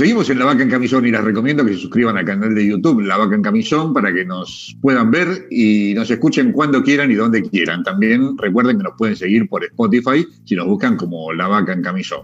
seguimos 0.00 0.30
en 0.30 0.38
La 0.38 0.46
Vaca 0.46 0.62
en 0.62 0.70
Camisón 0.70 1.06
y 1.06 1.10
les 1.10 1.22
recomiendo 1.22 1.62
que 1.62 1.74
se 1.74 1.80
suscriban 1.80 2.16
al 2.16 2.24
canal 2.24 2.54
de 2.54 2.66
YouTube 2.66 3.02
La 3.02 3.18
Vaca 3.18 3.34
en 3.34 3.42
Camisón 3.42 3.92
para 3.92 4.10
que 4.10 4.24
nos 4.24 4.74
puedan 4.80 5.10
ver 5.10 5.46
y 5.50 5.92
nos 5.92 6.10
escuchen 6.10 6.52
cuando 6.52 6.82
quieran 6.82 7.10
y 7.10 7.16
donde 7.16 7.42
quieran. 7.42 7.82
También 7.82 8.38
recuerden 8.38 8.78
que 8.78 8.84
nos 8.84 8.94
pueden 8.96 9.14
seguir 9.14 9.46
por 9.46 9.62
Spotify 9.62 10.26
si 10.46 10.56
nos 10.56 10.66
buscan 10.68 10.96
como 10.96 11.34
La 11.34 11.48
Vaca 11.48 11.74
en 11.74 11.82
Camisón. 11.82 12.22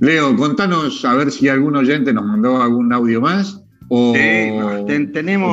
Leo, 0.00 0.34
contanos 0.36 1.04
a 1.04 1.14
ver 1.16 1.30
si 1.30 1.50
algún 1.50 1.76
oyente 1.76 2.14
nos 2.14 2.24
mandó 2.24 2.62
algún 2.62 2.90
audio 2.94 3.20
más. 3.20 3.62
O, 3.90 4.14
tenemos, 4.14 4.86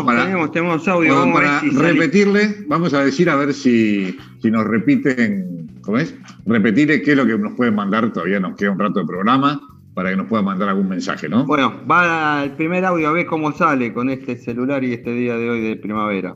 tenemos, 0.05 0.51
tenemos 0.53 0.87
audio. 0.87 1.33
para 1.33 1.59
repetirle, 1.59 2.55
vamos 2.69 2.93
a 2.93 3.03
decir 3.03 3.29
a 3.29 3.35
ver 3.35 3.53
si, 3.53 4.17
si 4.41 4.49
nos 4.49 4.63
repiten, 4.63 5.67
¿cómo 5.81 5.97
es? 5.97 6.15
Repetirle 6.45 7.01
qué 7.01 7.11
es 7.11 7.17
lo 7.17 7.25
que 7.25 7.37
nos 7.37 7.51
pueden 7.55 7.75
mandar, 7.75 8.13
todavía 8.13 8.39
nos 8.39 8.55
queda 8.55 8.71
un 8.71 8.79
rato 8.79 9.01
de 9.01 9.05
programa 9.05 9.61
para 9.97 10.11
que 10.11 10.15
nos 10.15 10.27
pueda 10.27 10.43
mandar 10.43 10.69
algún 10.69 10.87
mensaje, 10.87 11.27
¿no? 11.27 11.43
Bueno, 11.45 11.83
va 11.87 12.43
el 12.43 12.51
primer 12.51 12.85
audio 12.85 13.09
a 13.09 13.13
ver 13.13 13.25
cómo 13.25 13.51
sale 13.51 13.91
con 13.91 14.11
este 14.11 14.37
celular 14.37 14.83
y 14.83 14.93
este 14.93 15.09
día 15.09 15.35
de 15.37 15.49
hoy 15.49 15.59
de 15.61 15.75
primavera. 15.75 16.35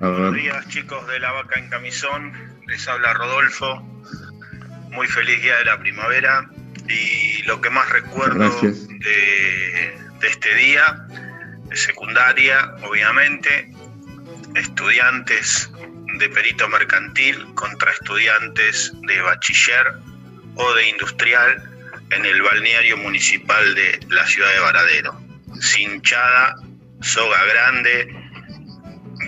Buenos 0.00 0.34
días, 0.34 0.66
chicos 0.66 1.06
de 1.06 1.20
la 1.20 1.30
vaca 1.30 1.60
en 1.60 1.70
camisón. 1.70 2.32
Les 2.66 2.88
habla 2.88 3.14
Rodolfo. 3.14 3.80
Muy 4.90 5.06
feliz 5.06 5.40
día 5.42 5.56
de 5.58 5.64
la 5.64 5.78
primavera. 5.78 6.50
Y 6.88 7.44
lo 7.44 7.60
que 7.60 7.70
más 7.70 7.88
recuerdo 7.88 8.50
de, 8.60 10.26
este 10.26 10.54
día, 10.56 11.06
de 11.68 11.76
secundaria, 11.76 12.74
obviamente, 12.82 13.70
estudiantes 14.56 15.70
de 16.18 16.28
perito 16.30 16.68
mercantil 16.68 17.46
contra 17.54 17.92
estudiantes 17.92 18.92
de 19.06 19.20
bachiller 19.20 19.92
o 20.56 20.74
de 20.74 20.88
industrial 20.88 21.75
en 22.10 22.24
el 22.24 22.42
balneario 22.42 22.96
municipal 22.98 23.74
de 23.74 24.00
la 24.08 24.26
ciudad 24.26 24.52
de 24.52 24.60
Varadero. 24.60 25.14
Cinchada, 25.60 26.56
soga 27.00 27.44
grande, 27.44 28.14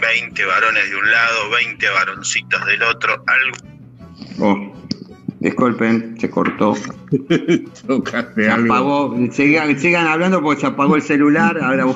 20 0.00 0.44
varones 0.44 0.90
de 0.90 0.96
un 0.96 1.10
lado, 1.10 1.50
20 1.50 1.88
varoncitos 1.88 2.66
del 2.66 2.82
otro, 2.82 3.24
algo. 3.26 3.56
Oh, 4.40 4.72
disculpen, 5.40 6.16
se 6.20 6.30
cortó. 6.30 6.74
se 6.74 8.50
apagó. 8.50 9.16
Sigan, 9.32 10.06
hablando 10.06 10.42
porque 10.42 10.60
se 10.60 10.66
apagó 10.66 10.96
el 10.96 11.02
celular. 11.02 11.58
Ahora 11.60 11.86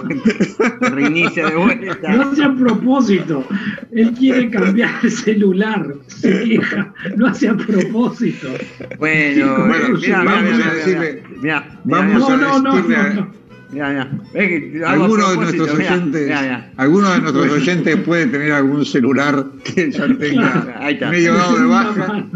reinicia 0.81 1.47
de 1.47 1.57
vuelta. 1.57 2.09
No 2.09 2.31
hace 2.31 2.45
a 2.45 2.55
propósito. 2.55 3.47
Él 3.95 4.13
quiere 4.13 4.51
cambiar 4.51 4.91
el 5.03 5.11
celular. 5.11 5.95
no 7.17 7.27
hace 7.27 7.49
a 7.49 7.57
propósito. 7.57 8.49
Bueno, 8.99 9.67
mira, 10.01 10.23
mira, 11.41 11.79
vamos 11.85 12.21
a 12.31 12.35
decirle. 12.35 13.42
Algunos 13.81 15.31
de 15.31 15.37
nuestros 15.37 15.71
oyentes, 15.71 16.31
alguno 16.77 17.11
de 17.11 17.21
nuestros 17.21 17.53
oyentes 17.53 17.97
puede 17.99 18.27
tener 18.27 18.53
algún 18.53 18.85
celular 18.85 19.47
que 19.65 19.91
ya 19.91 20.07
tenga 20.09 20.79
medio 21.11 21.35
dado 21.35 21.59
de 21.59 21.67
baja 21.67 22.27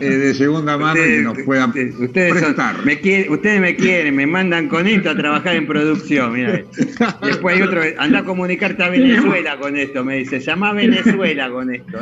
eh, 0.00 0.08
de 0.08 0.34
segunda 0.34 0.78
mano 0.78 1.00
y 1.00 1.08
que 1.08 1.20
nos 1.22 1.38
puedan 1.42 1.70
ustedes 1.70 2.32
prestar. 2.32 2.84
me 2.84 3.00
ustedes 3.28 3.60
me 3.60 3.74
quieren, 3.74 4.14
me 4.14 4.26
mandan 4.26 4.68
con 4.68 4.86
esto 4.86 5.10
a 5.10 5.16
trabajar 5.16 5.56
en 5.56 5.66
producción. 5.66 6.34
Mira. 6.34 6.62
Después 7.22 7.56
hay 7.56 7.62
otro, 7.62 7.82
anda 7.98 8.20
a 8.20 8.24
comunicarte 8.24 8.82
a 8.84 8.90
Venezuela 8.90 9.58
con 9.58 9.76
esto, 9.76 10.04
me 10.04 10.18
dice, 10.18 10.40
llama 10.40 10.70
a 10.70 10.72
Venezuela 10.74 11.50
con 11.50 11.74
esto. 11.74 11.98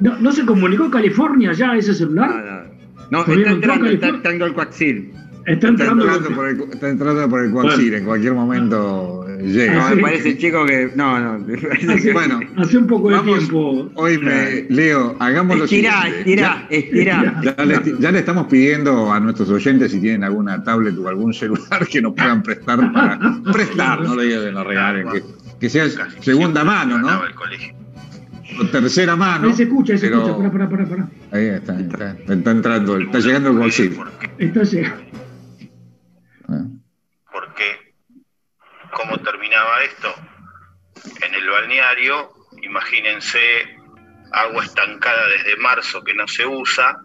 No, 0.00 0.18
¿No 0.18 0.32
se 0.32 0.44
comunicó 0.44 0.90
California 0.90 1.52
ya 1.52 1.74
ese 1.76 1.94
celular? 1.94 2.30
No, 3.10 3.22
no, 3.22 3.26
no 3.26 3.34
está 3.34 3.50
entrando, 3.50 3.86
está 3.86 4.08
entrando 4.08 4.46
el 4.46 4.54
coaxil. 4.54 5.12
Está 5.46 5.68
entrando, 5.68 6.04
por, 6.34 6.48
el, 6.48 6.60
está 6.72 6.88
entrando 6.88 7.28
por 7.28 7.44
el 7.44 7.52
Coaxir, 7.52 7.94
en 7.94 8.04
cualquier 8.04 8.34
momento 8.34 9.24
llega. 9.40 9.90
No, 9.90 9.96
me 9.96 10.02
parece 10.02 10.36
chico 10.36 10.66
que. 10.66 10.90
No, 10.96 11.20
no. 11.20 11.46
bueno, 12.12 12.40
hace 12.56 12.78
un 12.78 12.86
poco 12.88 13.10
de 13.10 13.20
tiempo. 13.20 13.88
Hoy 13.94 14.18
me, 14.18 14.66
Leo, 14.68 15.16
hagámoslo 15.20 15.64
estirá, 15.64 16.08
Estirá, 16.08 16.66
estirá, 16.68 17.40
ya, 17.42 17.64
le, 17.64 17.80
ya 18.00 18.10
le 18.10 18.18
estamos 18.18 18.48
pidiendo 18.48 19.12
a 19.12 19.20
nuestros 19.20 19.48
oyentes 19.50 19.92
si 19.92 20.00
tienen 20.00 20.24
alguna 20.24 20.64
tablet 20.64 20.98
o 20.98 21.08
algún 21.08 21.32
celular 21.32 21.86
que 21.86 22.02
nos 22.02 22.14
puedan 22.14 22.42
prestar 22.42 22.92
para. 22.92 23.20
prestar, 23.52 24.00
no 24.02 24.16
le 24.16 24.24
digan 24.24 24.52
no 24.54 24.64
regalen, 24.64 25.08
que, 25.10 25.22
que 25.60 25.70
sea 25.70 25.86
segunda 26.20 26.64
mano, 26.64 26.98
¿no? 26.98 27.20
O 28.60 28.64
tercera 28.66 29.14
mano. 29.14 29.48
Ahí 29.48 29.54
se 29.54 29.64
escucha, 29.64 29.92
ahí 29.92 29.98
se 29.98 30.06
escucha. 30.06 30.36
Para, 30.36 30.68
para, 30.68 30.86
para, 30.86 31.08
Ahí 31.30 31.46
está, 31.46 31.78
está, 31.78 32.16
está 32.26 32.50
entrando, 32.50 32.98
está 32.98 33.18
llegando 33.20 33.50
el 33.50 33.58
Coaxir. 33.58 33.96
Está 34.38 34.62
llegando. 34.64 35.25
Porque, 37.30 37.94
¿cómo 38.92 39.18
terminaba 39.18 39.82
esto? 39.82 40.14
En 41.22 41.34
el 41.34 41.48
balneario, 41.48 42.30
imagínense 42.62 43.76
agua 44.32 44.64
estancada 44.64 45.28
desde 45.28 45.56
marzo 45.56 46.02
que 46.02 46.14
no 46.14 46.26
se 46.28 46.46
usa, 46.46 46.98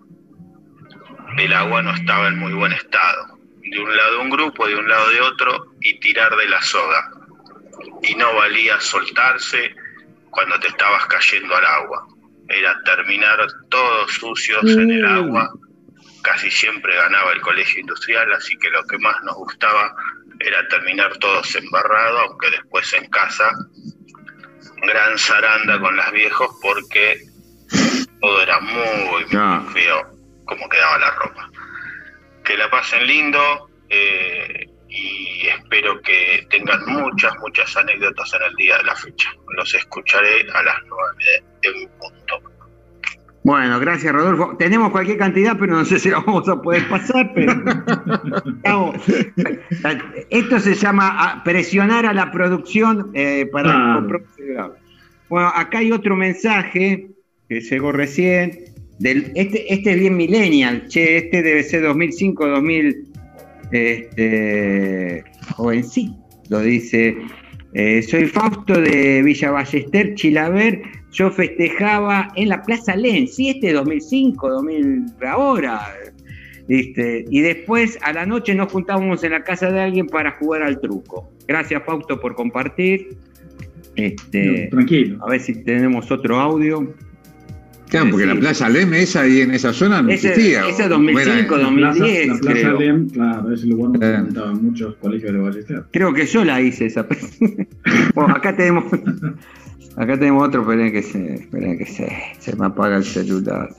el 1.38 1.54
agua 1.54 1.82
no 1.82 1.92
estaba 1.92 2.28
en 2.28 2.40
muy 2.40 2.54
buen 2.54 2.74
estado. 2.74 3.38
De 3.62 3.80
un 3.80 3.96
lado 3.96 4.22
un 4.22 4.30
grupo, 4.30 4.68
de 4.68 4.76
un 4.76 4.88
lado 4.88 5.10
de 5.10 5.22
otro, 5.22 5.76
y 5.80 6.00
tirar 6.00 6.36
de 6.36 6.50
la 6.50 6.62
soga. 6.62 7.10
Y 8.04 8.16
no 8.16 8.36
valía 8.36 8.80
soltarse 8.80 9.74
cuando 10.30 10.60
te 10.60 10.68
estabas 10.68 11.06
cayendo 11.08 11.56
al 11.56 11.66
agua. 11.66 12.08
Era 12.50 12.76
terminar 12.84 13.40
todos 13.70 14.12
sucios 14.12 14.64
en 14.64 14.92
el 14.92 15.06
agua 15.06 15.54
casi 16.22 16.50
siempre 16.52 16.96
ganaba 16.96 17.32
el 17.34 17.42
colegio 17.42 17.82
industrial, 17.82 18.32
así 18.34 18.58
que 18.58 18.70
lo 18.70 18.84
que 18.86 18.98
más 19.00 19.22
nos 19.24 19.36
gustaba 19.36 19.96
era 20.40 20.68
terminar 20.68 21.18
todos 21.18 21.56
embarrados, 21.56 22.22
aunque 22.22 22.50
después 22.52 22.92
en 22.94 23.10
casa 23.10 23.52
gran 24.82 25.18
zaranda 25.18 25.80
con 25.80 25.96
las 25.96 26.12
viejos 26.12 26.50
porque 26.62 27.22
todo 28.20 28.42
era 28.42 28.60
muy, 28.60 29.26
muy 29.26 29.74
feo 29.74 30.12
como 30.46 30.68
quedaba 30.70 30.98
la 30.98 31.12
ropa. 31.12 31.50
Que 32.44 32.58
la 32.58 32.70
pasen 32.70 33.06
lindo 33.06 33.70
eh, 33.90 34.68
y 34.90 35.48
espero 35.48 36.02
que 36.02 36.46
tengan 36.50 36.86
muchas, 36.86 37.34
muchas 37.40 37.76
anécdotas 37.78 38.34
en 38.34 38.44
el 38.44 38.56
día 38.56 38.78
de 38.78 38.84
la 38.84 38.96
fecha. 38.96 39.30
Los 39.56 39.74
escucharé 39.74 40.46
a 40.54 40.64
las 40.64 40.78
nueve 40.88 41.44
en 41.62 41.90
punto. 41.98 42.21
Bueno, 43.44 43.80
gracias 43.80 44.14
Rodolfo. 44.14 44.56
Tenemos 44.58 44.92
cualquier 44.92 45.18
cantidad, 45.18 45.58
pero 45.58 45.74
no 45.74 45.84
sé 45.84 45.98
si 46.00 46.10
la 46.10 46.20
vamos 46.20 46.48
a 46.48 46.62
poder 46.62 46.88
pasar. 46.88 47.32
Pero... 47.34 48.94
Esto 50.30 50.60
se 50.60 50.76
llama 50.76 51.16
ah, 51.18 51.42
presionar 51.44 52.06
a 52.06 52.14
la 52.14 52.32
producción 52.32 53.10
eh, 53.14 53.48
para 53.52 53.96
ah. 53.96 54.08
Bueno, 55.30 55.52
acá 55.56 55.80
hay 55.80 55.92
otro 55.92 56.16
mensaje 56.16 57.08
que 57.50 57.62
llegó 57.62 57.92
recién. 57.92 58.66
Del, 59.00 59.32
este, 59.34 59.74
este 59.74 59.94
es 59.94 60.00
bien 60.00 60.16
millennial, 60.16 60.86
che, 60.88 61.18
este 61.18 61.42
debe 61.42 61.64
ser 61.64 61.82
2005, 61.82 62.48
2000, 62.48 63.08
este, 63.72 65.24
lo 66.50 66.60
dice. 66.60 67.18
Eh, 67.74 68.04
soy 68.04 68.28
Fausto 68.28 68.80
de 68.80 69.24
Villa 69.24 69.50
Ballester, 69.50 70.14
Chilaver 70.14 71.01
yo 71.12 71.30
festejaba 71.32 72.30
en 72.36 72.50
la 72.50 72.64
Plaza 72.64 72.96
Len, 72.96 73.28
sí, 73.28 73.50
este 73.50 73.74
2005, 73.74 74.50
2000, 74.50 75.06
ahora. 75.28 75.82
Este, 76.68 77.26
y 77.30 77.42
después 77.42 77.98
a 78.02 78.14
la 78.14 78.26
noche 78.26 78.56
nos 78.56 78.72
juntábamos 78.72 79.24
en 79.24 79.32
la 79.32 79.44
casa 79.44 79.72
de 79.72 79.82
alguien 79.82 80.08
para 80.08 80.32
jugar 80.32 80.64
al 80.64 80.80
truco. 80.80 81.30
Gracias, 81.48 81.84
Fausto, 81.86 82.20
por 82.20 82.36
compartir. 82.36 83.18
Este, 83.96 84.70
tranquilo. 84.72 85.18
A 85.26 85.32
ver 85.32 85.42
si 85.42 85.64
tenemos 85.64 86.10
otro 86.12 86.40
audio. 86.40 86.94
Claro, 87.90 88.10
porque 88.10 88.26
la 88.26 88.36
Plaza 88.36 88.70
Lem, 88.70 88.94
esa 88.94 89.22
ahí 89.22 89.42
en 89.42 89.52
esa 89.52 89.74
zona 89.74 90.02
no 90.02 90.12
existía. 90.12 90.66
Esa 90.66 90.88
2005, 90.88 91.58
2010. 91.58 92.28
La 92.28 92.38
Plaza, 92.40 92.72
la 92.72 92.80
Lem, 92.80 93.10
claro, 93.10 93.54
es 93.54 93.64
el 93.64 93.70
lugar 93.72 94.00
donde 94.00 94.40
eh. 94.40 94.62
muchos 94.62 94.96
colegios 94.96 95.34
de 95.34 95.40
Ballester. 95.40 95.84
Creo 95.92 96.14
que 96.14 96.26
yo 96.26 96.46
la 96.46 96.62
hice 96.62 96.86
esa. 96.86 97.06
bueno, 98.16 98.34
acá 98.34 98.56
tenemos 98.56 98.86
Acá 99.98 100.18
tenemos 100.18 100.48
otro, 100.48 100.62
esperen 100.62 100.92
que 100.92 101.04
se, 101.04 101.36
esperen 101.36 101.78
que 101.78 101.86
se, 101.86 102.10
se 102.40 102.56
me 102.56 102.68
apaga 102.68 102.98
el 102.98 103.04
celular. 103.04 103.70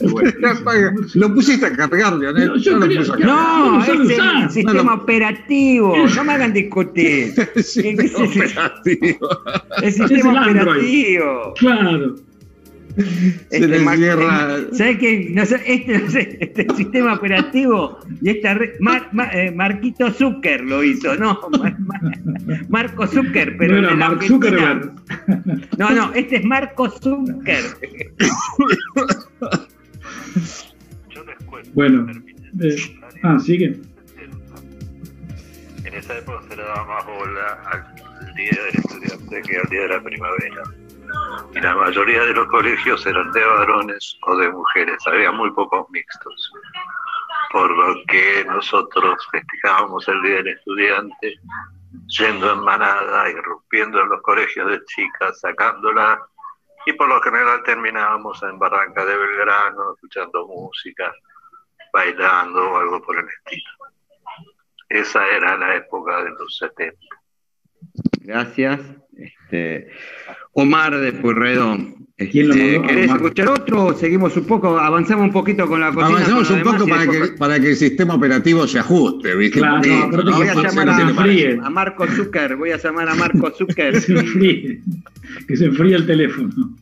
Lo 1.14 1.34
pusiste 1.34 1.66
a 1.66 1.72
cargar, 1.76 2.14
Leonel. 2.14 2.48
No, 2.48 2.56
yo, 2.56 2.78
lo 2.78 2.86
puse 2.86 3.12
a 3.12 3.14
cargar. 3.14 3.26
No, 3.26 3.82
es 3.82 3.88
el 3.88 4.50
sistema 4.50 4.94
operativo. 4.94 5.94
No 6.16 6.24
me 6.24 6.32
hagan 6.34 6.52
discutir. 6.52 7.32
el 7.54 7.64
sistema 7.64 8.24
operativo. 8.24 9.28
El 9.82 9.92
sistema 9.92 10.42
operativo. 10.42 11.54
Claro. 11.58 12.16
Se 12.96 13.38
este, 13.50 13.68
le 13.68 13.96
cierra. 13.96 14.58
¿Sabes 14.72 14.98
qué? 14.98 15.28
No 15.30 15.46
sé, 15.46 15.62
este, 15.66 15.98
no 15.98 16.10
sé, 16.10 16.36
este 16.40 16.66
sistema 16.76 17.14
operativo 17.14 17.98
y 18.20 18.30
esta 18.30 18.54
red, 18.54 18.72
eh, 19.32 19.50
Marquito 19.50 20.10
Zucker 20.12 20.62
lo 20.62 20.84
hizo, 20.84 21.16
no, 21.16 21.40
Marco 22.68 23.06
Zucker, 23.06 23.56
pero. 23.56 23.80
No 23.80 23.96
Mark 23.96 24.22
Zuckerberg. 24.22 24.92
No, 25.78 25.90
no, 25.90 26.12
este 26.14 26.36
es 26.36 26.44
Marco 26.44 26.90
Zucker. 26.90 27.64
bueno, 31.74 32.06
eh, 32.60 32.76
ah, 33.22 33.38
sigue. 33.38 33.80
en 35.84 35.94
esa 35.94 36.18
época 36.18 36.42
se 36.48 36.56
le 36.56 36.62
daba 36.62 36.84
más 36.86 37.06
bola 37.06 37.58
al 37.70 38.34
Día 38.34 38.50
del 38.50 38.74
Estudiante 38.74 39.42
que 39.42 39.56
al 39.56 39.70
Día 39.70 39.80
de 39.80 39.88
la 39.88 40.02
Primavera. 40.02 40.81
Y 41.54 41.60
la 41.60 41.74
mayoría 41.74 42.24
de 42.24 42.34
los 42.34 42.46
colegios 42.48 43.04
eran 43.06 43.30
de 43.32 43.44
varones 43.44 44.18
o 44.22 44.36
de 44.36 44.50
mujeres, 44.50 45.06
había 45.06 45.30
muy 45.32 45.50
pocos 45.52 45.88
mixtos. 45.90 46.52
Por 47.50 47.70
lo 47.70 48.02
que 48.06 48.44
nosotros 48.46 49.26
festejábamos 49.30 50.08
el 50.08 50.22
Día 50.22 50.36
del 50.36 50.48
Estudiante 50.48 51.38
yendo 52.06 52.52
en 52.52 52.60
manada, 52.60 53.30
irrumpiendo 53.30 54.00
en 54.00 54.08
los 54.08 54.22
colegios 54.22 54.70
de 54.70 54.84
chicas, 54.84 55.40
sacándola, 55.40 56.20
y 56.86 56.92
por 56.94 57.08
lo 57.08 57.20
general 57.20 57.62
terminábamos 57.62 58.42
en 58.42 58.58
Barranca 58.58 59.04
de 59.04 59.16
Belgrano, 59.16 59.94
escuchando 59.94 60.46
música, 60.46 61.12
bailando 61.92 62.70
o 62.70 62.78
algo 62.78 63.02
por 63.02 63.18
el 63.18 63.28
estilo. 63.28 63.70
Esa 64.88 65.26
era 65.28 65.56
la 65.56 65.76
época 65.76 66.22
de 66.22 66.30
los 66.30 66.56
70. 66.58 66.98
Gracias. 68.24 68.80
Este, 69.16 69.88
Omar 70.52 70.98
de 70.98 71.12
Purredón. 71.12 72.02
Este, 72.16 72.80
¿Querés 72.86 73.10
escuchar 73.10 73.48
otro 73.48 73.86
o 73.86 73.94
seguimos 73.94 74.36
un 74.36 74.44
poco, 74.44 74.78
avanzamos 74.78 75.24
un 75.24 75.32
poquito 75.32 75.66
con 75.66 75.80
la 75.80 75.92
cocina? 75.92 76.18
Avanzamos 76.18 76.50
un 76.50 76.62
poco 76.62 76.86
para 76.86 77.06
que, 77.06 77.18
para 77.38 77.58
que 77.58 77.70
el 77.70 77.76
sistema 77.76 78.14
operativo 78.14 78.66
se 78.66 78.78
ajuste, 78.78 79.34
¿viste? 79.34 79.58
Claro, 79.58 79.80
no, 80.08 80.36
voy 80.36 80.46
a 80.46 80.54
llamar 80.54 80.88
a, 80.90 81.66
a, 81.66 81.70
Marco 81.70 82.06
Zucker, 82.06 82.56
voy 82.56 82.70
a 82.70 82.76
llamar 82.76 83.08
a 83.08 83.14
Marco 83.14 83.50
Zucker. 83.58 83.94
que 83.94 85.56
se 85.56 85.64
enfríe 85.64 85.96
el 85.96 86.06
teléfono. 86.06 86.76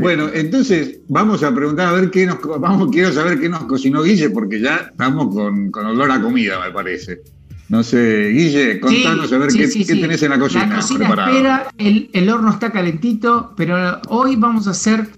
Bueno, 0.00 0.28
entonces 0.34 1.00
vamos 1.08 1.44
a 1.44 1.54
preguntar 1.54 1.88
a 1.88 1.92
ver 1.92 2.10
qué 2.10 2.26
nos 2.26 2.38
vamos, 2.60 2.90
quiero 2.90 3.12
saber 3.12 3.38
qué 3.38 3.48
nos 3.48 3.64
cocinó 3.64 4.02
Guille, 4.02 4.30
porque 4.30 4.60
ya 4.60 4.88
estamos 4.90 5.32
con, 5.32 5.70
con 5.70 5.86
olor 5.86 6.10
a 6.10 6.20
comida, 6.20 6.58
me 6.64 6.72
parece. 6.72 7.20
No 7.68 7.82
sé, 7.82 8.28
Guille, 8.28 8.78
contanos 8.78 9.32
a 9.32 9.38
ver 9.38 9.48
qué, 9.48 9.66
tenés 9.66 10.22
en 10.22 10.30
la 10.30 10.38
cocina. 10.38 10.66
La 10.66 10.76
cocina 10.76 11.08
espera, 11.08 11.68
el, 11.78 12.28
horno 12.28 12.50
está 12.50 12.70
calentito, 12.70 13.54
pero 13.56 14.00
hoy 14.08 14.36
vamos 14.36 14.66
a 14.68 14.72
hacer. 14.72 15.08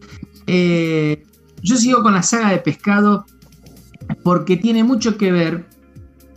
Eh, 0.47 1.25
yo 1.63 1.77
sigo 1.77 2.03
con 2.03 2.15
la 2.15 2.23
saga 2.23 2.51
de 2.51 2.59
pescado 2.59 3.27
porque 4.23 4.57
tiene 4.57 4.85
mucho 4.85 5.19
que 5.19 5.33
ver. 5.33 5.67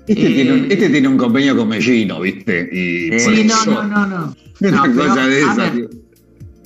Este, 0.08 0.30
tiene, 0.30 0.54
un, 0.54 0.72
este 0.72 0.90
tiene 0.90 1.08
un 1.08 1.18
convenio 1.18 1.56
con 1.56 1.68
Mellino, 1.68 2.20
¿viste? 2.20 2.68
Y 2.72 3.20
sí, 3.20 3.44
no, 3.44 3.66
no, 3.66 3.84
no, 3.84 4.08
no, 4.08 4.36
Una 4.60 4.94
cosa 4.96 5.28
de 5.28 5.40
esa, 5.42 5.74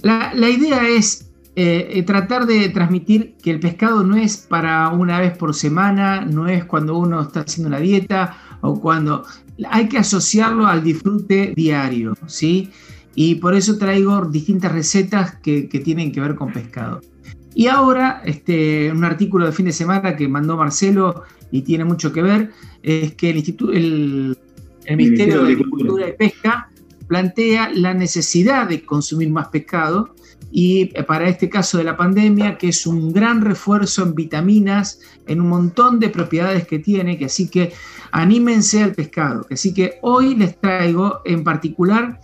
la, 0.01 0.33
la, 0.33 0.49
idea 0.49 0.87
es 0.87 1.29
eh, 1.55 1.89
eh, 1.91 2.03
tratar 2.03 2.45
de 2.45 2.69
transmitir 2.69 3.35
que 3.43 3.51
el 3.51 3.59
pescado 3.59 4.03
no 4.03 4.15
es 4.15 4.37
para 4.37 4.89
una 4.89 5.19
vez 5.19 5.37
por 5.37 5.53
semana, 5.53 6.21
no 6.21 6.47
es 6.47 6.63
cuando 6.63 6.97
uno 6.97 7.21
está 7.21 7.41
haciendo 7.41 7.67
una 7.67 7.79
dieta 7.79 8.35
o 8.64 8.80
cuando 8.80 9.26
hay 9.70 9.89
que 9.89 9.97
asociarlo 9.97 10.66
al 10.66 10.84
disfrute 10.84 11.53
diario, 11.55 12.16
¿sí? 12.28 12.72
Y 13.14 13.36
por 13.36 13.53
eso 13.53 13.78
traigo 13.78 14.26
distintas 14.26 14.72
recetas 14.72 15.36
que, 15.36 15.64
tienen 15.84 16.11
que 16.11 16.22
ver 16.22 16.36
con 16.36 16.51
pescado. 16.51 17.01
Y 17.53 17.68
ahora, 17.68 18.24
este, 18.26 18.89
un 18.91 19.03
artículo 19.03 19.45
de 19.45 19.51
fin 19.51 19.66
de 19.66 19.74
semana 19.74 20.16
que 20.16 20.28
mandó 20.28 20.55
Marcelo 20.57 21.24
y 21.51 21.61
tiene 21.61 21.84
mucho 21.84 22.11
que 22.14 22.22
ver, 22.24 22.51
es 22.82 23.14
que 23.16 23.30
el, 23.30 23.36
Instituto, 23.36 23.74
el, 23.74 24.38
Ministerio 24.89 25.43
de 25.43 25.51
Agricultura 25.51 26.07
y 26.07 26.14
Pesca 26.14 26.70
plantea 27.05 27.70
la 27.74 27.93
necesidad 27.93 28.68
de 28.70 28.84
consumir 28.86 29.30
más 29.30 29.49
pescado 29.49 30.16
y 30.55 30.85
para 30.85 31.27
este 31.27 31.49
caso 31.49 31.79
de 31.79 31.83
la 31.83 31.97
pandemia, 31.97 32.59
que 32.59 32.69
es 32.69 32.85
un 32.85 33.11
gran 33.11 33.41
refuerzo 33.41 34.03
en 34.03 34.13
vitaminas, 34.13 34.99
en 35.25 35.41
un 35.41 35.49
montón 35.49 35.99
de 35.99 36.09
propiedades 36.09 36.67
que 36.67 36.77
tiene, 36.77 37.17
que 37.17 37.25
así 37.25 37.49
que 37.49 37.73
anímense 38.11 38.83
al 38.83 38.93
pescado. 38.93 39.47
Así 39.49 39.73
que 39.73 39.97
hoy 40.03 40.35
les 40.35 40.55
traigo 40.61 41.21
en 41.25 41.43
particular, 41.43 42.19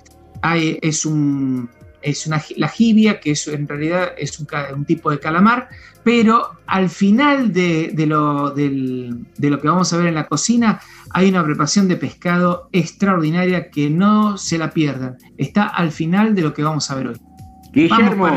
es, 0.54 1.08
un, 1.08 1.72
es 2.04 2.28
una, 2.28 2.40
la 2.56 2.68
jibia, 2.68 3.20
que 3.20 3.34
en 3.48 3.68
realidad 3.68 4.10
es 4.16 4.40
un, 4.40 4.86
tipo 4.86 5.10
de 5.10 5.20
calamar, 5.20 5.68
pero 6.04 6.52
al 6.68 6.92
final 6.92 7.52
de 7.52 8.06
lo 8.06 8.54
que 8.54 9.68
vamos 9.68 9.92
a 9.92 9.98
ver 9.98 10.06
en 10.06 10.14
la 10.14 10.28
cocina 10.28 10.82
hay 11.10 11.30
una 11.30 11.44
preparación 11.44 11.88
de 11.88 11.96
pescado 11.96 12.70
extraordinaria 12.74 13.72
que 13.72 13.90
no 13.90 14.38
se 14.38 14.60
la 14.60 14.70
pierdan. 14.70 15.18
Está 15.40 15.64
al 15.66 15.92
final 15.92 16.36
de 16.36 16.44
lo 16.44 16.54
que 16.54 16.62
vamos 16.62 16.92
a 16.92 16.96
ver 16.96 17.08
hoy. 17.08 17.29
Guillermo, 17.72 18.28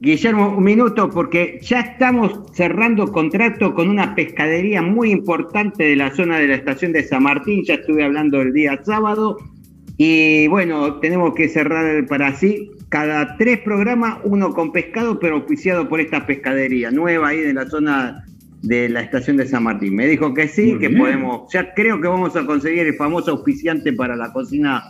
Guillermo, 0.00 0.56
un 0.56 0.64
minuto, 0.64 1.08
porque 1.08 1.60
ya 1.62 1.80
estamos 1.80 2.52
cerrando 2.52 3.10
contrato 3.12 3.74
con 3.74 3.88
una 3.88 4.14
pescadería 4.14 4.82
muy 4.82 5.10
importante 5.10 5.84
de 5.84 5.96
la 5.96 6.14
zona 6.14 6.38
de 6.38 6.48
la 6.48 6.56
estación 6.56 6.92
de 6.92 7.04
San 7.04 7.22
Martín. 7.22 7.64
Ya 7.64 7.74
estuve 7.74 8.04
hablando 8.04 8.40
el 8.40 8.52
día 8.52 8.80
sábado. 8.84 9.36
Y 9.96 10.48
bueno, 10.48 10.94
tenemos 10.94 11.34
que 11.34 11.48
cerrar 11.48 12.06
para 12.06 12.28
así. 12.28 12.70
Cada 12.88 13.36
tres 13.36 13.60
programas, 13.60 14.18
uno 14.24 14.52
con 14.52 14.72
pescado, 14.72 15.20
pero 15.20 15.36
auspiciado 15.36 15.88
por 15.88 16.00
esta 16.00 16.26
pescadería 16.26 16.90
nueva 16.90 17.28
ahí 17.28 17.40
de 17.40 17.54
la 17.54 17.68
zona 17.68 18.24
de 18.62 18.88
la 18.88 19.02
estación 19.02 19.36
de 19.36 19.46
San 19.46 19.62
Martín. 19.62 19.94
Me 19.94 20.06
dijo 20.06 20.34
que 20.34 20.48
sí, 20.48 20.76
que 20.78 20.90
podemos. 20.90 21.52
Ya 21.52 21.72
creo 21.72 22.00
que 22.00 22.08
vamos 22.08 22.34
a 22.34 22.44
conseguir 22.44 22.86
el 22.86 22.94
famoso 22.94 23.30
auspiciante 23.30 23.92
para 23.92 24.16
la 24.16 24.32
cocina 24.32 24.82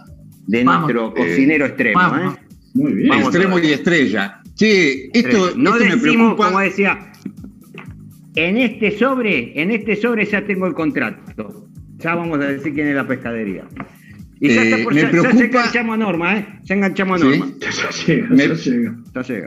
de 0.47 0.65
nuestro 0.65 1.13
cocinero 1.13 1.67
extremo. 1.67 2.01
¿eh? 2.01 2.50
Muy 2.75 2.93
bien. 2.93 3.13
Extremo 3.13 3.59
y 3.59 3.73
estrella. 3.73 4.41
Sí, 4.55 5.11
esto, 5.15 5.53
no 5.57 5.79
decimos, 5.79 6.35
como 6.37 6.61
decía, 6.61 7.11
en 8.35 8.57
este 8.59 8.97
sobre, 8.99 9.61
en 9.61 9.71
este 9.71 9.97
sobre 9.97 10.27
ya 10.27 10.45
tengo 10.45 10.67
el 10.67 10.75
contrato. 10.75 11.67
Ya 11.99 12.15
vamos 12.15 12.41
a 12.41 12.47
decir 12.47 12.75
quién 12.75 12.89
es 12.89 12.95
la 12.95 13.07
pescadería. 13.07 13.65
Y 14.43 14.49
ya, 14.49 14.63
está 14.63 14.79
eh, 14.79 14.85
por, 14.85 14.95
me 14.95 15.05
preocupa... 15.05 15.37
ya 15.37 15.45
enganchamos 15.45 15.95
a 15.95 15.97
Norma, 15.99 16.39
¿eh? 16.39 16.47
Ya 16.65 16.75
enganchamos 16.75 17.21
a 17.21 17.25
Norma. 17.25 17.53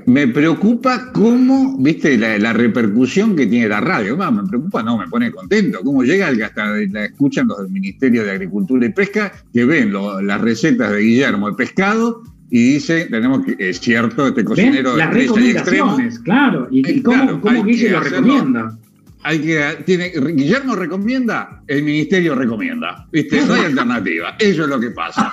me, 0.05 0.27
preocupa 0.27 1.11
cómo, 1.11 1.77
viste, 1.79 2.15
la, 2.17 2.53
repercusión 2.53 3.35
que 3.35 3.47
tiene 3.47 3.67
la 3.69 3.81
radio. 3.81 4.15
me 4.17 4.47
preocupa, 4.47 4.83
no, 4.83 4.99
me 4.99 5.07
pone 5.07 5.31
contento. 5.31 5.79
Cómo 5.83 6.03
llega 6.03 6.29
el 6.29 6.37
que 6.37 6.43
hasta 6.43 6.75
la 6.91 7.05
escuchan 7.05 7.47
los 7.47 7.57
del 7.63 7.71
Ministerio 7.71 8.23
de 8.23 8.31
Agricultura 8.31 8.85
y 8.85 8.89
Pesca, 8.89 9.31
que 9.51 9.65
ven 9.65 9.93
las 10.21 10.41
recetas 10.41 10.91
de 10.91 11.01
Guillermo 11.01 11.49
de 11.49 11.55
pescado 11.55 12.21
y 12.49 12.73
dice, 12.73 13.07
tenemos 13.09 13.45
que, 13.45 13.55
es 13.57 13.79
cierto, 13.79 14.27
este 14.27 14.43
cocinero 14.43 14.95
Las 14.95 15.13
recomendaciones, 15.13 16.19
claro, 16.19 16.67
y, 16.69 17.01
cómo, 17.01 17.41
cómo 17.41 17.63
Guille 17.63 17.89
lo 17.89 17.99
recomienda. 17.99 18.77
Hay 19.23 19.39
que, 19.39 19.83
tiene, 19.85 20.09
Guillermo 20.09 20.75
recomienda, 20.75 21.63
el 21.67 21.83
ministerio 21.83 22.35
recomienda. 22.35 23.07
¿Viste? 23.11 23.45
No 23.45 23.53
hay 23.53 23.61
alternativa. 23.65 24.35
Eso 24.37 24.63
es 24.63 24.69
lo 24.69 24.79
que 24.79 24.91
pasa. 24.91 25.31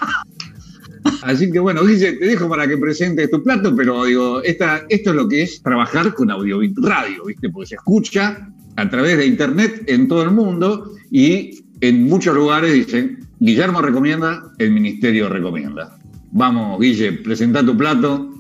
Así 1.22 1.50
que 1.50 1.58
bueno, 1.58 1.84
Guille, 1.84 2.12
te 2.12 2.26
dejo 2.26 2.48
para 2.48 2.66
que 2.68 2.78
presentes 2.78 3.30
tu 3.30 3.42
plato, 3.42 3.74
pero 3.74 4.04
digo, 4.04 4.42
esta, 4.42 4.84
esto 4.88 5.10
es 5.10 5.16
lo 5.16 5.28
que 5.28 5.42
es 5.42 5.62
trabajar 5.62 6.14
con 6.14 6.30
audio 6.30 6.60
radio, 6.76 7.24
¿viste? 7.26 7.50
Porque 7.50 7.68
se 7.68 7.74
escucha 7.74 8.48
a 8.76 8.88
través 8.88 9.18
de 9.18 9.26
internet 9.26 9.84
en 9.86 10.08
todo 10.08 10.22
el 10.22 10.30
mundo 10.30 10.94
y 11.10 11.64
en 11.80 12.04
muchos 12.04 12.34
lugares 12.34 12.72
dicen, 12.72 13.26
Guillermo 13.40 13.82
recomienda, 13.82 14.52
el 14.58 14.70
ministerio 14.70 15.28
recomienda. 15.28 15.98
Vamos, 16.32 16.80
Guille, 16.80 17.12
presenta 17.12 17.64
tu 17.64 17.76
plato. 17.76 18.30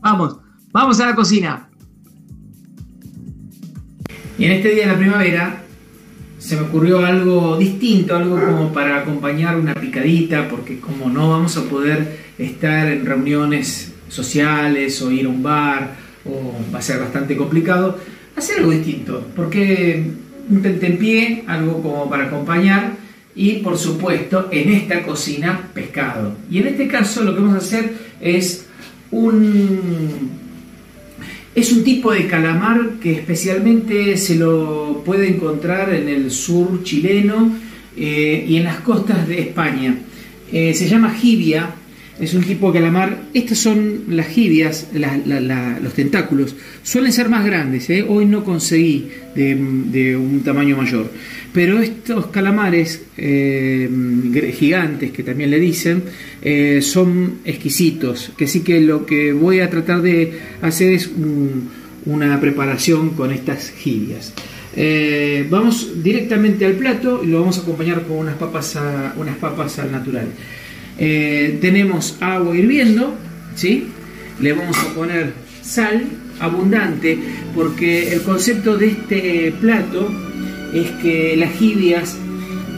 Vamos, 0.00 0.36
vamos 0.72 1.00
a 1.00 1.06
la 1.06 1.14
cocina. 1.14 1.68
Y 4.38 4.44
en 4.44 4.52
este 4.52 4.74
día 4.74 4.86
de 4.86 4.92
la 4.92 4.98
primavera 4.98 5.64
se 6.38 6.56
me 6.56 6.62
ocurrió 6.62 7.04
algo 7.04 7.58
distinto, 7.58 8.16
algo 8.16 8.40
como 8.40 8.72
para 8.72 9.00
acompañar 9.00 9.56
una 9.56 9.74
picadita, 9.74 10.48
porque 10.48 10.80
como 10.80 11.10
no 11.10 11.28
vamos 11.28 11.56
a 11.58 11.64
poder 11.64 12.18
estar 12.38 12.88
en 12.88 13.04
reuniones 13.04 13.92
sociales 14.08 15.02
o 15.02 15.10
ir 15.10 15.26
a 15.26 15.28
un 15.28 15.42
bar, 15.42 15.96
o 16.24 16.54
va 16.72 16.78
a 16.78 16.82
ser 16.82 16.98
bastante 16.98 17.36
complicado, 17.36 17.98
hacer 18.36 18.60
algo 18.60 18.70
distinto, 18.70 19.26
porque 19.36 20.10
un 20.48 20.62
tentempié, 20.62 21.44
algo 21.46 21.82
como 21.82 22.08
para 22.08 22.24
acompañar, 22.24 22.94
y 23.34 23.54
por 23.56 23.78
supuesto 23.78 24.48
en 24.50 24.70
esta 24.70 25.02
cocina 25.02 25.68
pescado. 25.72 26.36
Y 26.50 26.58
en 26.58 26.68
este 26.68 26.88
caso 26.88 27.22
lo 27.22 27.34
que 27.34 27.40
vamos 27.40 27.54
a 27.54 27.58
hacer 27.58 27.92
es 28.20 28.66
un, 29.10 30.30
es 31.54 31.72
un 31.72 31.84
tipo 31.84 32.12
de 32.12 32.26
calamar 32.26 32.98
que 33.00 33.12
especialmente 33.12 34.16
se 34.16 34.36
lo 34.36 35.02
puede 35.04 35.28
encontrar 35.28 35.92
en 35.94 36.08
el 36.08 36.30
sur 36.30 36.82
chileno 36.82 37.54
eh, 37.96 38.44
y 38.48 38.56
en 38.56 38.64
las 38.64 38.80
costas 38.80 39.26
de 39.26 39.40
España. 39.40 39.96
Eh, 40.52 40.74
se 40.74 40.88
llama 40.88 41.10
jibia, 41.10 41.74
es 42.20 42.34
un 42.34 42.44
tipo 42.44 42.70
de 42.70 42.78
calamar. 42.78 43.22
Estas 43.32 43.58
son 43.58 44.04
las 44.08 44.26
jibias, 44.28 44.88
los 44.92 45.94
tentáculos. 45.94 46.54
Suelen 46.82 47.12
ser 47.12 47.28
más 47.28 47.44
grandes, 47.44 47.88
¿eh? 47.90 48.04
hoy 48.06 48.26
no 48.26 48.44
conseguí 48.44 49.08
de 49.34 50.16
un 50.16 50.42
tamaño 50.44 50.76
mayor. 50.76 51.10
Pero 51.52 51.80
estos 51.80 52.26
calamares 52.26 53.02
eh, 53.16 53.88
gigantes, 54.56 55.10
que 55.10 55.22
también 55.22 55.50
le 55.50 55.58
dicen, 55.58 56.04
eh, 56.42 56.80
son 56.82 57.38
exquisitos. 57.44 58.32
Que 58.36 58.46
sí 58.46 58.60
que 58.60 58.80
lo 58.80 59.06
que 59.06 59.32
voy 59.32 59.60
a 59.60 59.70
tratar 59.70 60.02
de 60.02 60.38
hacer 60.62 60.92
es 60.92 61.10
una 62.04 62.40
preparación 62.40 63.10
con 63.10 63.32
estas 63.32 63.70
jibias. 63.70 64.32
Vamos 65.50 66.02
directamente 66.02 66.66
al 66.66 66.74
plato 66.74 67.22
y 67.24 67.28
lo 67.28 67.40
vamos 67.40 67.58
a 67.58 67.62
acompañar 67.62 68.02
con 68.02 68.18
unas 68.18 68.36
papas, 68.36 68.78
unas 69.16 69.36
papas 69.38 69.78
al 69.78 69.90
natural. 69.90 70.28
Eh, 71.00 71.58
tenemos 71.60 72.16
agua 72.20 72.54
hirviendo, 72.54 73.14
¿sí? 73.56 73.88
Le 74.38 74.52
vamos 74.52 74.76
a 74.78 74.94
poner 74.94 75.32
sal 75.62 76.04
abundante 76.38 77.18
porque 77.54 78.12
el 78.12 78.22
concepto 78.22 78.76
de 78.76 78.88
este 78.88 79.54
plato 79.60 80.10
es 80.74 80.90
que 81.02 81.36
las 81.36 81.52
jibias 81.54 82.16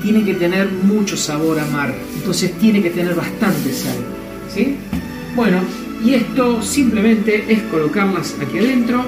tienen 0.02 0.24
que 0.24 0.34
tener 0.34 0.68
mucho 0.68 1.16
sabor 1.16 1.58
a 1.58 1.66
mar, 1.66 1.94
entonces 2.16 2.52
tiene 2.58 2.82
que 2.82 2.90
tener 2.90 3.14
bastante 3.14 3.72
sal, 3.72 3.98
¿sí? 4.52 4.76
Bueno, 5.34 5.60
y 6.04 6.14
esto 6.14 6.62
simplemente 6.62 7.44
es 7.48 7.60
colocarlas 7.62 8.36
aquí 8.40 8.58
adentro 8.58 9.04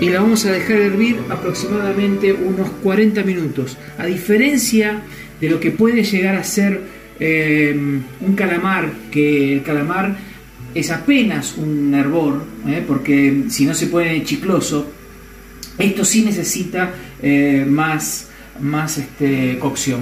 y 0.00 0.10
la 0.10 0.20
vamos 0.20 0.44
a 0.46 0.52
dejar 0.52 0.76
hervir 0.78 1.18
aproximadamente 1.28 2.32
unos 2.32 2.70
40 2.82 3.22
minutos. 3.24 3.76
A 3.98 4.06
diferencia 4.06 5.02
de 5.40 5.50
lo 5.50 5.60
que 5.60 5.70
puede 5.70 6.04
llegar 6.04 6.36
a 6.36 6.44
ser 6.44 6.97
eh, 7.20 7.74
un 8.20 8.34
calamar, 8.34 8.90
que 9.10 9.54
el 9.54 9.62
calamar 9.62 10.16
es 10.74 10.90
apenas 10.90 11.56
un 11.56 11.94
hervor, 11.94 12.44
¿eh? 12.66 12.84
porque 12.86 13.44
si 13.48 13.64
no 13.64 13.74
se 13.74 13.86
pone 13.86 14.22
chicloso, 14.24 14.92
esto 15.78 16.04
sí 16.04 16.24
necesita 16.24 16.92
eh, 17.22 17.64
más, 17.68 18.28
más 18.60 18.98
este, 18.98 19.58
cocción. 19.58 20.00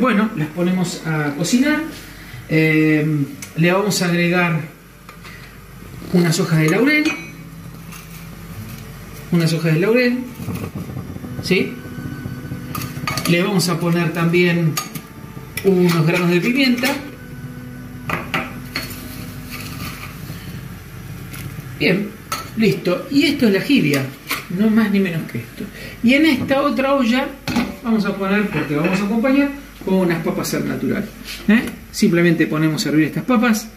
bueno, 0.00 0.30
las 0.36 0.48
ponemos 0.48 1.02
a 1.06 1.34
cocinar. 1.36 1.82
le 2.48 3.72
vamos 3.72 4.02
a 4.02 4.06
agregar 4.06 4.60
unas 6.12 6.38
hojas 6.38 6.60
de 6.60 6.70
laurel 6.70 7.04
unas 9.32 9.52
hojas 9.52 9.74
de 9.74 9.80
laurel, 9.80 10.18
¿sí? 11.42 11.72
Le 13.28 13.42
vamos 13.42 13.68
a 13.68 13.78
poner 13.78 14.12
también 14.12 14.72
unos 15.64 16.06
granos 16.06 16.30
de 16.30 16.40
pimienta. 16.40 16.88
Bien, 21.78 22.08
listo. 22.56 23.06
Y 23.10 23.24
esto 23.24 23.46
es 23.48 23.52
la 23.54 23.60
jibia, 23.60 24.04
no 24.58 24.70
más 24.70 24.90
ni 24.90 25.00
menos 25.00 25.30
que 25.30 25.38
esto. 25.38 25.64
Y 26.02 26.14
en 26.14 26.26
esta 26.26 26.62
otra 26.62 26.94
olla 26.94 27.28
vamos 27.82 28.04
a 28.04 28.16
poner, 28.16 28.48
porque 28.48 28.76
vamos 28.76 29.00
a 29.00 29.04
acompañar, 29.04 29.50
con 29.84 29.94
unas 29.94 30.22
papas 30.24 30.54
al 30.54 30.68
natural. 30.68 31.04
¿eh? 31.48 31.62
Simplemente 31.92 32.46
ponemos 32.46 32.84
a 32.84 32.88
hervir 32.88 33.06
estas 33.06 33.24
papas. 33.24 33.68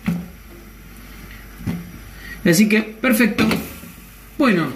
Así 2.46 2.70
que, 2.70 2.82
perfecto. 2.82 3.46
Bueno, 4.38 4.68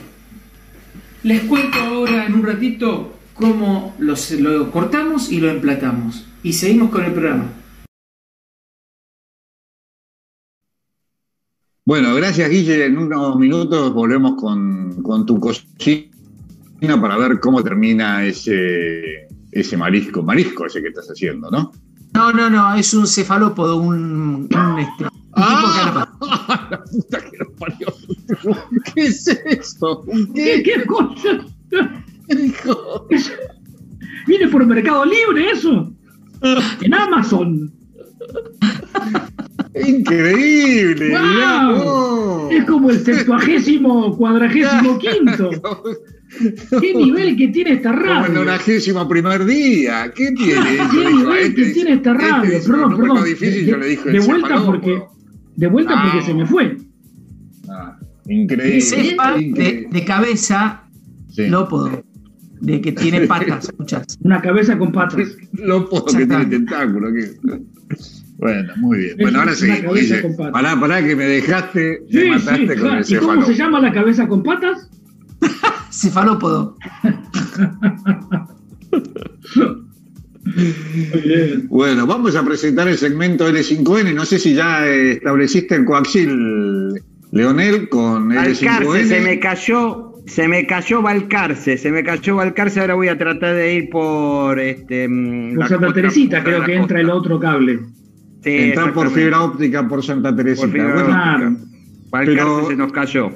les 1.23 1.41
cuento 1.43 1.79
ahora 1.79 2.25
en 2.25 2.33
un 2.33 2.45
ratito 2.45 3.17
cómo 3.33 3.95
lo 3.97 4.71
cortamos 4.71 5.31
y 5.31 5.39
lo 5.39 5.49
emplatamos. 5.49 6.27
Y 6.43 6.51
seguimos 6.51 6.89
con 6.89 7.05
el 7.05 7.13
programa. 7.13 7.45
Bueno, 11.85 12.13
gracias 12.15 12.49
Guille. 12.49 12.85
En 12.85 12.97
unos 12.97 13.37
minutos 13.37 13.93
volvemos 13.93 14.35
con, 14.35 15.25
tu 15.25 15.39
cocina 15.39 16.09
para 17.01 17.17
ver 17.17 17.39
cómo 17.39 17.63
termina 17.63 18.25
ese, 18.25 19.27
ese 19.51 19.77
marisco, 19.77 20.21
marisco 20.21 20.65
ese 20.65 20.81
que 20.81 20.89
estás 20.89 21.07
haciendo, 21.07 21.49
¿no? 21.49 21.71
No, 22.13 22.31
no, 22.31 22.49
no, 22.49 22.75
es 22.75 22.93
un 22.93 23.07
cefalópodo, 23.07 23.77
un, 23.77 24.47
un, 24.53 24.79
este, 24.79 25.05
¡Ah! 25.35 26.07
La 26.69 26.83
puta 26.83 27.19
que 27.29 27.37
lo 27.37 27.51
parió. 27.55 27.87
¿Qué 28.93 29.01
es 29.07 29.27
esto? 29.27 30.05
¿Qué, 30.35 30.61
¿Qué 30.61 30.85
cosa? 30.85 31.45
Hijo. 32.29 33.07
Viene 34.27 34.47
por 34.47 34.65
Mercado 34.65 35.05
Libre 35.05 35.51
eso. 35.51 35.91
En 36.81 36.93
Amazon. 36.93 37.71
Increíble. 39.75 41.17
Wow. 41.17 42.49
Es 42.51 42.65
como 42.65 42.89
el 42.89 42.99
septuagésimo 42.99 44.15
cuadragésimo 44.17 44.99
quinto. 44.99 45.49
¿Qué 46.81 46.93
nivel 46.93 47.35
que 47.37 47.47
tiene 47.49 47.73
esta 47.73 47.91
radio? 47.91 48.13
Como 48.13 48.25
el 48.25 48.33
nonagésimo 48.33 49.07
primer 49.07 49.45
día. 49.45 50.11
¿Qué 50.15 50.31
tiene? 50.31 50.77
¿Qué 50.91 51.13
nivel 51.13 51.55
que 51.55 51.61
este 51.61 51.73
tiene 51.73 51.93
esta 51.93 52.11
este 52.11 52.23
radio? 52.23 52.59
perdón, 52.67 52.97
perdón. 52.97 53.23
Difícil, 53.23 53.65
de, 53.65 53.71
yo 53.71 53.77
le 53.77 53.87
dije 53.87 54.11
de 54.11 54.19
vuelta 54.19 54.65
porque 54.65 55.01
de 55.55 55.67
vuelta 55.67 56.01
porque 56.03 56.25
se 56.25 56.33
me 56.33 56.45
fue. 56.45 56.77
Ah, 57.69 57.97
increíble. 58.27 59.87
De, 59.91 60.05
cabeza, 60.05 60.83
sí. 61.29 61.47
lópodo. 61.47 62.03
De 62.61 62.81
que 62.81 62.91
tiene 62.93 63.27
patas, 63.27 63.71
muchas. 63.77 64.17
Una 64.21 64.41
cabeza 64.41 64.77
con 64.77 64.91
patas. 64.91 65.35
Lópodo 65.53 66.05
que 66.05 66.25
tiene 66.25 66.45
tentáculo. 66.45 67.09
Bueno, 68.37 68.73
muy 68.77 68.97
bien. 68.99 69.17
Bueno, 69.19 69.39
ahora 69.39 69.53
sí. 69.53 69.69
Pará, 70.51 70.79
pará, 70.79 71.03
que 71.05 71.15
me 71.15 71.25
dejaste, 71.25 72.03
me 72.09 72.29
mataste 72.29 72.77
con 72.77 72.97
el 72.97 73.05
¿Y 73.07 73.15
cómo 73.15 73.45
se 73.45 73.55
llama 73.55 73.79
la 73.79 73.91
cabeza 73.91 74.27
con 74.27 74.43
patas? 74.43 74.89
Cefalópodo. 75.91 76.77
Bueno, 81.69 82.05
vamos 82.05 82.35
a 82.35 82.43
presentar 82.43 82.87
el 82.87 82.97
segmento 82.97 83.49
L5N. 83.49 84.13
No 84.13 84.25
sé 84.25 84.39
si 84.39 84.53
ya 84.53 84.85
eh, 84.85 85.13
estableciste 85.13 85.75
el 85.75 85.85
coaxil, 85.85 87.01
Leonel, 87.31 87.89
con 87.89 88.29
L5N. 88.29 89.07
se 89.07 89.21
me 89.21 89.39
cayó, 89.39 90.12
se 90.25 90.47
me 90.47 90.65
cayó 90.65 91.01
Valcarce, 91.01 91.77
se 91.77 91.91
me 91.91 92.03
cayó 92.03 92.37
Valcarce, 92.37 92.79
ahora 92.79 92.95
voy 92.95 93.09
a 93.09 93.17
tratar 93.17 93.55
de 93.55 93.75
ir 93.75 93.89
por 93.89 94.59
este 94.59 95.07
mm, 95.07 95.55
por 95.55 95.67
Santa 95.67 95.93
Teresita, 95.93 96.43
creo 96.43 96.63
que 96.63 96.75
entra 96.75 96.99
el 96.99 97.09
otro 97.09 97.39
cable. 97.39 97.79
Sí, 98.43 98.57
Entrar 98.57 98.93
por 98.93 99.09
fibra 99.11 99.41
óptica 99.41 99.87
por 99.87 100.03
Santa 100.03 100.35
Teresita. 100.35 100.67
Por 100.67 101.57
Valcarce 102.09 102.67
se 102.67 102.75
nos 102.75 102.91
cayó. 102.91 103.31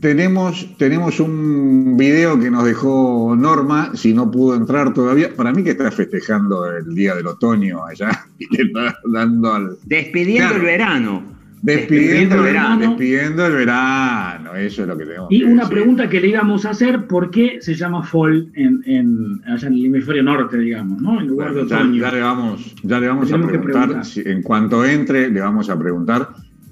Tenemos, 0.00 0.78
tenemos 0.78 1.20
un 1.20 1.96
video 1.96 2.40
que 2.40 2.50
nos 2.50 2.64
dejó 2.64 3.36
Norma, 3.36 3.90
si 3.94 4.14
no 4.14 4.30
pudo 4.30 4.56
entrar 4.56 4.94
todavía. 4.94 5.34
Para 5.34 5.52
mí 5.52 5.62
que 5.62 5.70
está 5.70 5.90
festejando 5.90 6.64
el 6.74 6.94
día 6.94 7.14
del 7.14 7.26
otoño 7.26 7.84
allá 7.84 8.26
y 8.38 8.56
le 8.56 8.62
está 8.64 8.96
dando 9.12 9.52
al. 9.52 9.76
Despidiendo 9.84 10.54
el 10.54 10.62
verano. 10.62 11.29
Despidiendo, 11.62 12.36
el 12.36 12.42
verano. 12.42 12.88
Despidiendo 12.88 13.46
el 13.46 13.52
verano, 13.52 14.54
eso 14.54 14.82
es 14.82 14.88
lo 14.88 14.96
que 14.96 15.04
tenemos. 15.04 15.28
Y 15.30 15.42
una 15.44 15.68
pregunta 15.68 16.08
que 16.08 16.20
le 16.20 16.28
íbamos 16.28 16.64
a 16.64 16.70
hacer: 16.70 17.06
¿por 17.06 17.30
qué 17.30 17.58
se 17.60 17.74
llama 17.74 18.02
fall 18.02 18.50
en, 18.54 18.82
en, 18.86 19.42
allá 19.46 19.68
en 19.68 19.74
el 19.74 19.84
hemisferio 19.86 20.22
norte, 20.22 20.58
digamos, 20.58 21.02
¿no? 21.02 21.20
En 21.20 21.26
lugar 21.26 21.52
de 21.52 21.60
otoño. 21.60 22.00
Ya, 22.00 22.12
le 22.12 22.20
vamos, 22.20 22.74
ya 22.82 22.98
le 23.00 23.08
vamos 23.08 23.32
a 23.32 23.38
preguntar, 23.38 24.02
en 24.16 24.42
cuanto 24.42 24.84
entre, 24.84 25.30
le 25.30 25.40
vamos 25.40 25.68
a 25.68 25.78
preguntar 25.78 26.28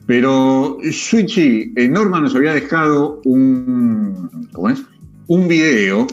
pero 0.09 0.79
Switchy, 0.91 1.75
eh, 1.77 1.87
Norma 1.87 2.19
nos 2.19 2.35
había 2.35 2.55
dejado 2.55 3.21
un, 3.27 4.49
¿cómo 4.53 4.71
es? 4.71 4.83
un 5.27 5.47
video 5.47 6.07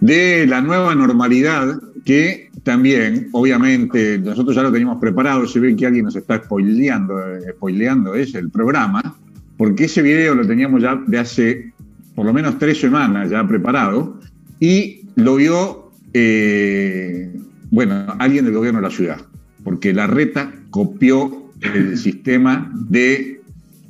de 0.00 0.44
la 0.48 0.60
nueva 0.60 0.92
normalidad 0.96 1.80
que 2.04 2.41
también, 2.62 3.28
obviamente, 3.32 4.18
nosotros 4.18 4.54
ya 4.54 4.62
lo 4.62 4.72
teníamos 4.72 4.98
preparado, 4.98 5.46
se 5.46 5.60
ve 5.60 5.74
que 5.74 5.86
alguien 5.86 6.04
nos 6.04 6.16
está 6.16 6.42
spoileando, 6.42 7.20
eh, 7.20 7.52
spoileando 7.52 8.14
es 8.14 8.34
el 8.34 8.50
programa, 8.50 9.16
porque 9.56 9.84
ese 9.84 10.02
video 10.02 10.34
lo 10.34 10.46
teníamos 10.46 10.82
ya 10.82 11.00
de 11.06 11.18
hace 11.18 11.72
por 12.14 12.26
lo 12.26 12.32
menos 12.32 12.58
tres 12.58 12.78
semanas 12.78 13.30
ya 13.30 13.46
preparado 13.46 14.20
y 14.60 15.02
lo 15.16 15.36
vio, 15.36 15.90
eh, 16.12 17.34
bueno, 17.70 18.06
alguien 18.18 18.44
del 18.44 18.54
gobierno 18.54 18.80
de 18.80 18.88
la 18.88 18.94
ciudad, 18.94 19.20
porque 19.64 19.92
la 19.92 20.06
reta 20.06 20.52
copió 20.70 21.50
el 21.60 21.96
sistema 21.98 22.70
de 22.74 23.40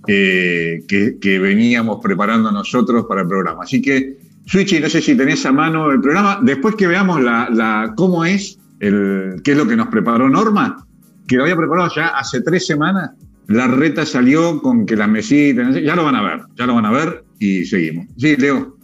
eh, 0.08 0.82
que, 0.88 1.38
veníamos 1.38 2.00
preparando 2.02 2.50
nosotros 2.50 3.06
para 3.06 3.22
el 3.22 3.28
programa. 3.28 3.62
Así 3.62 3.80
que, 3.80 4.18
Switchy, 4.46 4.80
no 4.80 4.88
sé 4.88 5.00
si 5.00 5.16
tenés 5.16 5.46
a 5.46 5.52
mano 5.52 5.90
el 5.90 6.00
programa. 6.00 6.40
Después 6.42 6.74
que 6.74 6.88
veamos 6.88 7.22
la, 7.22 7.92
cómo 7.96 8.24
es, 8.24 8.58
el, 8.82 9.40
qué 9.44 9.52
es 9.52 9.56
lo 9.56 9.66
que 9.66 9.76
nos 9.76 9.86
preparó 9.86 10.28
Norma, 10.28 10.84
que 11.26 11.36
lo 11.36 11.44
había 11.44 11.56
preparado 11.56 11.88
ya 11.94 12.08
hace 12.08 12.40
tres 12.42 12.66
semanas, 12.66 13.12
la 13.46 13.68
reta 13.68 14.04
salió 14.04 14.60
con 14.60 14.84
que 14.84 14.96
la 14.96 15.06
mesita, 15.06 15.70
ya 15.70 15.94
lo 15.94 16.04
van 16.04 16.16
a 16.16 16.22
ver, 16.22 16.40
ya 16.56 16.66
lo 16.66 16.74
van 16.74 16.86
a 16.86 16.90
ver 16.90 17.24
y 17.38 17.64
seguimos. 17.64 18.06
Sí, 18.16 18.36
Leo. 18.36 18.76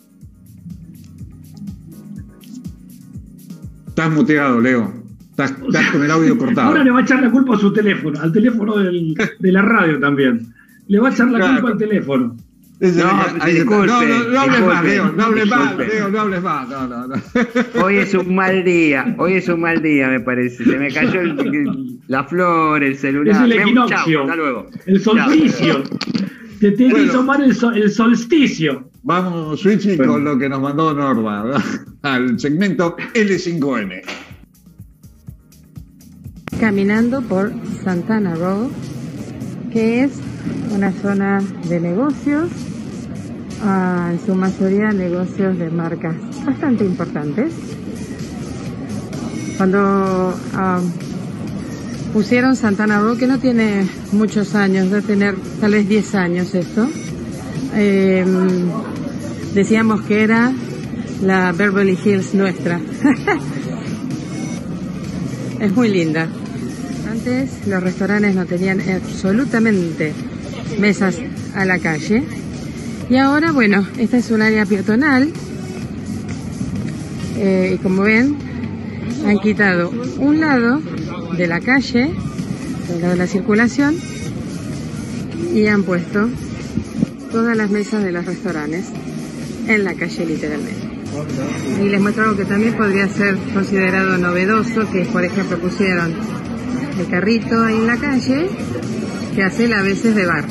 Estás 3.88 4.10
muteado, 4.12 4.60
Leo. 4.60 4.92
Estás, 5.30 5.52
con 5.92 6.04
el 6.04 6.10
audio 6.10 6.38
cortado. 6.38 6.68
Ahora 6.68 6.84
le 6.84 6.90
va 6.92 7.00
a 7.00 7.02
echar 7.02 7.20
la 7.20 7.30
culpa 7.30 7.56
a 7.56 7.58
su 7.58 7.72
teléfono, 7.72 8.20
al 8.20 8.32
teléfono 8.32 8.76
de 8.76 9.52
la 9.52 9.62
radio 9.62 9.98
también. 9.98 10.54
Le 10.86 11.00
va 11.00 11.08
a 11.08 11.12
echar 11.12 11.28
la 11.28 11.54
culpa 11.54 11.70
al 11.70 11.78
teléfono. 11.78 12.36
No, 12.80 12.90
no, 12.90 13.04
no, 13.04 14.24
no 14.28 14.40
hables 14.40 14.60
más, 14.64 14.84
Leo, 14.84 15.12
no 15.12 15.24
hables 15.24 15.48
más, 15.48 15.76
Leo, 15.76 16.08
no 16.10 16.20
hables 16.20 16.42
más, 16.42 16.68
no, 16.68 16.86
no, 16.86 17.08
no. 17.08 17.16
Hoy 17.82 17.96
es 17.96 18.14
un 18.14 18.36
mal 18.36 18.62
día, 18.62 19.16
hoy 19.18 19.32
es 19.34 19.48
un 19.48 19.60
mal 19.62 19.82
día, 19.82 20.06
me 20.08 20.20
parece. 20.20 20.64
Se 20.64 20.78
me 20.78 20.92
cayó 20.92 21.20
la 22.06 22.22
flor, 22.22 22.84
el 22.84 22.96
celular. 22.96 23.34
Es 23.34 23.42
el 23.42 23.52
equinoccio, 23.60 24.22
hasta 24.22 24.36
luego. 24.36 24.70
el 24.86 25.00
solsticio. 25.00 25.82
Te 26.60 26.72
tiene 26.72 26.94
que 26.94 27.06
tomar 27.06 27.40
el, 27.40 27.54
solsticio. 27.90 28.90
Vamos, 29.02 29.60
Switchy, 29.60 29.96
con 29.96 30.24
lo 30.24 30.38
que 30.38 30.48
nos 30.48 30.60
mandó 30.60 30.94
Norma 30.94 31.44
al 32.02 32.38
segmento 32.38 32.96
L5M. 33.14 34.02
Caminando 36.60 37.22
por 37.22 37.52
Santana 37.82 38.34
Road, 38.36 38.68
que 39.72 40.04
es 40.04 40.20
una 40.74 40.92
zona 40.92 41.42
de 41.68 41.80
negocios, 41.80 42.48
ah, 43.64 44.10
en 44.12 44.20
su 44.24 44.34
mayoría 44.34 44.90
negocios 44.90 45.58
de 45.58 45.70
marcas 45.70 46.14
bastante 46.44 46.84
importantes. 46.84 47.52
Cuando 49.56 50.34
ah, 50.54 50.80
pusieron 52.12 52.56
Santana 52.56 53.00
Row, 53.00 53.16
que 53.16 53.26
no 53.26 53.38
tiene 53.38 53.86
muchos 54.12 54.54
años, 54.54 54.90
debe 54.90 55.02
tener 55.02 55.36
tal 55.60 55.72
vez 55.72 55.88
10 55.88 56.14
años 56.14 56.54
esto. 56.54 56.88
Em, 57.74 58.68
decíamos 59.54 60.02
que 60.02 60.22
era 60.22 60.52
la 61.22 61.52
Beverly 61.52 61.98
Hills 62.02 62.34
nuestra. 62.34 62.80
es 65.60 65.72
muy 65.72 65.88
linda. 65.88 66.28
Antes 67.10 67.66
los 67.66 67.82
restaurantes 67.82 68.34
no 68.34 68.46
tenían 68.46 68.80
absolutamente 68.80 70.12
mesas 70.78 71.16
a 71.54 71.64
la 71.64 71.78
calle. 71.78 72.22
Y 73.10 73.16
ahora, 73.16 73.52
bueno, 73.52 73.86
esta 73.98 74.18
es 74.18 74.30
un 74.30 74.42
área 74.42 74.66
peatonal. 74.66 75.32
Eh, 77.36 77.72
y 77.74 77.78
como 77.78 78.02
ven, 78.02 78.36
han 79.26 79.38
quitado 79.38 79.90
un 80.18 80.40
lado 80.40 80.80
de 81.36 81.46
la 81.46 81.60
calle, 81.60 82.10
de 83.00 83.16
la 83.16 83.26
circulación, 83.26 83.96
y 85.54 85.66
han 85.66 85.84
puesto 85.84 86.28
todas 87.30 87.56
las 87.56 87.70
mesas 87.70 88.02
de 88.02 88.12
los 88.12 88.24
restaurantes 88.24 88.86
en 89.66 89.84
la 89.84 89.94
calle 89.94 90.26
literalmente. 90.26 90.88
Y 91.82 91.88
les 91.88 92.00
muestro 92.00 92.24
algo 92.24 92.36
que 92.36 92.44
también 92.44 92.74
podría 92.74 93.08
ser 93.08 93.36
considerado 93.54 94.18
novedoso, 94.18 94.90
que 94.90 95.04
por 95.04 95.24
ejemplo 95.24 95.58
pusieron 95.58 96.14
el 96.98 97.06
carrito 97.08 97.62
ahí 97.62 97.76
en 97.76 97.86
la 97.86 97.96
calle 97.96 98.48
que 99.38 99.44
hace 99.44 99.72
a 99.72 99.82
veces 99.82 100.16
de 100.16 100.26
bar. 100.26 100.44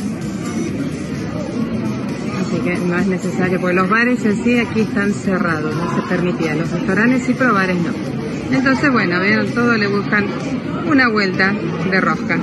Así 2.39 2.57
que 2.63 2.77
no 2.77 2.97
es 2.97 3.07
necesario, 3.07 3.59
porque 3.59 3.75
los 3.75 3.89
bares 3.89 4.23
en 4.23 4.41
sí 4.41 4.57
aquí 4.59 4.79
están 4.79 5.13
cerrados, 5.13 5.75
no 5.75 5.93
se 5.93 6.07
permitía. 6.07 6.55
Los 6.55 6.71
restaurantes 6.71 7.23
sí, 7.23 7.35
pero 7.38 7.53
bares 7.53 7.75
no. 7.75 7.89
Entonces, 8.55 8.89
bueno, 8.89 9.19
vean, 9.19 9.47
todo 9.47 9.75
le 9.75 9.88
buscan 9.88 10.27
una 10.89 11.09
vuelta 11.09 11.53
de 11.91 11.99
rosca. 11.99 12.39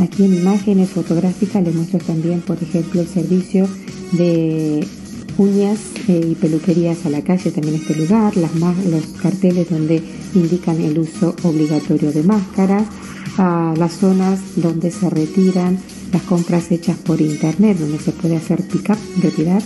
Aquí 0.00 0.26
en 0.26 0.34
imágenes 0.34 0.90
fotográficas 0.90 1.62
les 1.62 1.74
muestro 1.74 2.00
también, 2.00 2.42
por 2.42 2.62
ejemplo, 2.62 3.00
el 3.00 3.08
servicio 3.08 3.66
de 4.12 4.86
uñas 5.38 5.78
eh, 6.08 6.28
y 6.30 6.34
peluquerías 6.34 7.06
a 7.06 7.10
la 7.10 7.22
calle, 7.22 7.50
también 7.50 7.76
este 7.76 7.94
lugar, 7.96 8.36
las 8.36 8.54
los 8.54 9.06
carteles 9.20 9.70
donde 9.70 10.02
indican 10.34 10.80
el 10.80 10.98
uso 10.98 11.34
obligatorio 11.42 12.12
de 12.12 12.22
máscaras, 12.22 12.84
las 13.36 13.92
zonas 13.94 14.40
donde 14.56 14.90
se 14.90 15.10
retiran 15.10 15.78
las 16.12 16.22
compras 16.22 16.70
hechas 16.70 16.96
por 16.98 17.20
internet, 17.20 17.78
donde 17.78 17.98
se 17.98 18.12
puede 18.12 18.36
hacer 18.36 18.62
pick-up, 18.68 18.98
retirar, 19.20 19.62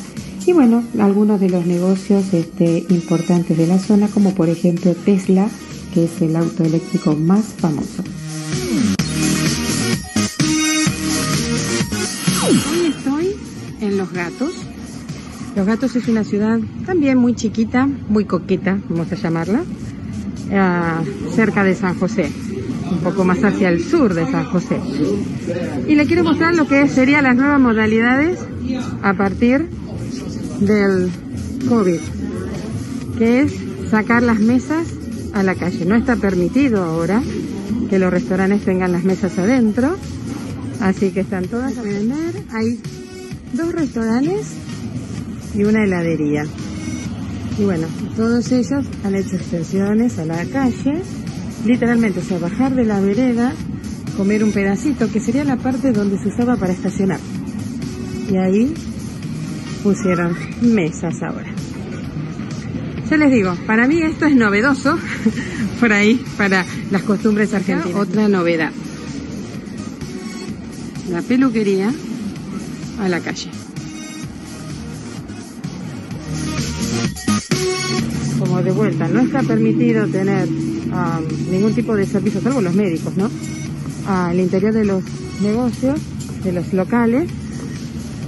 y 0.49 0.55
bueno, 0.55 0.83
algunos 0.99 1.39
de 1.41 1.51
los 1.51 1.67
negocios 1.67 2.33
este, 2.33 2.87
importantes 2.89 3.59
de 3.59 3.67
la 3.67 3.79
zona, 3.79 4.09
como 4.09 4.35
por 4.35 4.49
ejemplo 4.49 4.95
Tesla, 4.95 5.47
que 5.93 6.05
es 6.05 6.23
el 6.23 6.37
auto 6.37 6.65
eléctrico 6.65 7.15
más 7.15 7.45
famoso. 7.59 8.03
Hoy 12.47 12.95
estoy 12.97 13.37
en 13.83 13.99
Los 13.99 14.11
Gatos. 14.11 14.68
Los 15.59 15.67
Gatos 15.67 15.97
es 15.97 16.07
una 16.07 16.23
ciudad 16.23 16.61
también 16.87 17.19
muy 17.19 17.35
chiquita, 17.35 17.89
muy 18.09 18.27
coqueta, 18.27 18.79
vamos 18.89 19.11
a 19.11 19.17
llamarla, 19.17 19.65
ah, 20.53 21.03
cerca 21.35 21.65
de 21.65 21.75
San 21.75 21.99
José, 21.99 22.31
un 22.93 22.99
poco 22.99 23.25
más 23.25 23.43
hacia 23.43 23.69
el 23.69 23.83
sur 23.83 24.15
de 24.15 24.25
San 24.31 24.45
José. 24.45 24.79
Y 25.89 25.97
le 25.97 26.07
quiero 26.07 26.23
mostrar 26.23 26.55
lo 26.55 26.69
que 26.69 26.87
serían 26.87 27.25
las 27.25 27.35
nuevas 27.35 27.59
modalidades 27.59 28.39
a 29.03 29.15
partir 29.15 29.69
del 30.61 31.11
COVID, 31.69 31.99
que 33.19 33.41
es 33.41 33.53
sacar 33.91 34.23
las 34.23 34.39
mesas 34.39 34.87
a 35.35 35.43
la 35.43 35.57
calle. 35.57 35.85
No 35.87 35.97
está 35.97 36.15
permitido 36.15 36.85
ahora 36.85 37.21
que 37.91 37.99
los 37.99 38.13
restaurantes 38.13 38.65
tengan 38.65 38.93
las 38.93 39.03
mesas 39.03 39.37
adentro, 39.41 39.97
así 40.81 41.11
que 41.11 41.19
están 41.19 41.47
todas 41.47 41.77
a 41.79 41.83
vender. 41.83 42.45
Hay 42.53 42.79
dos 43.55 43.73
restaurantes 43.73 44.68
y 45.59 45.65
una 45.65 45.83
heladería. 45.83 46.47
Y 47.59 47.65
bueno, 47.65 47.89
todos 48.17 48.53
ellos 48.53 48.87
han 49.05 49.15
hecho 49.17 49.35
extensiones 49.35 50.19
a 50.19 50.25
la 50.25 50.45
calle, 50.47 51.03
literalmente, 51.67 52.21
o 52.21 52.23
sea, 52.23 52.39
bajar 52.39 52.75
de 52.77 52.85
la 52.85 53.01
vereda, 53.01 53.53
comer 54.17 54.45
un 54.45 54.53
pedacito, 54.53 55.11
que 55.11 55.19
sería 55.19 55.43
la 55.43 55.57
parte 55.57 55.91
donde 55.91 56.17
se 56.19 56.29
usaba 56.29 56.57
para 56.57 56.73
estacionar. 56.73 57.19
Y 58.31 58.37
ahí 58.37 58.73
pusieron 59.83 60.37
mesas 60.63 61.21
ahora. 61.23 61.49
Ya 63.11 63.17
les 63.17 63.33
digo, 63.33 63.57
para 63.67 63.89
mí 63.89 64.01
esto 64.01 64.27
es 64.27 64.37
novedoso, 64.37 64.97
por 65.81 65.93
ahí, 65.93 66.25
para 66.37 66.65
las 66.93 67.03
costumbres 67.03 67.53
argentinas. 67.53 67.97
Otra 67.97 68.29
novedad. 68.29 68.71
La 71.11 71.23
peluquería 71.23 71.91
a 73.01 73.09
la 73.09 73.19
calle. 73.19 73.58
De 78.49 78.73
vuelta, 78.73 79.07
no 79.07 79.21
está 79.21 79.43
permitido 79.43 80.09
tener 80.09 80.49
um, 80.49 81.51
ningún 81.51 81.75
tipo 81.75 81.95
de 81.95 82.07
servicio, 82.07 82.41
salvo 82.41 82.61
los 82.61 82.75
médicos, 82.75 83.17
¿no? 83.17 83.31
Al 84.09 84.41
interior 84.41 84.73
de 84.73 84.85
los 84.85 85.05
negocios, 85.41 86.01
de 86.43 86.53
los 86.53 86.73
locales, 86.73 87.31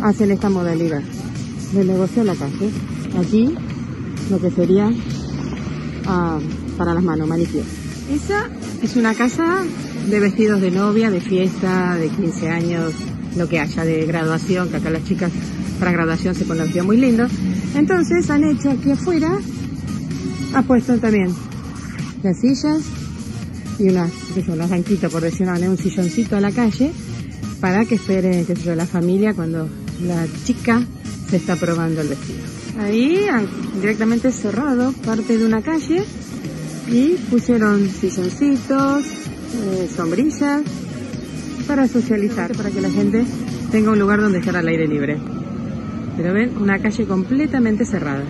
hacen 0.02 0.30
esta 0.30 0.48
modalidad 0.48 1.02
de 1.72 1.84
negocio 1.84 2.22
a 2.22 2.26
la 2.26 2.34
calle. 2.34 2.70
Aquí 3.18 3.54
lo 4.30 4.40
que 4.40 4.50
sería 4.50 4.90
ah, 6.06 6.38
para 6.78 6.94
las 6.94 7.02
manos, 7.02 7.26
maniquíes. 7.26 7.64
Esa 8.12 8.48
es 8.82 8.96
una 8.96 9.14
casa 9.14 9.64
de 10.08 10.20
vestidos 10.20 10.60
de 10.60 10.70
novia, 10.70 11.10
de 11.10 11.20
fiesta, 11.20 11.96
de 11.96 12.08
15 12.08 12.48
años, 12.50 12.92
lo 13.36 13.48
que 13.48 13.58
haya, 13.58 13.84
de 13.84 14.06
graduación, 14.06 14.68
que 14.68 14.76
acá 14.76 14.90
las 14.90 15.04
chicas 15.04 15.32
para 15.80 15.92
graduación 15.92 16.34
se 16.34 16.44
ponen 16.44 16.70
muy 16.86 16.98
lindos. 16.98 17.32
Entonces 17.74 18.30
han 18.30 18.44
hecho 18.44 18.70
aquí 18.70 18.90
afuera, 18.90 19.38
ha 20.54 20.62
puesto 20.62 20.98
también 20.98 21.34
las 22.22 22.40
sillas 22.40 22.82
y 23.78 23.88
unas, 23.88 24.10
unos 24.48 24.70
banquitos, 24.70 25.10
por 25.10 25.22
decirlo 25.22 25.52
un 25.52 25.78
silloncito 25.78 26.36
a 26.36 26.40
la 26.40 26.52
calle, 26.52 26.92
para 27.60 27.84
que 27.84 27.94
espere, 27.94 28.44
qué 28.46 28.56
sé 28.56 28.76
la 28.76 28.86
familia 28.86 29.34
cuando 29.34 29.68
la 30.06 30.26
chica 30.44 30.82
se 31.28 31.36
está 31.36 31.56
probando 31.56 32.00
el 32.00 32.08
vestido. 32.08 32.40
Ahí 32.78 33.26
directamente 33.80 34.30
cerrado 34.32 34.92
parte 35.04 35.38
de 35.38 35.46
una 35.46 35.62
calle 35.62 36.02
y 36.90 37.16
pusieron 37.30 37.88
silloncitos, 37.88 39.04
eh, 39.04 39.88
sombrillas 39.94 40.62
para 41.66 41.86
socializar, 41.88 42.54
para 42.56 42.70
que 42.70 42.80
la 42.80 42.90
gente 42.90 43.24
tenga 43.70 43.92
un 43.92 43.98
lugar 43.98 44.20
donde 44.20 44.38
estar 44.38 44.56
al 44.56 44.68
aire 44.68 44.86
libre. 44.88 45.18
Pero 46.16 46.34
ven, 46.34 46.56
una 46.58 46.78
calle 46.80 47.06
completamente 47.06 47.84
cerrada. 47.84 48.24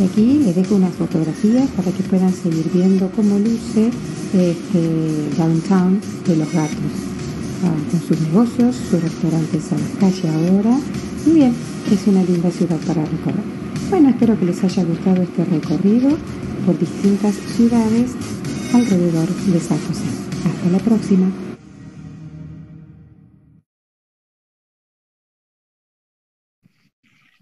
Y 0.00 0.02
aquí 0.02 0.40
les 0.42 0.56
dejo 0.56 0.76
unas 0.76 0.94
fotografías 0.94 1.68
para 1.76 1.92
que 1.92 2.02
puedan 2.04 2.32
seguir 2.32 2.70
viendo 2.72 3.10
cómo 3.14 3.38
luce 3.38 3.90
este 4.32 5.36
downtown 5.36 6.00
de 6.26 6.36
los 6.36 6.50
gatos 6.50 6.92
con 7.60 8.00
sus 8.00 8.18
negocios, 8.18 8.76
sus 8.90 9.02
restaurantes 9.02 9.70
a 9.72 9.76
la 9.76 10.00
calle 10.00 10.28
ahora. 10.30 10.78
Y 11.26 11.30
bien, 11.32 11.52
es 11.92 12.06
una 12.06 12.22
linda 12.22 12.50
ciudad 12.50 12.78
para 12.86 13.04
recorrer. 13.04 13.44
Bueno, 13.90 14.08
espero 14.08 14.38
que 14.38 14.46
les 14.46 14.64
haya 14.64 14.84
gustado 14.84 15.20
este 15.20 15.44
recorrido 15.44 16.16
por 16.64 16.78
distintas 16.78 17.34
ciudades 17.34 18.12
alrededor 18.72 19.28
de 19.28 19.60
San 19.60 19.78
José. 19.80 20.04
Hasta 20.46 20.70
la 20.70 20.78
próxima. 20.78 21.26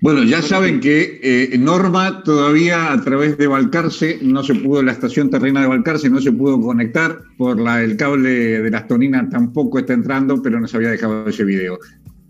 Bueno, 0.00 0.22
ya 0.22 0.42
saben 0.42 0.78
que 0.78 1.20
eh, 1.22 1.58
Norma 1.58 2.22
todavía 2.22 2.92
a 2.92 3.00
través 3.00 3.36
de 3.36 3.48
Balcarce 3.48 4.20
no 4.22 4.44
se 4.44 4.54
pudo, 4.54 4.80
la 4.80 4.92
estación 4.92 5.28
terrena 5.28 5.62
de 5.62 5.66
Balcarce 5.66 6.08
no 6.08 6.20
se 6.20 6.30
pudo 6.30 6.60
conectar, 6.60 7.20
por 7.36 7.58
la, 7.58 7.82
el 7.82 7.96
cable 7.96 8.62
de 8.62 8.70
las 8.70 8.86
toninas 8.86 9.28
tampoco 9.28 9.80
está 9.80 9.94
entrando, 9.94 10.40
pero 10.40 10.60
nos 10.60 10.72
había 10.74 10.90
dejado 10.90 11.28
ese 11.28 11.44
video. 11.44 11.80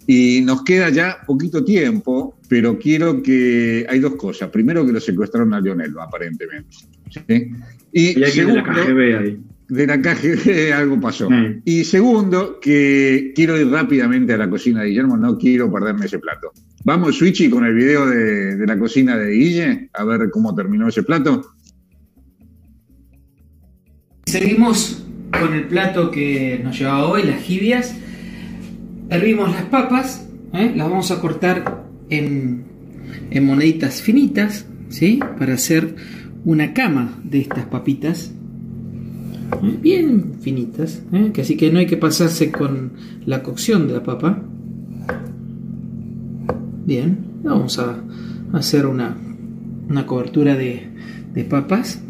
Y 0.07 0.41
nos 0.41 0.65
queda 0.65 0.89
ya 0.89 1.19
poquito 1.27 1.63
tiempo, 1.63 2.39
pero 2.49 2.79
quiero 2.79 3.23
que. 3.23 3.85
Hay 3.91 4.01
dos 4.01 4.17
cosas. 4.17 4.49
Primero, 4.49 4.87
que 4.87 4.93
lo 4.93 5.01
secuestraron 5.01 5.53
a 5.53 5.61
Lionel, 5.61 5.93
aparentemente. 6.01 6.71
¿sí? 7.11 7.51
Y, 7.93 8.15
segundo, 8.31 8.63
la 8.63 8.73
KGB 8.73 9.19
ahí. 9.19 9.41
de 9.69 9.87
la 9.87 10.01
KGB 10.01 10.73
algo 10.75 10.99
pasó. 10.99 11.29
Y 11.67 11.85
segundo, 11.85 12.59
que 12.59 13.35
quiero 13.37 13.61
ir 13.61 13.69
rápidamente 13.69 14.33
a 14.33 14.39
la 14.39 14.49
cocina 14.49 14.81
de 14.81 14.89
Guillermo, 14.89 15.19
no 15.19 15.37
quiero 15.37 15.71
perderme 15.71 16.07
ese 16.07 16.19
plato. 16.19 16.53
Vamos, 16.85 17.17
Switchy, 17.17 17.51
con 17.51 17.65
el 17.65 17.75
video 17.75 18.07
de, 18.07 18.67
la 18.67 18.79
cocina 18.79 19.17
de 19.17 19.31
Guille, 19.33 19.91
a 19.93 20.05
ver 20.05 20.31
cómo 20.31 20.55
terminó 20.55 20.89
ese 20.89 21.03
plato. 21.03 21.43
Seguimos 24.27 25.05
con 25.39 25.55
el 25.55 25.67
plato 25.67 26.11
que 26.11 26.61
nos 26.63 26.79
llevaba 26.79 27.09
hoy, 27.09 27.25
las 27.25 27.41
jibias. 27.43 27.95
Hervimos 29.11 29.51
las 29.51 29.65
papas, 29.65 30.29
¿eh? 30.53 30.73
las 30.75 30.89
vamos 30.89 31.11
a 31.11 31.21
cortar 31.21 31.85
en, 32.11 32.65
en 33.31 33.45
moneditas 33.45 34.01
finitas, 34.03 34.67
¿sí? 34.89 35.21
Para 35.39 35.55
hacer 35.55 35.97
una 36.45 36.73
cama 36.75 37.19
de 37.25 37.41
estas 37.41 37.67
papitas 37.67 38.33
bien 39.81 40.35
finitas, 40.41 41.03
¿eh? 41.13 41.31
que 41.33 41.43
así 41.43 41.57
que 41.57 41.71
no 41.73 41.79
hay 41.79 41.87
que 41.87 41.97
pasarse 41.97 42.51
con 42.51 42.93
la 43.25 43.43
cocción 43.43 43.89
de 43.89 43.95
la 43.95 44.03
papa. 44.03 44.43
Bien, 46.89 47.19
vamos 47.43 47.79
a 47.79 48.03
hacer 48.55 48.87
una, 48.87 49.15
una 49.91 50.07
cobertura 50.07 50.57
de, 50.57 50.89
de 51.35 51.45
papas 51.45 52.01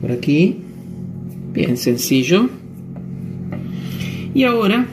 por 0.00 0.12
aquí, 0.12 0.58
bien 1.52 1.76
sencillo. 1.76 2.48
Y 4.36 4.44
ahora 4.44 4.86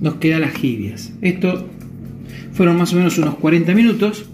nos 0.00 0.14
queda 0.18 0.38
las 0.38 0.54
jibias. 0.54 1.12
Esto 1.22 1.66
fueron 2.52 2.76
más 2.76 2.92
o 2.92 2.96
menos 2.98 3.18
unos 3.18 3.34
40 3.38 3.74
minutos. 3.74 4.26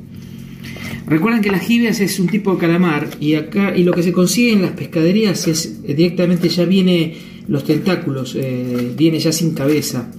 Recuerden 1.06 1.40
que 1.40 1.50
las 1.50 1.62
jibias 1.62 2.00
es 2.00 2.20
un 2.20 2.26
tipo 2.26 2.52
de 2.52 2.58
calamar 2.58 3.08
y 3.18 3.32
acá 3.32 3.74
y 3.74 3.82
lo 3.82 3.94
que 3.94 4.02
se 4.02 4.12
consigue 4.12 4.52
en 4.52 4.60
las 4.60 4.72
pescaderías 4.72 5.48
es 5.48 5.80
eh, 5.84 5.94
directamente 5.94 6.50
ya 6.50 6.66
viene 6.66 7.16
los 7.48 7.64
tentáculos, 7.64 8.36
eh, 8.38 8.92
viene 8.94 9.18
ya 9.18 9.32
sin 9.32 9.54
cabeza. 9.54 10.10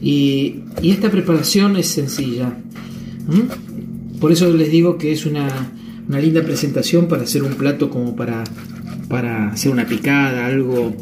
Y, 0.00 0.62
esta 0.82 1.10
preparación 1.10 1.76
es 1.76 1.88
sencilla. 1.88 2.56
Por 4.20 4.32
eso 4.32 4.52
les 4.52 4.70
digo 4.70 4.98
que 4.98 5.12
es 5.12 5.26
una, 5.26 5.48
linda 6.08 6.42
presentación 6.42 7.08
para 7.08 7.22
hacer 7.22 7.42
un 7.42 7.54
plato 7.54 7.90
como 7.90 8.14
para, 8.14 8.44
para 9.08 9.48
hacer 9.48 9.72
una 9.72 9.86
picada, 9.86 10.46
algo, 10.46 10.94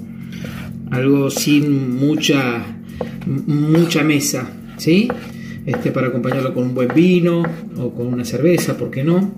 algo 0.90 1.30
sin 1.30 1.96
mucha, 1.96 2.64
mucha 3.26 4.02
mesa. 4.02 4.48
¿sí? 4.78 5.08
este, 5.66 5.92
para 5.92 6.08
acompañarlo 6.08 6.52
con 6.54 6.64
un 6.64 6.74
buen 6.74 6.88
vino 6.94 7.42
o 7.76 7.90
con 7.92 8.08
una 8.08 8.24
cerveza, 8.24 8.76
¿por 8.76 8.90
qué 8.90 9.02
no? 9.02 9.32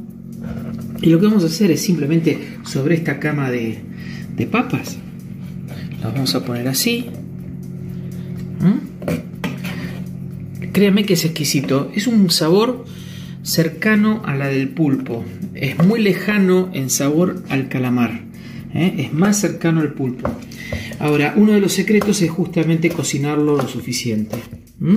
Y 1.01 1.11
lo 1.11 1.21
que 1.21 1.27
vamos 1.27 1.45
a 1.45 1.47
hacer 1.47 1.71
es 1.71 1.81
simplemente 1.81 2.39
sobre 2.65 2.95
esta 2.95 3.19
cama 3.19 3.51
de, 3.51 3.79
papas, 4.51 4.99
las 6.03 6.13
vamos 6.13 6.35
a 6.35 6.45
poner 6.45 6.69
así. 6.69 7.07
¿Mm? 8.67 8.81
Créanme 10.73 11.05
que 11.07 11.15
es 11.15 11.25
exquisito, 11.25 11.91
es 11.95 12.07
un 12.07 12.31
sabor 12.31 12.85
cercano 13.43 14.23
a 14.25 14.35
la 14.35 14.49
del 14.49 14.69
pulpo, 14.69 15.25
es 15.55 15.79
muy 15.79 16.03
lejano 16.03 16.71
en 16.75 16.91
sabor 16.91 17.43
al 17.49 17.69
calamar, 17.69 18.25
¿eh? 18.75 18.95
es 18.99 19.13
más 19.13 19.41
cercano 19.41 19.81
al 19.81 19.95
pulpo. 19.95 20.29
Ahora, 20.99 21.35
uno 21.37 21.53
de 21.53 21.61
los 21.61 21.73
secretos 21.73 22.21
es 22.23 22.31
justamente 22.31 22.91
cocinarlo 22.91 23.57
lo 23.57 23.69
suficiente. 23.69 24.37
¿Mm? 24.79 24.97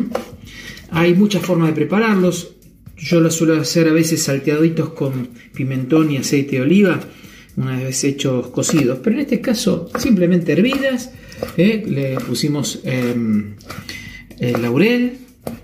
Hay 0.91 1.13
muchas 1.13 1.43
formas 1.43 1.69
de 1.69 1.75
prepararlos. 1.75 2.55
Yo 2.97 3.19
los 3.21 3.35
suelo 3.35 3.59
hacer 3.59 3.87
a 3.87 3.93
veces 3.93 4.23
salteaditos 4.23 4.89
con 4.89 5.29
pimentón 5.53 6.11
y 6.11 6.17
aceite 6.17 6.57
de 6.57 6.61
oliva, 6.61 6.99
una 7.55 7.77
vez 7.77 8.03
hechos 8.03 8.47
cocidos. 8.47 8.99
Pero 9.03 9.17
en 9.17 9.21
este 9.21 9.41
caso, 9.41 9.89
simplemente 9.97 10.53
hervidas. 10.53 11.11
Le 11.57 12.17
pusimos 12.27 12.81
em, 12.83 13.55
el 14.39 14.61
laurel. 14.61 15.17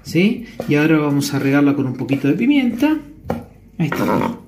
¿sí? 0.04 0.46
Y 0.68 0.76
ahora 0.76 0.98
vamos 0.98 1.34
a 1.34 1.40
regarla 1.40 1.76
con 1.76 1.88
un 1.88 1.96
poquito 1.96 2.28
de 2.28 2.34
pimienta. 2.36 3.00
Ahí 3.78 3.88
está. 3.88 4.40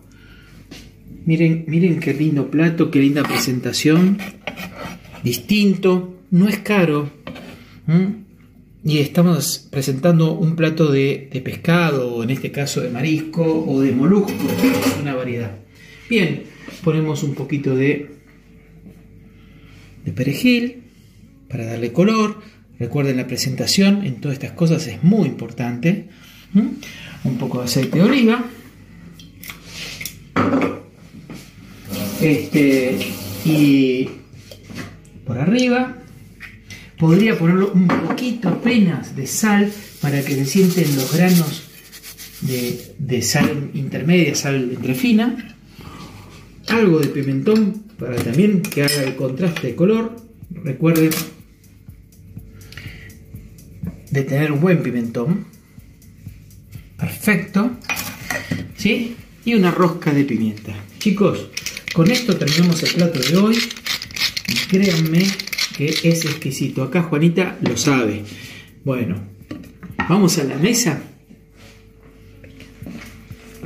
Miren, 1.26 1.66
miren 1.68 2.00
qué 2.00 2.14
lindo 2.14 2.50
plato, 2.50 2.90
qué 2.90 3.00
linda 3.00 3.24
presentación. 3.24 4.18
Distinto, 5.24 6.16
no 6.32 6.48
es 6.48 6.60
caro 6.60 7.10
y 8.84 9.00
estamos 9.00 9.68
presentando 9.70 10.34
un 10.34 10.56
plato 10.56 10.92
de, 10.92 11.30
pescado, 11.44 12.16
o 12.16 12.24
en 12.24 12.30
este 12.30 12.52
caso 12.52 12.82
de 12.82 12.90
marisco 12.90 13.66
o 13.68 13.82
de 13.82 13.92
molusco, 13.92 14.34
una 15.02 15.16
variedad. 15.16 15.58
Bien, 16.10 16.44
ponemos 16.84 17.24
un 17.24 17.34
poquito 17.34 17.76
de 17.76 18.10
perejil 20.16 20.84
para 21.50 21.66
darle 21.66 21.94
color. 21.94 22.42
Recuerden 22.80 23.18
la 23.18 23.28
presentación 23.28 24.06
en 24.06 24.22
todas 24.22 24.36
estas 24.36 24.52
cosas 24.52 24.86
es 24.88 25.04
muy 25.04 25.28
importante. 25.28 26.10
Un 27.24 27.38
poco 27.38 27.60
de 27.60 27.66
aceite 27.66 27.98
de 28.00 28.04
oliva. 28.04 28.46
Este, 32.22 32.98
y 33.46 34.10
por 35.26 35.38
arriba 35.38 35.98
Podría 36.98 37.38
ponerlo 37.38 37.72
un 37.74 37.88
poquito 37.88 38.50
apenas 38.50 39.16
de 39.16 39.28
sal 39.28 39.72
para 40.02 40.24
que 40.24 40.34
se 40.34 40.46
sienten 40.46 40.96
los 40.96 41.14
granos 41.14 41.64
de, 42.42 43.22
sal 43.22 43.70
intermedia, 43.76 44.34
sal 44.34 44.72
entre 44.74 44.96
fina. 44.96 45.56
Algo 46.70 47.00
de 47.00 47.08
pimentón 47.08 47.84
para 48.00 48.16
también 48.16 48.64
que 48.64 48.84
haga 48.84 49.04
el 49.04 49.16
contraste 49.16 49.68
de 49.68 49.76
color. 49.76 50.16
Recuerden 50.50 51.12
de 54.18 54.24
tener 54.24 54.52
un 54.52 54.60
buen 54.60 54.82
pimentón. 54.82 55.46
Perfecto. 56.98 57.78
¿Sí? 58.76 59.16
Y 59.46 59.54
una 59.54 59.70
rosca 59.70 60.12
de 60.12 60.24
pimienta. 60.24 60.74
Chicos, 60.98 61.50
con 61.94 62.10
esto 62.10 62.36
terminamos 62.36 62.82
el 62.82 62.96
plato 62.96 63.20
de 63.20 63.38
hoy. 63.38 63.58
créanme 64.70 65.24
que 65.78 65.86
es 66.04 66.26
exquisito. 66.26 66.82
Acá 66.82 67.04
Juanita 67.04 67.60
lo 67.62 67.78
sabe. 67.78 68.24
Bueno, 68.84 69.22
vamos 70.10 70.40
a 70.40 70.46
la 70.46 70.58
mesa. 70.58 71.00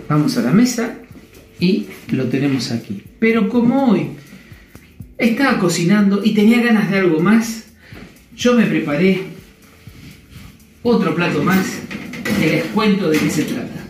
Vamos 0.09 0.37
a 0.37 0.41
la 0.41 0.51
mesa 0.51 0.99
y 1.61 1.87
lo 2.09 2.25
tenemos 2.25 2.71
aquí. 2.71 3.03
Pero 3.19 3.47
como 3.47 3.91
hoy 3.91 4.07
estaba 5.17 5.59
cocinando 5.59 6.21
y 6.25 6.33
tenía 6.33 6.61
ganas 6.61 6.91
de 6.91 6.97
algo 6.97 7.21
más, 7.21 7.67
yo 8.35 8.57
me 8.57 8.65
preparé 8.65 9.30
otro 10.83 11.15
plato 11.15 11.43
más 11.43 11.65
y 12.41 12.45
les 12.45 12.63
cuento 12.65 13.09
de 13.09 13.19
qué 13.19 13.29
se 13.29 13.43
trata. 13.43 13.85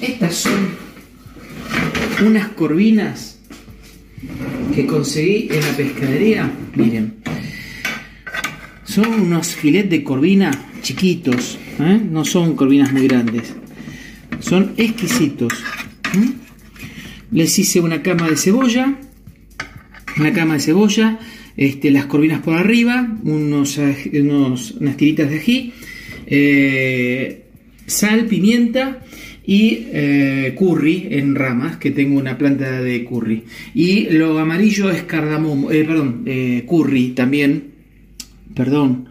Estas 0.00 0.34
son 0.34 0.70
unas 2.24 2.48
corvinas 2.48 3.38
que 4.74 4.86
conseguí 4.86 5.48
en 5.50 5.60
la 5.60 5.76
pescadería, 5.76 6.50
miren, 6.74 7.16
son 8.84 9.06
unos 9.06 9.54
filets 9.54 9.90
de 9.90 10.02
corvina 10.02 10.50
chiquitos, 10.82 11.58
¿eh? 11.78 12.00
no 12.02 12.24
son 12.24 12.56
corvinas 12.56 12.92
muy 12.92 13.06
grandes, 13.06 13.54
son 14.40 14.72
exquisitos. 14.76 15.52
Les 17.30 17.58
hice 17.58 17.80
una 17.80 18.02
cama 18.02 18.28
de 18.28 18.36
cebolla, 18.36 18.94
una 20.16 20.32
cama 20.32 20.54
de 20.54 20.60
cebolla, 20.60 21.18
este, 21.58 21.90
las 21.90 22.06
corvinas 22.06 22.40
por 22.40 22.54
arriba, 22.54 23.18
unos, 23.24 23.76
unas 23.78 24.96
tiritas 24.96 25.28
de 25.28 25.36
ají, 25.36 25.72
eh, 26.28 27.42
sal, 27.84 28.26
pimienta 28.26 29.00
y 29.44 29.86
eh, 29.92 30.54
curry 30.56 31.08
en 31.10 31.34
ramas, 31.34 31.78
que 31.78 31.90
tengo 31.90 32.16
una 32.16 32.38
planta 32.38 32.80
de 32.80 33.04
curry. 33.04 33.42
Y 33.74 34.08
lo 34.10 34.38
amarillo 34.38 34.88
es 34.88 35.02
cardamomo, 35.02 35.72
eh, 35.72 35.84
perdón, 35.84 36.24
curry 36.64 37.08
también, 37.08 37.72
perdón. 38.54 39.08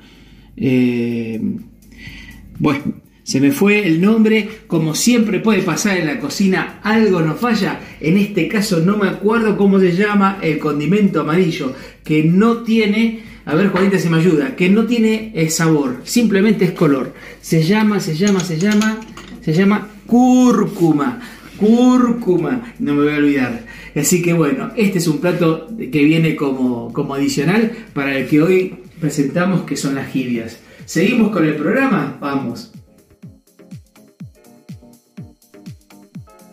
bueno, 2.59 2.83
se 3.27 3.41
me 3.41 3.51
fue 3.51 3.85
el 3.85 3.99
nombre, 3.99 4.47
como 4.67 4.95
siempre 4.95 5.41
puede 5.41 5.61
pasar 5.61 5.97
en 5.97 6.07
la 6.07 6.17
cocina, 6.17 6.79
algo 6.81 7.19
nos 7.19 7.37
falla. 7.37 7.77
En 7.99 8.15
este 8.15 8.47
caso 8.47 8.79
no 8.79 8.95
me 8.95 9.09
acuerdo 9.09 9.57
cómo 9.57 9.81
se 9.81 9.91
llama 9.91 10.39
el 10.41 10.57
condimento 10.57 11.19
amarillo, 11.19 11.73
que 12.07 12.23
no 12.23 12.63
tiene... 12.63 13.23
A 13.45 13.55
ver, 13.55 13.69
Juanita, 13.69 13.99
se 13.99 14.09
me 14.09 14.17
ayuda. 14.17 14.55
Que 14.55 14.69
no 14.69 14.85
tiene 14.85 15.33
sabor, 15.49 16.01
simplemente 16.03 16.65
es 16.65 16.71
color. 16.71 17.13
Se 17.41 17.63
llama, 17.63 17.99
se 17.99 18.15
llama, 18.15 18.39
se 18.39 18.57
llama, 18.57 18.99
se 19.41 19.53
llama 19.53 19.89
cúrcuma, 20.05 21.19
cúrcuma, 21.57 22.73
no 22.79 22.95
me 22.95 23.03
voy 23.03 23.13
a 23.13 23.17
olvidar. 23.17 23.65
Así 23.95 24.21
que 24.21 24.33
bueno, 24.33 24.71
este 24.75 24.99
es 24.99 25.07
un 25.07 25.19
plato 25.19 25.67
que 25.77 26.03
viene 26.03 26.35
como, 26.35 26.91
como 26.93 27.13
adicional 27.13 27.71
para 27.93 28.17
el 28.17 28.27
que 28.27 28.41
hoy 28.41 28.75
presentamos 28.99 29.61
que 29.63 29.75
son 29.75 29.95
las 29.95 30.09
jibias. 30.11 30.59
¿Seguimos 30.85 31.31
con 31.31 31.45
el 31.45 31.55
programa? 31.55 32.17
Vamos. 32.19 32.71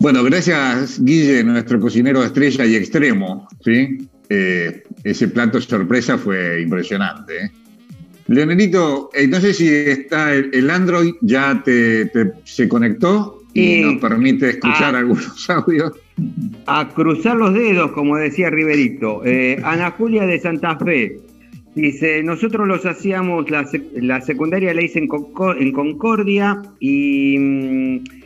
Bueno, 0.00 0.22
gracias 0.22 1.02
Guille, 1.02 1.42
nuestro 1.44 1.80
cocinero 1.80 2.22
estrella 2.24 2.66
y 2.66 2.74
extremo, 2.76 3.48
¿sí? 3.64 4.08
Eh, 4.28 4.82
ese 5.04 5.28
plato 5.28 5.60
sorpresa 5.60 6.18
fue 6.18 6.62
impresionante. 6.62 7.44
¿eh? 7.44 7.50
Leonelito, 8.26 9.10
eh, 9.12 9.26
no 9.26 9.38
sé 9.40 9.52
si 9.52 9.68
está 9.68 10.34
el, 10.34 10.70
Android 10.70 11.14
ya 11.20 11.62
te, 11.62 12.10
se 12.44 12.68
conectó 12.68 13.42
y 13.52 13.82
nos 13.82 14.00
permite 14.00 14.50
escuchar 14.50 14.96
algunos 14.96 15.48
audios. 15.50 15.92
A 16.66 16.88
cruzar 16.88 17.36
los 17.36 17.52
dedos, 17.52 17.92
como 17.92 18.16
decía 18.16 18.48
Riverito. 18.50 19.22
Eh, 19.24 19.60
Ana 19.62 19.90
Julia 19.90 20.24
de 20.26 20.40
Santa 20.40 20.78
Fe 20.78 21.18
dice: 21.74 22.22
Nosotros 22.22 22.66
los 22.66 22.86
hacíamos, 22.86 23.50
la, 23.50 23.68
la 23.94 24.20
secundaria 24.22 24.72
la 24.72 24.82
hice 24.82 25.00
en, 25.00 25.08
en 25.58 25.72
Concordia 25.72 26.62
y. 26.80 27.38
Mm, 27.38 28.23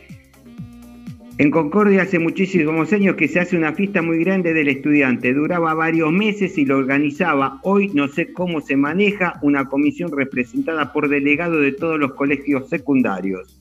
en 1.39 1.51
Concordia 1.51 2.01
hace 2.01 2.19
muchísimos 2.19 2.91
años 2.91 3.15
que 3.15 3.29
se 3.29 3.39
hace 3.39 3.55
una 3.55 3.71
fiesta 3.71 4.01
muy 4.01 4.19
grande 4.25 4.53
del 4.53 4.67
estudiante. 4.67 5.33
Duraba 5.33 5.73
varios 5.73 6.11
meses 6.11 6.57
y 6.57 6.65
lo 6.65 6.77
organizaba. 6.77 7.61
Hoy 7.63 7.89
no 7.93 8.09
sé 8.09 8.33
cómo 8.33 8.59
se 8.59 8.75
maneja 8.75 9.39
una 9.41 9.63
comisión 9.63 10.11
representada 10.11 10.91
por 10.91 11.07
delegados 11.07 11.61
de 11.61 11.71
todos 11.71 11.97
los 11.97 12.11
colegios 12.15 12.67
secundarios. 12.67 13.57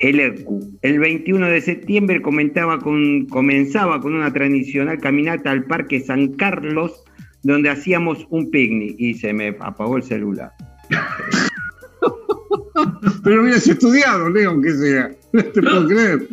El 0.00 0.18
ERCU. 0.18 0.76
El 0.82 0.98
21 0.98 1.46
de 1.46 1.60
septiembre 1.60 2.20
comenzaba 2.20 2.80
con 2.80 4.12
una 4.12 4.32
tradicional 4.32 4.98
caminata 4.98 5.52
al 5.52 5.62
Parque 5.62 6.00
San 6.00 6.32
Carlos, 6.32 7.04
donde 7.44 7.70
hacíamos 7.70 8.26
un 8.30 8.50
picnic 8.50 8.96
y 8.98 9.14
se 9.14 9.32
me 9.32 9.54
apagó 9.60 9.96
el 9.96 10.02
celular. 10.02 10.50
Pero 13.22 13.42
hubieras 13.42 13.66
estudiado, 13.66 14.28
Leo, 14.28 14.50
aunque 14.50 14.72
sea. 14.72 15.10
No 15.32 15.44
te 15.44 15.62
puedo 15.62 15.86
creer. 15.86 16.28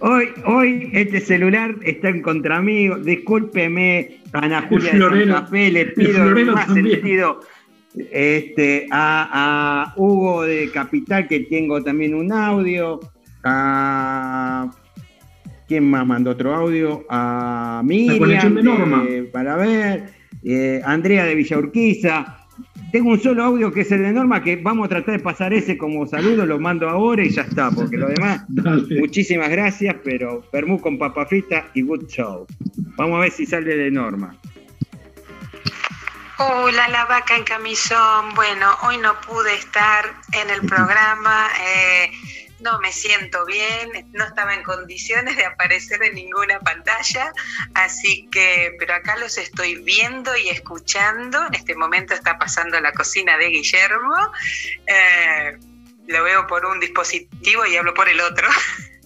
Hoy, 0.00 0.28
hoy, 0.44 0.90
este 0.92 1.20
celular 1.20 1.74
está 1.82 2.08
en 2.08 2.22
contra 2.22 2.60
mío. 2.60 2.98
Discúlpeme, 2.98 4.18
Ana 4.32 4.62
Julia 4.68 4.92
de 4.92 4.98
Santa 4.98 5.46
Fe, 5.46 5.70
le 5.70 5.86
pido 5.86 6.52
más 6.52 6.66
sentido 6.72 7.40
este, 8.10 8.86
a, 8.90 9.92
Hugo 9.96 10.42
de 10.42 10.70
Capital, 10.70 11.26
que 11.28 11.40
tengo 11.40 11.82
también 11.82 12.14
un 12.14 12.32
audio. 12.32 13.00
A, 13.44 14.70
¿Quién 15.66 15.88
más 15.88 16.06
mandó 16.06 16.32
otro 16.32 16.54
audio? 16.54 17.04
A 17.08 17.82
Miriam, 17.84 18.54
de 18.54 19.28
para 19.32 19.56
ver. 19.56 20.20
Eh, 20.42 20.80
Andrea 20.84 21.24
de 21.24 21.34
Villa 21.34 21.58
Urquiza. 21.58 22.39
Tengo 22.92 23.10
un 23.10 23.20
solo 23.20 23.44
audio 23.44 23.72
que 23.72 23.82
es 23.82 23.92
el 23.92 24.02
de 24.02 24.12
Norma, 24.12 24.42
que 24.42 24.56
vamos 24.56 24.86
a 24.86 24.88
tratar 24.88 25.18
de 25.18 25.22
pasar 25.22 25.52
ese 25.52 25.78
como 25.78 26.06
saludo, 26.06 26.44
lo 26.44 26.58
mando 26.58 26.88
ahora 26.88 27.22
y 27.22 27.30
ya 27.30 27.42
está, 27.42 27.70
porque 27.70 27.96
lo 27.96 28.08
demás, 28.08 28.44
muchísimas 28.98 29.48
gracias, 29.48 29.94
pero 30.02 30.40
Permú 30.50 30.80
con 30.80 30.98
papa 30.98 31.26
y 31.74 31.82
good 31.82 32.06
show. 32.08 32.46
Vamos 32.96 33.18
a 33.18 33.20
ver 33.20 33.30
si 33.30 33.46
sale 33.46 33.76
de 33.76 33.90
Norma. 33.90 34.34
Hola, 36.42 36.88
la 36.88 37.04
vaca 37.04 37.36
en 37.36 37.44
camisón. 37.44 38.34
Bueno, 38.34 38.66
hoy 38.84 38.96
no 38.96 39.12
pude 39.20 39.54
estar 39.54 40.06
en 40.32 40.48
el 40.48 40.60
programa. 40.66 41.48
Eh, 41.62 42.10
no 42.60 42.78
me 42.80 42.92
siento 42.92 43.44
bien, 43.46 44.08
no 44.12 44.24
estaba 44.24 44.54
en 44.54 44.62
condiciones 44.62 45.36
de 45.36 45.44
aparecer 45.44 46.02
en 46.02 46.14
ninguna 46.14 46.58
pantalla, 46.60 47.32
así 47.74 48.28
que, 48.30 48.76
pero 48.78 48.94
acá 48.94 49.16
los 49.16 49.38
estoy 49.38 49.76
viendo 49.82 50.36
y 50.36 50.48
escuchando. 50.48 51.46
En 51.46 51.54
este 51.54 51.74
momento 51.74 52.14
está 52.14 52.38
pasando 52.38 52.80
la 52.80 52.92
cocina 52.92 53.36
de 53.36 53.46
Guillermo. 53.48 54.16
Eh, 54.86 55.58
lo 56.06 56.22
veo 56.24 56.46
por 56.46 56.66
un 56.66 56.80
dispositivo 56.80 57.66
y 57.66 57.76
hablo 57.76 57.94
por 57.94 58.08
el 58.08 58.20
otro. 58.20 58.48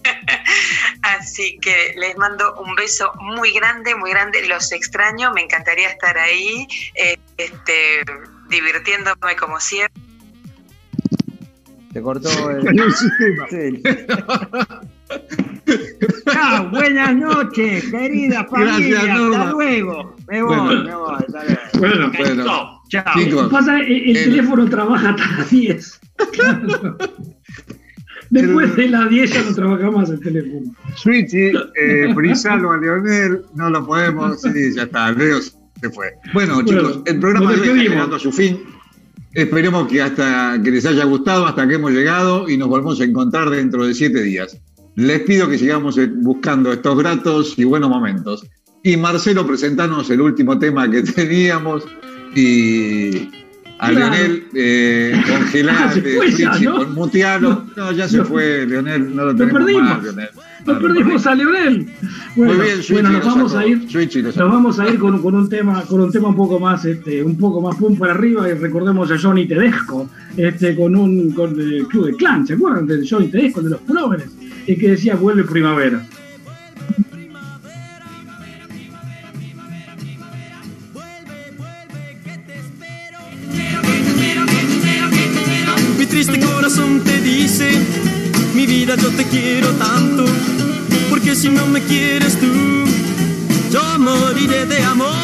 Así 1.01 1.57
que 1.59 1.93
les 1.97 2.17
mando 2.17 2.55
un 2.55 2.75
beso 2.75 3.11
muy 3.19 3.51
grande, 3.51 3.95
muy 3.95 4.11
grande. 4.11 4.47
Los 4.47 4.71
extraño, 4.71 5.31
me 5.33 5.41
encantaría 5.41 5.89
estar 5.89 6.17
ahí, 6.17 6.67
eh, 6.95 7.17
este, 7.37 8.03
divirtiéndome 8.49 9.35
como 9.35 9.59
siempre 9.59 10.04
se 11.95 12.01
cortó 12.01 12.29
el, 12.51 12.63
Chao, 16.29 16.69
buenas 16.71 17.15
noches, 17.15 17.89
querida 17.89 18.45
familia. 18.51 18.99
hasta 18.99 19.51
luego. 19.51 20.13
Me 20.27 20.43
voy, 20.43 20.83
me 20.83 20.93
voy. 20.93 21.15
Bueno, 21.79 22.11
bueno. 22.17 22.81
Chao. 22.89 23.49
Pasa, 23.49 23.79
el, 23.79 24.13
teléfono 24.13 24.69
trabaja 24.69 25.11
hasta 25.11 25.37
las 25.37 25.49
10. 25.49 26.01
Después 28.29 28.75
de 28.75 28.89
las 28.89 29.09
10 29.09 29.31
ya 29.31 29.43
no 29.43 29.55
trabaja 29.55 29.91
más 29.91 30.09
el 30.09 30.19
teléfono. 30.19 30.75
Switchy, 30.95 31.53
eh, 31.81 32.13
frisalo 32.13 32.73
a 32.73 32.77
Leonel, 32.77 33.43
no 33.53 33.69
lo 33.69 33.85
podemos. 33.85 34.41
Sí, 34.41 34.75
ya 34.75 34.83
está, 34.83 35.13
Leo 35.13 35.39
se 35.39 35.89
fue. 35.91 36.13
Bueno, 36.33 36.61
chicos, 36.65 37.03
el 37.05 37.21
programa 37.21 37.53
está 37.53 37.73
llegando 37.73 38.17
a 38.17 38.19
su 38.19 38.33
fin. 38.33 38.74
Esperemos 39.35 39.89
que 39.89 40.01
hasta 40.01 40.61
que 40.63 40.71
les 40.71 40.85
haya 40.85 41.03
gustado, 41.03 41.45
hasta 41.45 41.67
que 41.67 41.75
hemos 41.75 41.91
llegado 41.91 42.47
y 42.47 42.55
nos 42.57 42.69
volvemos 42.69 43.01
a 43.01 43.03
encontrar 43.03 43.49
dentro 43.49 43.85
de 43.85 43.93
siete 43.93 44.21
días. 44.21 44.57
Les 44.95 45.21
pido 45.23 45.49
que 45.49 45.57
sigamos 45.57 45.97
eh, 45.97 46.07
buscando 46.07 46.71
estos 46.71 46.97
gratos 46.97 47.59
y 47.59 47.65
buenos 47.65 47.89
momentos. 47.89 48.47
Y 48.81 48.95
Marcelo, 48.95 49.45
presentanos 49.45 50.09
el 50.09 50.21
último 50.21 50.57
tema 50.57 50.89
que 50.89 51.03
teníamos 51.03 51.83
y 52.33 53.29
a 53.85 53.91
Leonel 53.91 54.47
eh, 54.53 55.21
congelate, 55.27 56.19
¿no? 56.63 56.87
mutealo. 56.87 57.65
No, 57.75 57.91
ya 57.91 58.07
se 58.07 58.23
fue, 58.23 58.65
Leonel, 58.65 59.15
no 59.15 59.25
lo 59.25 59.35
tenemos 59.35 59.61
más, 59.81 60.03
Leonel. 60.03 60.29
Nos 60.65 60.81
perdimos 60.81 61.27
a 61.27 61.35
Leonel. 61.35 61.87
Bueno, 62.35 62.53
Muy 62.53 62.65
bien, 62.65 62.79
bueno 62.89 63.09
nos, 63.11 63.25
vamos 63.25 63.55
a 63.55 63.65
ir, 63.65 64.23
nos 64.23 64.35
vamos 64.35 64.79
a 64.79 64.89
ir 64.89 64.97
con, 64.97 65.21
con, 65.21 65.35
un 65.35 65.47
tema, 65.47 65.83
con 65.83 66.01
un 66.01 66.11
tema 66.11 66.29
un 66.29 66.35
poco 66.35 66.59
más, 66.59 66.85
este, 66.85 67.23
un 67.23 67.37
poco 67.37 67.61
más 67.61 67.75
pum 67.75 67.97
para 67.97 68.13
arriba 68.13 68.49
y 68.49 68.53
recordemos 68.53 69.11
a 69.11 69.17
Johnny 69.17 69.47
Tedesco, 69.47 70.09
este, 70.35 70.75
con 70.75 70.95
un 70.95 71.31
con 71.31 71.59
el 71.59 71.87
club 71.87 72.07
de 72.07 72.15
clan, 72.15 72.47
¿se 72.47 72.53
acuerdan 72.53 72.87
de 72.87 73.07
Johnny 73.07 73.27
Tedesco 73.27 73.61
de 73.61 73.69
los 73.71 73.81
pulóveres? 73.81 74.27
Y 74.65 74.75
que 74.75 74.89
decía 74.89 75.15
vuelve 75.15 75.43
primavera. 75.43 76.03
Corazón 86.75 87.01
te 87.01 87.21
dice, 87.21 87.69
mi 88.53 88.65
vida 88.65 88.95
yo 88.95 89.09
te 89.09 89.23
quiero 89.25 89.69
tanto 89.73 90.25
porque 91.09 91.35
si 91.35 91.49
no 91.49 91.65
me 91.67 91.81
quieres 91.81 92.37
tú, 92.39 92.47
yo 93.71 93.99
moriré 93.99 94.65
de 94.65 94.83
amor. 94.83 95.15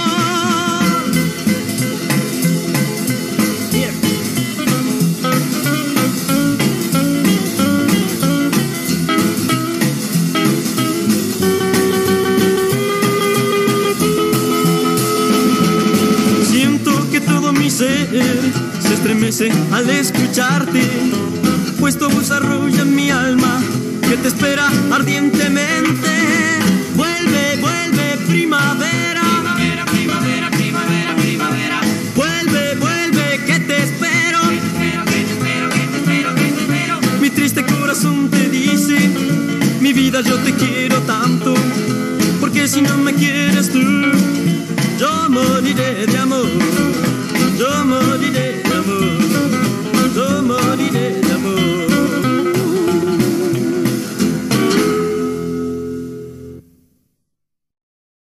Siento 16.50 16.92
que 17.12 17.20
todo 17.20 17.52
mi 17.52 17.70
ser 17.70 18.08
se 18.80 18.94
estremece 18.94 19.52
al 19.72 19.90
escucharte, 19.90 20.82
puesto 21.82 22.10
desarrolla 22.10 22.84
en 22.84 22.96
mi 22.96 23.10
alma 23.10 23.60
que 24.08 24.16
te 24.16 24.28
espera 24.28 24.68
ardientemente. 24.92 26.12
Vuelve, 26.96 27.58
vuelve, 27.60 28.18
primavera. 28.28 29.24
Primavera, 29.24 29.86
primavera, 29.86 30.52
primavera, 30.52 31.16
primavera. 31.16 31.82
Vuelve, 32.16 32.76
vuelve. 32.76 33.46
Que 33.48 33.60
te 33.62 33.78
espero, 33.82 34.40
que 34.48 34.58
te 34.58 35.22
espero, 35.32 35.70
que 35.70 35.80
te 35.92 35.98
espero, 35.98 36.36
que 36.36 36.42
te 36.44 36.62
espero. 36.62 37.00
Mi 37.20 37.32
triste 37.32 37.66
corazón 37.66 38.30
te 38.30 38.48
dice, 38.48 38.98
mi 39.80 39.92
vida 39.92 40.22
yo 40.22 40.38
te 40.38 40.54
quiero 40.54 41.00
tanto, 41.00 41.56
porque 42.40 42.68
si 42.68 42.84
no 42.84 42.96
me 42.98 43.16
quieres 43.16 43.72
tú, 43.72 43.82
yo 45.00 45.30
moriré 45.30 46.06
de 46.06 46.18
amor. 46.20 46.52
Yo 47.58 47.86
moriré 47.86 48.62
de 48.62 48.74
amor. 48.76 49.21